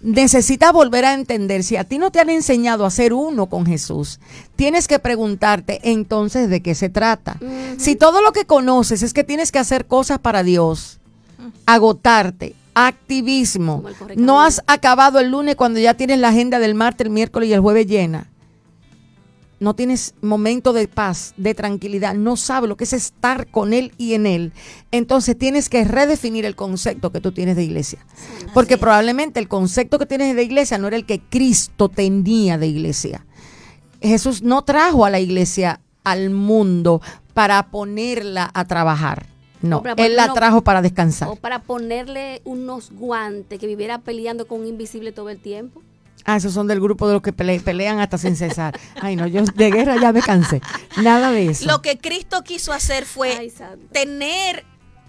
necesita 0.00 0.72
volver 0.72 1.04
a 1.04 1.14
entender, 1.14 1.62
si 1.62 1.76
a 1.76 1.84
ti 1.84 1.98
no 1.98 2.10
te 2.10 2.20
han 2.20 2.30
enseñado 2.30 2.86
a 2.86 2.90
ser 2.90 3.12
uno 3.12 3.46
con 3.46 3.66
Jesús, 3.66 4.18
tienes 4.56 4.88
que 4.88 4.98
preguntarte 4.98 5.80
entonces 5.82 6.48
de 6.48 6.62
qué 6.62 6.74
se 6.74 6.88
trata. 6.88 7.38
Si 7.78 7.96
todo 7.96 8.22
lo 8.22 8.32
que 8.32 8.46
conoces 8.46 9.02
es 9.02 9.12
que 9.12 9.24
tienes 9.24 9.52
que 9.52 9.58
hacer 9.58 9.86
cosas 9.86 10.18
para 10.18 10.42
Dios, 10.42 10.98
agotarte, 11.66 12.54
activismo, 12.74 13.84
no 14.16 14.40
has 14.42 14.62
acabado 14.66 15.18
el 15.18 15.30
lunes 15.30 15.56
cuando 15.56 15.78
ya 15.80 15.94
tienes 15.94 16.18
la 16.18 16.28
agenda 16.28 16.58
del 16.58 16.74
martes, 16.74 17.06
el 17.06 17.12
miércoles 17.12 17.48
y 17.48 17.52
el 17.52 17.60
jueves 17.60 17.86
llena. 17.86 18.28
No 19.60 19.74
tienes 19.74 20.14
momento 20.22 20.72
de 20.72 20.88
paz, 20.88 21.34
de 21.36 21.54
tranquilidad, 21.54 22.14
no 22.14 22.36
sabes 22.36 22.68
lo 22.68 22.78
que 22.78 22.84
es 22.84 22.94
estar 22.94 23.46
con 23.50 23.74
Él 23.74 23.92
y 23.98 24.14
en 24.14 24.24
Él. 24.24 24.52
Entonces 24.90 25.36
tienes 25.36 25.68
que 25.68 25.84
redefinir 25.84 26.46
el 26.46 26.56
concepto 26.56 27.12
que 27.12 27.20
tú 27.20 27.32
tienes 27.32 27.56
de 27.56 27.64
iglesia. 27.64 27.98
Porque 28.54 28.78
probablemente 28.78 29.38
el 29.38 29.48
concepto 29.48 29.98
que 29.98 30.06
tienes 30.06 30.34
de 30.34 30.42
iglesia 30.42 30.78
no 30.78 30.88
era 30.88 30.96
el 30.96 31.04
que 31.04 31.20
Cristo 31.20 31.90
tenía 31.90 32.56
de 32.56 32.68
iglesia. 32.68 33.26
Jesús 34.00 34.42
no 34.42 34.62
trajo 34.62 35.04
a 35.04 35.10
la 35.10 35.20
iglesia 35.20 35.80
al 36.04 36.30
mundo 36.30 37.02
para 37.34 37.70
ponerla 37.70 38.50
a 38.54 38.64
trabajar. 38.64 39.26
No, 39.62 39.82
Él 39.98 40.16
la 40.16 40.32
trajo 40.32 40.62
para 40.62 40.80
descansar. 40.80 41.28
O 41.28 41.36
para 41.36 41.62
ponerle 41.62 42.40
unos 42.44 42.90
guantes 42.92 43.58
que 43.58 43.66
viviera 43.66 43.98
peleando 43.98 44.46
con 44.46 44.60
un 44.60 44.66
invisible 44.66 45.12
todo 45.12 45.28
el 45.28 45.38
tiempo. 45.38 45.82
Ah, 46.24 46.36
esos 46.36 46.52
son 46.52 46.66
del 46.66 46.80
grupo 46.80 47.06
de 47.08 47.14
los 47.14 47.22
que 47.22 47.32
pele- 47.32 47.60
pelean 47.60 47.98
hasta 48.00 48.18
sin 48.18 48.36
cesar. 48.36 48.78
Ay, 49.00 49.16
no, 49.16 49.26
yo 49.26 49.42
de 49.44 49.70
guerra 49.70 49.96
ya 50.00 50.12
me 50.12 50.20
cansé. 50.22 50.60
Nada 51.02 51.30
de 51.32 51.46
eso. 51.46 51.66
Lo 51.66 51.82
que 51.82 51.98
Cristo 51.98 52.42
quiso 52.44 52.72
hacer 52.72 53.04
fue 53.06 53.36
Ay, 53.36 53.52
tener 53.92 54.64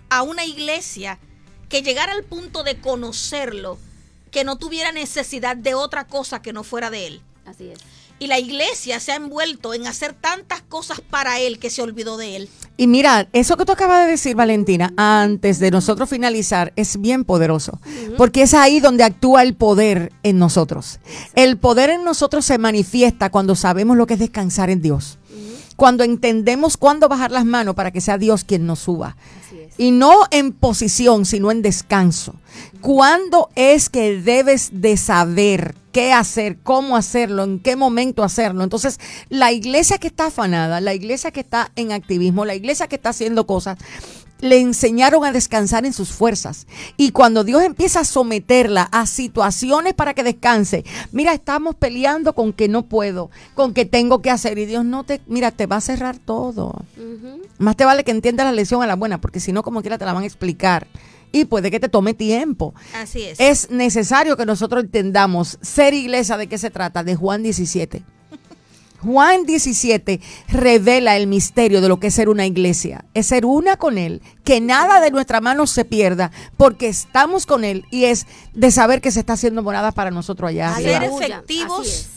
a 0.10 0.24
una 0.24 0.46
iglesia 0.46 1.20
que 1.70 1.82
llegara 1.82 2.12
al 2.14 2.24
punto 2.24 2.64
de 2.64 2.80
conocerlo, 2.80 3.78
que 4.32 4.44
no 4.44 4.58
tuviera 4.58 4.92
necesidad 4.92 5.56
de 5.58 5.74
otra 5.76 6.06
cosa 6.08 6.42
que 6.42 6.54
no 6.54 6.64
fuera 6.64 6.90
de 6.90 7.08
él. 7.08 7.22
Así 7.46 7.70
es. 7.70 7.80
Y 8.22 8.28
la 8.28 8.38
iglesia 8.38 9.00
se 9.00 9.14
ha 9.14 9.16
envuelto 9.16 9.74
en 9.74 9.88
hacer 9.88 10.14
tantas 10.14 10.62
cosas 10.62 11.02
para 11.02 11.40
él 11.40 11.58
que 11.58 11.72
se 11.72 11.82
olvidó 11.82 12.18
de 12.18 12.36
él. 12.36 12.50
Y 12.78 12.86
mira, 12.86 13.28
eso 13.34 13.58
que 13.58 13.66
tú 13.66 13.72
acabas 13.72 14.06
de 14.06 14.12
decir, 14.12 14.36
Valentina, 14.36 14.94
antes 14.96 15.58
de 15.58 15.72
nosotros 15.72 16.08
finalizar, 16.08 16.72
es 16.76 17.02
bien 17.02 17.24
poderoso, 17.24 17.80
porque 18.18 18.44
es 18.44 18.54
ahí 18.54 18.80
donde 18.80 19.04
actúa 19.04 19.42
el 19.42 19.56
poder 19.56 20.12
en 20.22 20.38
nosotros. 20.38 21.00
El 21.34 21.58
poder 21.58 21.90
en 21.90 22.04
nosotros 22.04 22.46
se 22.46 22.60
manifiesta 22.60 23.32
cuando 23.32 23.56
sabemos 23.56 23.98
lo 23.98 24.06
que 24.06 24.14
es 24.14 24.20
descansar 24.20 24.70
en 24.70 24.84
Dios, 24.84 25.18
cuando 25.82 26.04
entendemos 26.04 26.78
cuándo 26.78 27.10
bajar 27.10 27.32
las 27.32 27.44
manos 27.44 27.74
para 27.74 27.90
que 27.90 28.02
sea 28.02 28.20
Dios 28.20 28.44
quien 28.44 28.68
nos 28.68 28.78
suba. 28.78 29.18
Y 29.80 29.90
no 29.90 30.14
en 30.30 30.52
posición, 30.52 31.26
sino 31.26 31.50
en 31.50 31.64
descanso. 31.64 32.36
¿Cuándo 32.82 33.50
es 33.56 33.90
que 33.90 34.22
debes 34.22 34.70
de 34.74 34.96
saber 34.96 35.74
qué 35.92 36.14
hacer, 36.14 36.60
cómo 36.62 36.96
hacerlo, 36.96 37.44
en 37.44 37.58
qué 37.60 37.76
momento 37.76 38.22
hacerlo? 38.22 38.64
Entonces, 38.64 39.00
la 39.30 39.54
iglesia 39.54 39.98
que 39.98 40.06
está 40.06 40.28
afanada, 40.28 40.82
la 40.82 40.94
iglesia 40.94 41.32
que 41.32 41.40
está 41.40 41.72
en 41.76 41.94
activismo, 41.94 42.46
la 42.46 42.54
iglesia 42.54 42.86
que 42.86 42.98
está 42.98 43.10
haciendo 43.10 43.48
cosas, 43.48 43.80
le 44.42 44.60
enseñaron 44.60 45.24
a 45.24 45.32
descansar 45.32 45.86
en 45.86 45.94
sus 45.94 46.12
fuerzas. 46.12 46.68
Y 46.98 47.12
cuando 47.12 47.44
Dios 47.44 47.64
empieza 47.64 48.02
a 48.02 48.06
someterla 48.06 48.90
a 48.92 49.06
situaciones 49.06 49.94
para 49.94 50.14
que 50.14 50.24
descanse, 50.24 50.84
mira, 51.12 51.34
estamos 51.34 51.76
peleando 51.76 52.34
con 52.34 52.52
que 52.52 52.68
no 52.68 52.84
puedo, 52.84 53.30
con 53.54 53.74
que 53.74 53.86
tengo 53.86 54.22
que 54.22 54.32
hacer. 54.32 54.58
Y 54.58 54.66
Dios 54.66 54.84
no 54.84 55.04
te, 55.04 55.22
mira, 55.28 55.52
te 55.52 55.68
va 55.68 55.78
a 55.78 55.82
cerrar 55.82 56.18
todo. 56.18 56.84
Más 57.58 57.78
te 57.78 57.86
vale 57.86 58.04
que 58.04 58.12
entiendas 58.12 58.46
la 58.46 58.52
lección 58.52 58.84
a 58.84 58.88
la 58.88 58.96
buena, 58.96 59.22
porque 59.22 59.40
si 59.40 59.52
no, 59.52 59.64
como 59.64 59.82
quiera 59.82 59.98
te 59.98 60.06
la 60.06 60.14
van 60.14 60.24
a 60.24 60.28
explicar. 60.28 60.88
Y 61.32 61.46
puede 61.46 61.72
que 61.72 61.80
te 61.80 61.88
tome 61.88 62.14
tiempo. 62.14 62.74
Así 62.94 63.24
es. 63.24 63.40
Es 63.40 63.70
necesario 63.70 64.36
que 64.36 64.46
nosotros 64.46 64.84
entendamos 64.84 65.58
ser 65.62 65.94
iglesia 65.94 66.36
de 66.36 66.48
qué 66.48 66.58
se 66.58 66.72
trata, 66.72 67.04
de 67.04 67.16
Juan 67.16 67.42
17. 67.42 68.04
Juan 69.02 69.46
17 69.46 70.22
revela 70.48 71.18
el 71.18 71.28
misterio 71.28 71.82
de 71.82 71.88
lo 71.88 72.00
que 72.00 72.08
es 72.08 72.14
ser 72.14 72.30
una 72.30 72.46
iglesia. 72.46 73.06
Es 73.14 73.28
ser 73.28 73.46
una 73.46 73.78
con 73.78 73.98
Él, 73.98 74.22
que 74.44 74.62
nada 74.62 75.02
de 75.02 75.12
nuestra 75.12 75.42
mano 75.42 75.66
se 75.66 75.86
pierda, 75.86 76.32
porque 76.58 76.88
estamos 76.88 77.46
con 77.46 77.64
Él 77.64 77.86
y 77.90 78.06
es 78.06 78.28
de 78.54 78.72
saber 78.72 79.02
que 79.02 79.12
se 79.12 79.20
está 79.20 79.34
haciendo 79.34 79.64
morada 79.64 79.92
para 79.92 80.12
nosotros 80.12 80.50
allá. 80.50 80.76
Arriba. 80.76 81.00
ser 81.00 81.04
efectivos 81.04 82.08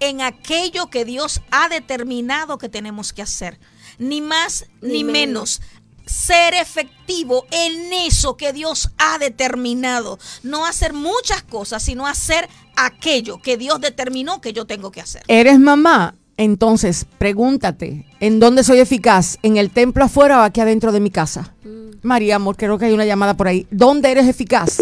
en 0.00 0.20
aquello 0.20 0.90
que 0.90 1.04
Dios 1.04 1.40
ha 1.50 1.68
determinado 1.68 2.58
que 2.58 2.68
tenemos 2.68 3.12
que 3.12 3.22
hacer. 3.22 3.58
Ni 3.98 4.20
más 4.20 4.66
ni, 4.80 5.02
Ni 5.02 5.04
menos. 5.04 5.62
Ser 6.04 6.52
efectivo 6.52 7.46
en 7.50 7.90
eso 7.92 8.36
que 8.36 8.52
Dios 8.52 8.90
ha 8.98 9.18
determinado. 9.18 10.18
No 10.42 10.66
hacer 10.66 10.92
muchas 10.92 11.42
cosas, 11.42 11.82
sino 11.82 12.06
hacer 12.06 12.50
aquello 12.76 13.40
que 13.40 13.56
Dios 13.56 13.80
determinó 13.80 14.42
que 14.42 14.52
yo 14.52 14.66
tengo 14.66 14.90
que 14.90 15.00
hacer. 15.00 15.22
¿Eres 15.28 15.58
mamá? 15.58 16.14
Entonces, 16.36 17.06
pregúntate, 17.18 18.06
¿en 18.20 18.40
dónde 18.40 18.64
soy 18.64 18.80
eficaz? 18.80 19.38
¿En 19.42 19.56
el 19.56 19.70
templo 19.70 20.04
afuera 20.04 20.40
o 20.40 20.42
aquí 20.42 20.60
adentro 20.60 20.90
de 20.90 21.00
mi 21.00 21.10
casa? 21.10 21.54
María, 22.02 22.36
amor, 22.36 22.56
creo 22.56 22.76
que 22.76 22.86
hay 22.86 22.92
una 22.92 23.06
llamada 23.06 23.34
por 23.34 23.48
ahí. 23.48 23.66
¿Dónde 23.70 24.10
eres 24.10 24.26
eficaz? 24.26 24.78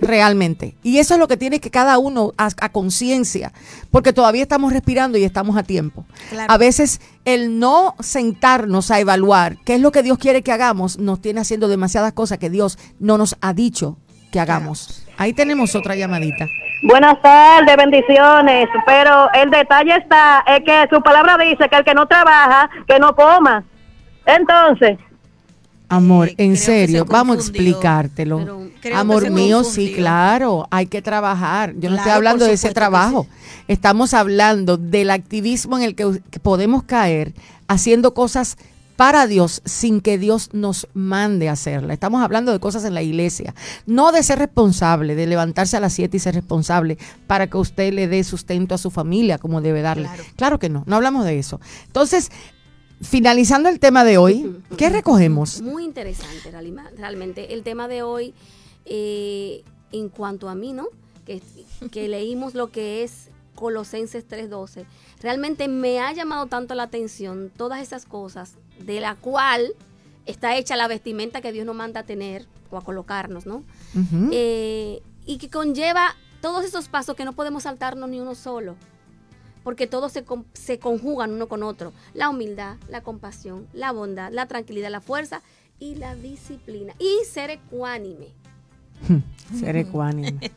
Realmente. 0.00 0.76
Y 0.82 0.98
eso 0.98 1.14
es 1.14 1.20
lo 1.20 1.28
que 1.28 1.36
tiene 1.36 1.60
que 1.60 1.70
cada 1.70 1.98
uno 1.98 2.32
a, 2.36 2.48
a 2.60 2.68
conciencia, 2.70 3.52
porque 3.90 4.12
todavía 4.12 4.42
estamos 4.42 4.72
respirando 4.72 5.16
y 5.16 5.24
estamos 5.24 5.56
a 5.56 5.62
tiempo. 5.62 6.04
Claro. 6.30 6.52
A 6.52 6.58
veces 6.58 7.00
el 7.24 7.58
no 7.58 7.94
sentarnos 8.00 8.90
a 8.90 8.98
evaluar 8.98 9.58
qué 9.64 9.76
es 9.76 9.80
lo 9.80 9.92
que 9.92 10.02
Dios 10.02 10.18
quiere 10.18 10.42
que 10.42 10.52
hagamos 10.52 10.98
nos 10.98 11.20
tiene 11.20 11.40
haciendo 11.40 11.68
demasiadas 11.68 12.12
cosas 12.12 12.38
que 12.38 12.50
Dios 12.50 12.78
no 12.98 13.18
nos 13.18 13.36
ha 13.40 13.52
dicho 13.54 13.98
que 14.32 14.40
hagamos. 14.40 15.03
Ahí 15.16 15.32
tenemos 15.32 15.74
otra 15.74 15.94
llamadita. 15.94 16.48
Buenas 16.82 17.20
tardes, 17.22 17.76
bendiciones. 17.76 18.68
Pero 18.86 19.32
el 19.32 19.50
detalle 19.50 19.96
está, 19.96 20.44
es 20.46 20.60
que 20.64 20.86
su 20.94 21.00
palabra 21.02 21.36
dice 21.38 21.68
que 21.68 21.76
el 21.76 21.84
que 21.84 21.94
no 21.94 22.06
trabaja, 22.06 22.68
que 22.86 22.98
no 22.98 23.14
coma. 23.14 23.64
Entonces, 24.26 24.98
Amor, 25.88 26.30
en 26.38 26.56
serio, 26.56 27.04
vamos 27.04 27.36
a 27.36 27.40
explicártelo. 27.40 28.68
Amor 28.94 29.30
mío, 29.30 29.64
sí, 29.64 29.92
claro, 29.94 30.66
hay 30.70 30.86
que 30.86 31.02
trabajar. 31.02 31.74
Yo 31.76 31.90
no 31.90 31.96
estoy 31.96 32.12
hablando 32.12 32.46
de 32.46 32.54
ese 32.54 32.72
trabajo. 32.72 33.26
sí. 33.30 33.62
Estamos 33.68 34.12
hablando 34.12 34.76
del 34.76 35.10
activismo 35.10 35.78
en 35.78 35.84
el 35.84 35.94
que 35.94 36.40
podemos 36.42 36.82
caer 36.82 37.32
haciendo 37.68 38.12
cosas 38.12 38.58
para 38.96 39.26
Dios 39.26 39.62
sin 39.64 40.00
que 40.00 40.18
Dios 40.18 40.50
nos 40.52 40.88
mande 40.94 41.48
a 41.48 41.52
hacerla. 41.52 41.92
Estamos 41.92 42.22
hablando 42.22 42.52
de 42.52 42.60
cosas 42.60 42.84
en 42.84 42.94
la 42.94 43.02
iglesia, 43.02 43.54
no 43.86 44.12
de 44.12 44.22
ser 44.22 44.38
responsable, 44.38 45.14
de 45.14 45.26
levantarse 45.26 45.76
a 45.76 45.80
las 45.80 45.92
7 45.94 46.16
y 46.16 46.20
ser 46.20 46.34
responsable 46.34 46.98
para 47.26 47.48
que 47.48 47.56
usted 47.56 47.92
le 47.92 48.08
dé 48.08 48.22
sustento 48.24 48.74
a 48.74 48.78
su 48.78 48.90
familia 48.90 49.38
como 49.38 49.60
debe 49.60 49.82
darle. 49.82 50.04
Claro. 50.04 50.24
claro 50.36 50.58
que 50.58 50.68
no, 50.68 50.84
no 50.86 50.96
hablamos 50.96 51.24
de 51.24 51.38
eso. 51.38 51.60
Entonces, 51.86 52.30
finalizando 53.00 53.68
el 53.68 53.80
tema 53.80 54.04
de 54.04 54.18
hoy, 54.18 54.56
¿qué 54.76 54.90
recogemos? 54.90 55.60
Muy 55.60 55.84
interesante 55.84 56.50
realmente. 56.96 57.54
El 57.54 57.62
tema 57.62 57.88
de 57.88 58.02
hoy, 58.02 58.34
eh, 58.84 59.64
en 59.92 60.08
cuanto 60.08 60.48
a 60.48 60.54
mí, 60.54 60.72
¿no? 60.72 60.88
Que, 61.26 61.42
que 61.90 62.08
leímos 62.08 62.54
lo 62.54 62.70
que 62.70 63.02
es 63.02 63.30
Colosenses 63.54 64.28
3.12. 64.28 64.84
Realmente 65.20 65.68
me 65.68 66.00
ha 66.00 66.12
llamado 66.12 66.46
tanto 66.46 66.74
la 66.74 66.84
atención 66.84 67.50
todas 67.56 67.80
esas 67.80 68.04
cosas 68.04 68.56
de 68.80 69.00
la 69.00 69.14
cual 69.14 69.74
está 70.26 70.56
hecha 70.56 70.76
la 70.76 70.88
vestimenta 70.88 71.40
que 71.40 71.52
Dios 71.52 71.66
nos 71.66 71.76
manda 71.76 72.00
a 72.00 72.04
tener 72.04 72.46
o 72.70 72.76
a 72.76 72.82
colocarnos, 72.82 73.46
¿no? 73.46 73.62
Eh, 74.32 75.02
y 75.26 75.38
que 75.38 75.48
conlleva 75.50 76.14
todos 76.40 76.64
esos 76.64 76.88
pasos 76.88 77.14
que 77.16 77.24
no 77.24 77.32
podemos 77.32 77.62
saltarnos 77.64 78.08
ni 78.08 78.20
uno 78.20 78.34
solo. 78.34 78.76
porque 79.62 79.86
todos 79.86 80.12
se, 80.12 80.24
con- 80.24 80.44
se 80.52 80.78
conjugan 80.78 81.32
uno 81.32 81.48
con 81.48 81.62
otro. 81.62 81.94
La 82.12 82.28
humildad, 82.28 82.76
la 82.90 83.02
compasión, 83.02 83.66
la 83.72 83.92
bondad, 83.92 84.30
la 84.30 84.44
tranquilidad, 84.46 84.90
la 84.90 85.00
fuerza 85.00 85.40
y 85.78 85.94
la 85.94 86.14
disciplina. 86.14 86.92
Y 86.98 87.24
ser 87.24 87.48
ecuánime. 87.48 88.34
Ser 89.60 89.76
ecuánime. 89.76 90.50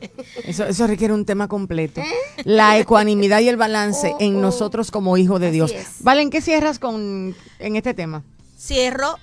Eso, 0.46 0.64
eso 0.66 0.88
requiere 0.88 1.14
un 1.14 1.26
tema 1.26 1.48
completo. 1.48 2.02
La 2.46 2.78
ecuanimidad 2.80 3.42
y 3.42 3.50
el 3.50 3.58
balance 3.58 4.12
Oh, 4.14 4.18
en 4.22 4.38
oh. 4.38 4.42
nosotros 4.42 4.92
como 4.92 5.18
hijos 5.18 5.40
de 5.42 5.52
Dios. 5.52 5.72
es. 5.72 6.02
Valen, 6.02 6.30
¿qué 6.30 6.42
cierras 6.42 6.80
con 6.80 7.36
en 7.60 7.76
este 7.76 7.94
tema? 7.94 8.24
Cierro 8.58 9.18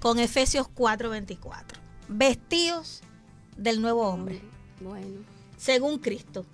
con 0.00 0.18
Efesios 0.18 0.68
4:24. 0.68 1.78
Vestidos 2.08 3.00
del 3.56 3.80
nuevo 3.80 4.06
hombre, 4.06 4.40
Bueno. 4.80 5.24
según 5.56 5.98
Cristo, 5.98 6.44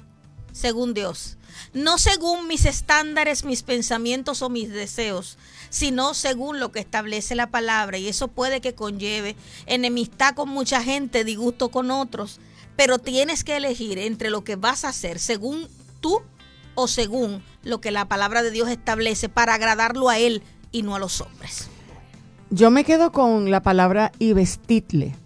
según 0.52 0.94
Dios. 0.94 1.36
No 1.72 1.98
según 1.98 2.46
mis 2.48 2.64
estándares, 2.64 3.44
mis 3.44 3.62
pensamientos 3.62 4.42
o 4.42 4.48
mis 4.50 4.68
deseos, 4.70 5.36
sino 5.70 6.14
según 6.14 6.60
lo 6.60 6.72
que 6.72 6.80
establece 6.80 7.34
la 7.34 7.50
palabra. 7.50 7.98
Y 7.98 8.08
eso 8.08 8.28
puede 8.28 8.60
que 8.60 8.74
conlleve 8.74 9.36
enemistad 9.66 10.34
con 10.34 10.48
mucha 10.48 10.82
gente, 10.82 11.24
disgusto 11.24 11.70
con 11.70 11.90
otros. 11.90 12.40
Pero 12.76 12.98
tienes 12.98 13.44
que 13.44 13.56
elegir 13.56 13.98
entre 13.98 14.30
lo 14.30 14.44
que 14.44 14.56
vas 14.56 14.84
a 14.84 14.88
hacer 14.88 15.18
según 15.18 15.68
tú 16.00 16.22
o 16.74 16.88
según 16.88 17.42
lo 17.62 17.80
que 17.80 17.90
la 17.90 18.06
palabra 18.06 18.42
de 18.42 18.50
Dios 18.50 18.68
establece 18.68 19.28
para 19.28 19.54
agradarlo 19.54 20.08
a 20.08 20.18
Él 20.18 20.42
y 20.72 20.82
no 20.82 20.94
a 20.94 20.98
los 20.98 21.20
hombres. 21.20 21.68
Yo 22.50 22.70
me 22.70 22.84
quedo 22.84 23.10
con 23.10 23.50
la 23.50 23.62
palabra 23.62 24.12
y 24.18 24.32
vestidle. 24.32 25.16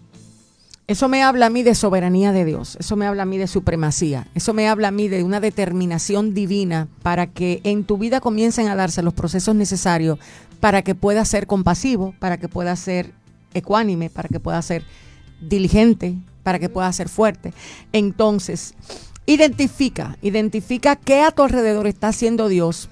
Eso 0.91 1.07
me 1.07 1.23
habla 1.23 1.45
a 1.45 1.49
mí 1.49 1.63
de 1.63 1.73
soberanía 1.73 2.33
de 2.33 2.43
Dios, 2.43 2.75
eso 2.77 2.97
me 2.97 3.07
habla 3.07 3.23
a 3.23 3.25
mí 3.25 3.37
de 3.37 3.47
supremacía, 3.47 4.27
eso 4.35 4.53
me 4.53 4.67
habla 4.67 4.89
a 4.89 4.91
mí 4.91 5.07
de 5.07 5.23
una 5.23 5.39
determinación 5.39 6.33
divina 6.33 6.89
para 7.01 7.27
que 7.27 7.61
en 7.63 7.85
tu 7.85 7.97
vida 7.97 8.19
comiencen 8.19 8.67
a 8.67 8.75
darse 8.75 9.01
los 9.01 9.13
procesos 9.13 9.55
necesarios 9.55 10.19
para 10.59 10.81
que 10.81 10.93
puedas 10.93 11.29
ser 11.29 11.47
compasivo, 11.47 12.13
para 12.19 12.35
que 12.35 12.49
puedas 12.49 12.77
ser 12.77 13.13
ecuánime, 13.53 14.09
para 14.09 14.27
que 14.27 14.41
puedas 14.41 14.65
ser 14.65 14.83
diligente, 15.39 16.17
para 16.43 16.59
que 16.59 16.67
puedas 16.67 16.93
ser 16.93 17.07
fuerte. 17.07 17.53
Entonces, 17.93 18.73
identifica, 19.25 20.17
identifica 20.21 20.97
qué 20.97 21.21
a 21.21 21.31
tu 21.31 21.43
alrededor 21.43 21.87
está 21.87 22.09
haciendo 22.09 22.49
Dios 22.49 22.89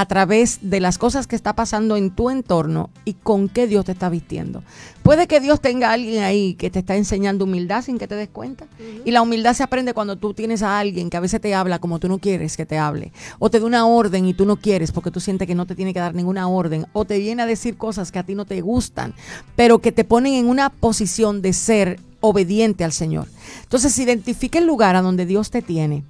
a 0.00 0.06
través 0.06 0.60
de 0.62 0.80
las 0.80 0.96
cosas 0.96 1.26
que 1.26 1.36
está 1.36 1.54
pasando 1.54 1.94
en 1.94 2.10
tu 2.10 2.30
entorno 2.30 2.88
y 3.04 3.12
con 3.12 3.50
qué 3.50 3.66
Dios 3.66 3.84
te 3.84 3.92
está 3.92 4.08
vistiendo. 4.08 4.62
Puede 5.02 5.26
que 5.26 5.40
Dios 5.40 5.60
tenga 5.60 5.90
a 5.90 5.92
alguien 5.92 6.22
ahí 6.22 6.54
que 6.54 6.70
te 6.70 6.78
está 6.78 6.96
enseñando 6.96 7.44
humildad 7.44 7.84
sin 7.84 7.98
que 7.98 8.08
te 8.08 8.14
des 8.14 8.30
cuenta. 8.30 8.66
Y 9.04 9.10
la 9.10 9.20
humildad 9.20 9.52
se 9.52 9.62
aprende 9.62 9.92
cuando 9.92 10.16
tú 10.16 10.32
tienes 10.32 10.62
a 10.62 10.78
alguien 10.78 11.10
que 11.10 11.18
a 11.18 11.20
veces 11.20 11.42
te 11.42 11.54
habla 11.54 11.80
como 11.80 11.98
tú 11.98 12.08
no 12.08 12.18
quieres 12.18 12.56
que 12.56 12.64
te 12.64 12.78
hable. 12.78 13.12
O 13.38 13.50
te 13.50 13.60
da 13.60 13.66
una 13.66 13.84
orden 13.84 14.26
y 14.26 14.32
tú 14.32 14.46
no 14.46 14.56
quieres 14.56 14.90
porque 14.90 15.10
tú 15.10 15.20
sientes 15.20 15.46
que 15.46 15.54
no 15.54 15.66
te 15.66 15.74
tiene 15.74 15.92
que 15.92 16.00
dar 16.00 16.14
ninguna 16.14 16.48
orden. 16.48 16.86
O 16.94 17.04
te 17.04 17.18
viene 17.18 17.42
a 17.42 17.46
decir 17.46 17.76
cosas 17.76 18.10
que 18.10 18.18
a 18.18 18.24
ti 18.24 18.34
no 18.34 18.46
te 18.46 18.62
gustan, 18.62 19.12
pero 19.54 19.80
que 19.80 19.92
te 19.92 20.04
ponen 20.04 20.32
en 20.32 20.48
una 20.48 20.70
posición 20.70 21.42
de 21.42 21.52
ser 21.52 22.00
obediente 22.20 22.84
al 22.84 22.92
Señor. 22.92 23.28
Entonces 23.64 23.98
identifica 23.98 24.58
el 24.58 24.66
lugar 24.66 24.96
a 24.96 25.02
donde 25.02 25.26
Dios 25.26 25.50
te 25.50 25.60
tiene 25.60 26.04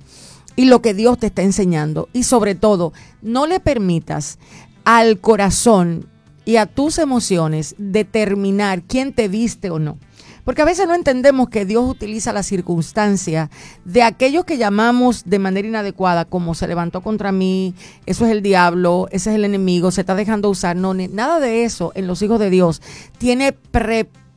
y 0.56 0.66
lo 0.66 0.82
que 0.82 0.94
Dios 0.94 1.18
te 1.18 1.26
está 1.26 1.42
enseñando. 1.42 2.08
Y 2.12 2.24
sobre 2.24 2.54
todo, 2.54 2.92
no 3.22 3.46
le 3.46 3.60
permitas 3.60 4.38
al 4.84 5.20
corazón 5.20 6.06
y 6.44 6.56
a 6.56 6.66
tus 6.66 6.98
emociones 6.98 7.74
determinar 7.78 8.82
quién 8.82 9.12
te 9.12 9.28
viste 9.28 9.70
o 9.70 9.78
no. 9.78 9.98
Porque 10.44 10.62
a 10.62 10.64
veces 10.64 10.88
no 10.88 10.94
entendemos 10.94 11.48
que 11.48 11.64
Dios 11.64 11.88
utiliza 11.88 12.32
la 12.32 12.42
circunstancia 12.42 13.50
de 13.84 14.02
aquello 14.02 14.44
que 14.44 14.58
llamamos 14.58 15.24
de 15.26 15.38
manera 15.38 15.68
inadecuada, 15.68 16.24
como 16.24 16.54
se 16.54 16.66
levantó 16.66 17.02
contra 17.02 17.30
mí, 17.30 17.74
eso 18.06 18.24
es 18.24 18.32
el 18.32 18.42
diablo, 18.42 19.06
ese 19.10 19.30
es 19.30 19.36
el 19.36 19.44
enemigo, 19.44 19.90
se 19.90 20.00
está 20.00 20.14
dejando 20.14 20.50
usar. 20.50 20.76
No, 20.76 20.94
nada 20.94 21.40
de 21.40 21.64
eso 21.64 21.92
en 21.94 22.06
los 22.06 22.22
hijos 22.22 22.40
de 22.40 22.50
Dios 22.50 22.80
tiene 23.18 23.52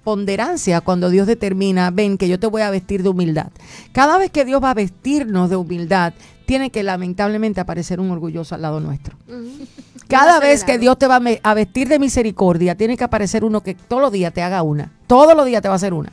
preponderancia 0.04 0.82
cuando 0.82 1.10
Dios 1.10 1.28
determina, 1.28 1.90
ven 1.90 2.18
que 2.18 2.28
yo 2.28 2.38
te 2.38 2.48
voy 2.48 2.62
a 2.62 2.70
vestir 2.70 3.04
de 3.04 3.10
humildad. 3.10 3.48
Cada 3.94 4.18
vez 4.18 4.32
que 4.32 4.44
Dios 4.44 4.62
va 4.62 4.72
a 4.72 4.74
vestirnos 4.74 5.50
de 5.50 5.56
humildad, 5.56 6.14
tiene 6.46 6.72
que 6.72 6.84
lamentablemente 6.84 7.62
aparecer 7.62 8.02
un 8.02 8.12
orgulloso 8.12 8.54
al 8.54 8.64
lado 8.64 8.82
nuestro. 8.82 9.16
Cada 10.10 10.42
vez 10.42 10.66
que. 10.66 10.78
Dios 10.78 11.00
te 11.00 11.08
va 11.08 11.22
a 11.44 11.54
vestir 11.54 11.88
de 11.88 12.00
misericordia, 12.00 12.76
tiene 12.76 12.98
que 12.98 13.06
aparecer 13.06 13.46
uno 13.46 13.62
que 13.62 13.76
todos 13.76 14.02
los 14.02 14.12
días 14.12 14.34
te 14.34 14.42
haga 14.42 14.62
una. 14.62 14.92
Todos 15.08 15.36
los 15.38 15.46
días 15.46 15.62
te 15.62 15.70
va 15.70 15.76
a 15.76 15.78
hacer 15.78 15.94
una. 15.94 16.12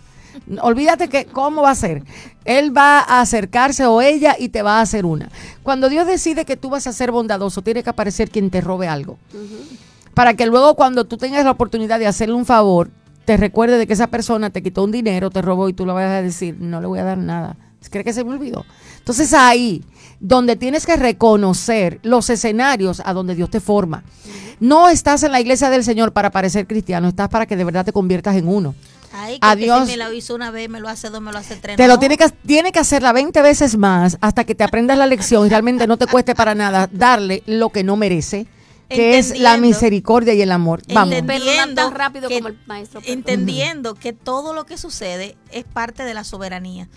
Olvídate 0.62 1.09
que 1.09 1.24
cómo 1.24 1.62
va 1.62 1.72
a 1.72 1.74
ser. 1.74 2.05
Él 2.45 2.74
va 2.74 3.01
a 3.01 3.20
acercarse 3.20 3.86
o 3.86 4.01
ella 4.01 4.36
y 4.38 4.51
te 4.51 4.62
va 4.62 4.78
a 4.78 4.82
hacer 4.82 5.05
una. 5.05 5.28
Cuando 5.64 5.88
Dios 5.88 6.07
decide 6.07 6.45
que 6.45 6.57
tú 6.57 6.70
vas 6.70 6.86
a 6.86 6.93
ser 6.93 7.11
bondadoso, 7.11 7.62
tiene 7.62 7.82
que 7.82 7.91
aparecer 7.91 8.30
quien 8.30 8.51
te 8.51 8.61
robe 8.61 8.86
algo. 8.86 9.18
Para 10.14 10.34
que 10.34 10.47
luego 10.47 10.76
cuando 10.76 11.05
tú 11.05 11.16
tengas 11.16 11.45
la 11.45 11.51
oportunidad 11.51 11.99
de 11.99 12.07
hacerle 12.07 12.36
un 12.36 12.47
favor, 12.47 12.91
te 13.30 13.36
recuerde 13.36 13.78
de 13.78 13.86
que 13.86 13.92
esa 13.92 14.08
persona 14.08 14.50
te 14.50 14.60
quitó 14.60 14.82
un 14.82 14.90
dinero, 14.90 15.30
te 15.30 15.40
robó 15.40 15.68
y 15.68 15.72
tú 15.72 15.86
le 15.86 15.92
vas 15.92 16.06
a 16.06 16.20
decir, 16.20 16.56
no 16.58 16.80
le 16.80 16.88
voy 16.88 16.98
a 16.98 17.04
dar 17.04 17.16
nada. 17.16 17.54
¿Cree 17.88 18.02
que 18.02 18.12
se 18.12 18.24
me 18.24 18.32
olvidó? 18.32 18.66
Entonces 18.98 19.32
ahí, 19.32 19.84
donde 20.18 20.56
tienes 20.56 20.84
que 20.84 20.96
reconocer 20.96 22.00
los 22.02 22.28
escenarios 22.28 23.00
a 23.04 23.12
donde 23.12 23.36
Dios 23.36 23.48
te 23.48 23.60
forma. 23.60 24.02
No 24.58 24.88
estás 24.88 25.22
en 25.22 25.30
la 25.30 25.40
iglesia 25.40 25.70
del 25.70 25.84
Señor 25.84 26.12
para 26.12 26.32
parecer 26.32 26.66
cristiano, 26.66 27.06
estás 27.06 27.28
para 27.28 27.46
que 27.46 27.54
de 27.54 27.62
verdad 27.62 27.84
te 27.84 27.92
conviertas 27.92 28.34
en 28.34 28.48
uno. 28.48 28.74
Ay, 29.12 29.38
que, 29.38 29.46
Adiós. 29.46 29.82
que 29.82 29.92
si 29.92 29.96
me 29.96 30.04
lo 30.04 30.12
hizo 30.12 30.34
una 30.34 30.50
vez, 30.50 30.68
me 30.68 30.80
lo 30.80 30.88
hace 30.88 31.08
dos, 31.08 31.20
me 31.20 31.30
lo 31.30 31.38
hace 31.38 31.54
tres. 31.54 31.76
Te 31.76 31.86
lo 31.86 32.00
tiene 32.00 32.16
que, 32.16 32.28
tiene 32.44 32.72
que 32.72 32.80
hacerla 32.80 33.12
20 33.12 33.42
veces 33.42 33.76
más 33.76 34.18
hasta 34.20 34.42
que 34.42 34.56
te 34.56 34.64
aprendas 34.64 34.98
la 34.98 35.06
lección 35.06 35.46
y 35.46 35.50
realmente 35.50 35.86
no 35.86 35.98
te 35.98 36.08
cueste 36.08 36.34
para 36.34 36.56
nada 36.56 36.90
darle 36.90 37.44
lo 37.46 37.70
que 37.70 37.84
no 37.84 37.94
merece, 37.94 38.48
que 38.91 39.18
es 39.18 39.38
la 39.38 39.57
misericordia 39.57 40.34
y 40.34 40.43
el 40.43 40.53
amor. 40.53 40.82
Vamos. 40.93 41.14
Entendiendo 41.14 41.91
rápido 41.91 42.28
que- 42.28 42.36
como 42.36 42.49
el 42.49 42.59
maestro. 42.66 43.01
perdona. 43.01 43.14
entendiendo 43.18 43.95
que 43.95 44.12
todo 44.12 44.53
lo 44.53 44.66
que 44.66 44.76
sucede 44.76 45.36
es 45.51 45.64
parte 45.64 46.03
de 46.05 46.14
la 46.14 46.24
soberanía. 46.24 46.88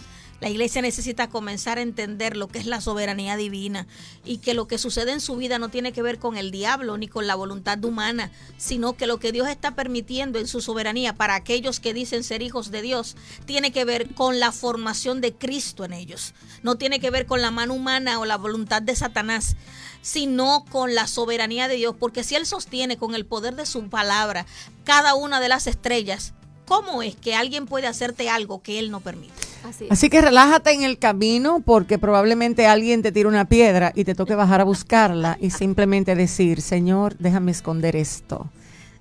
La 0.44 0.50
iglesia 0.50 0.82
necesita 0.82 1.30
comenzar 1.30 1.78
a 1.78 1.82
entender 1.84 2.36
lo 2.36 2.50
que 2.50 2.60
es 2.60 2.66
la 2.66 2.82
soberanía 2.82 3.38
divina 3.38 3.88
y 4.26 4.40
que 4.40 4.54
lo 4.54 4.68
que 4.68 4.78
sucede 4.78 5.14
en 5.14 5.22
su 5.22 5.38
vida 5.38 5.58
no 5.58 5.70
tiene 5.70 5.94
que 5.94 6.02
ver 6.02 6.20
con 6.20 6.36
el 6.36 6.52
diablo 6.52 6.98
ni 6.98 7.08
con 7.08 7.28
la 7.28 7.36
voluntad 7.36 7.82
humana, 7.86 8.30
sino 8.58 8.98
que 8.98 9.08
lo 9.08 9.22
que 9.22 9.32
Dios 9.32 9.48
está 9.48 9.74
permitiendo 9.74 10.40
en 10.40 10.50
su 10.50 10.60
soberanía 10.60 11.16
para 11.16 11.36
aquellos 11.36 11.80
que 11.80 11.94
dicen 11.94 12.26
ser 12.26 12.42
hijos 12.42 12.72
de 12.72 12.82
Dios 12.82 13.16
tiene 13.46 13.72
que 13.72 13.86
ver 13.86 14.14
con 14.16 14.42
la 14.42 14.52
formación 14.52 15.22
de 15.22 15.34
Cristo 15.34 15.86
en 15.86 15.94
ellos. 15.94 16.34
No 16.62 16.76
tiene 16.76 17.00
que 17.00 17.10
ver 17.10 17.26
con 17.26 17.42
la 17.42 17.50
mano 17.50 17.74
humana 17.74 18.20
o 18.20 18.26
la 18.26 18.36
voluntad 18.36 18.82
de 18.82 18.98
Satanás, 18.98 19.56
sino 20.02 20.66
con 20.70 20.94
la 20.94 21.08
soberanía 21.08 21.70
de 21.70 21.76
Dios, 21.76 21.96
porque 21.98 22.26
si 22.26 22.36
Él 22.36 22.46
sostiene 22.46 22.98
con 22.98 23.16
el 23.16 23.26
poder 23.26 23.56
de 23.56 23.66
su 23.66 23.88
palabra 23.88 24.46
cada 24.84 25.16
una 25.16 25.40
de 25.40 25.48
las 25.48 25.68
estrellas, 25.68 26.34
¿cómo 26.66 27.02
es 27.02 27.16
que 27.16 27.34
alguien 27.34 27.66
puede 27.66 27.88
hacerte 27.88 28.30
algo 28.30 28.62
que 28.62 28.78
Él 28.78 28.92
no 28.92 29.00
permite? 29.00 29.53
Así 29.90 30.10
que 30.10 30.22
relájate 30.22 30.72
en 30.72 30.84
el 30.84 30.98
camino 30.98 31.62
porque 31.66 31.98
probablemente 31.98 32.68
alguien 32.68 33.02
te 33.02 33.12
tire 33.12 33.28
una 33.28 33.46
piedra 33.46 33.92
y 33.96 34.04
te 34.04 34.16
toque 34.16 34.36
bajar 34.36 34.62
a 34.62 34.64
buscarla 34.64 35.38
y 35.40 35.52
simplemente 35.52 36.16
decir, 36.16 36.62
Señor, 36.62 37.16
déjame 37.20 37.52
esconder 37.52 37.96
esto. 37.96 38.50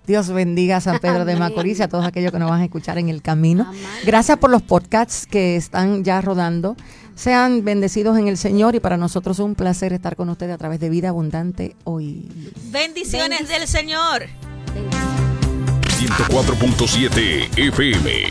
Dios 0.06 0.30
bendiga 0.30 0.78
a 0.78 0.80
San 0.80 0.98
Pedro 0.98 1.24
de. 1.24 1.36
Macorís 1.36 1.78
y 1.78 1.82
a 1.82 1.88
todos 1.88 2.04
aquellos 2.04 2.32
que 2.32 2.38
nos 2.38 2.50
van 2.50 2.60
a 2.60 2.64
escuchar 2.64 2.98
en 2.98 3.08
el 3.08 3.22
camino. 3.22 3.70
Gracias 4.04 4.36
por 4.38 4.50
los 4.50 4.62
podcasts 4.62 5.26
que 5.26 5.56
están 5.56 6.02
ya 6.02 6.20
rodando. 6.20 6.76
Sean 7.14 7.64
bendecidos 7.64 8.18
en 8.18 8.26
el 8.26 8.36
Señor 8.36 8.74
y 8.74 8.80
para 8.80 8.96
nosotros 8.96 9.38
es 9.38 9.44
un 9.44 9.54
placer 9.54 9.92
estar 9.92 10.16
con 10.16 10.28
ustedes 10.28 10.54
a 10.54 10.58
través 10.58 10.80
de 10.80 10.90
Vida 10.90 11.10
Abundante 11.10 11.76
hoy. 11.84 12.28
Bendiciones 12.70 13.48
del 13.48 13.68
Señor. 13.68 14.26
Bendiciones. 14.74 15.12
104.7 16.02 17.56
FM. 17.56 18.26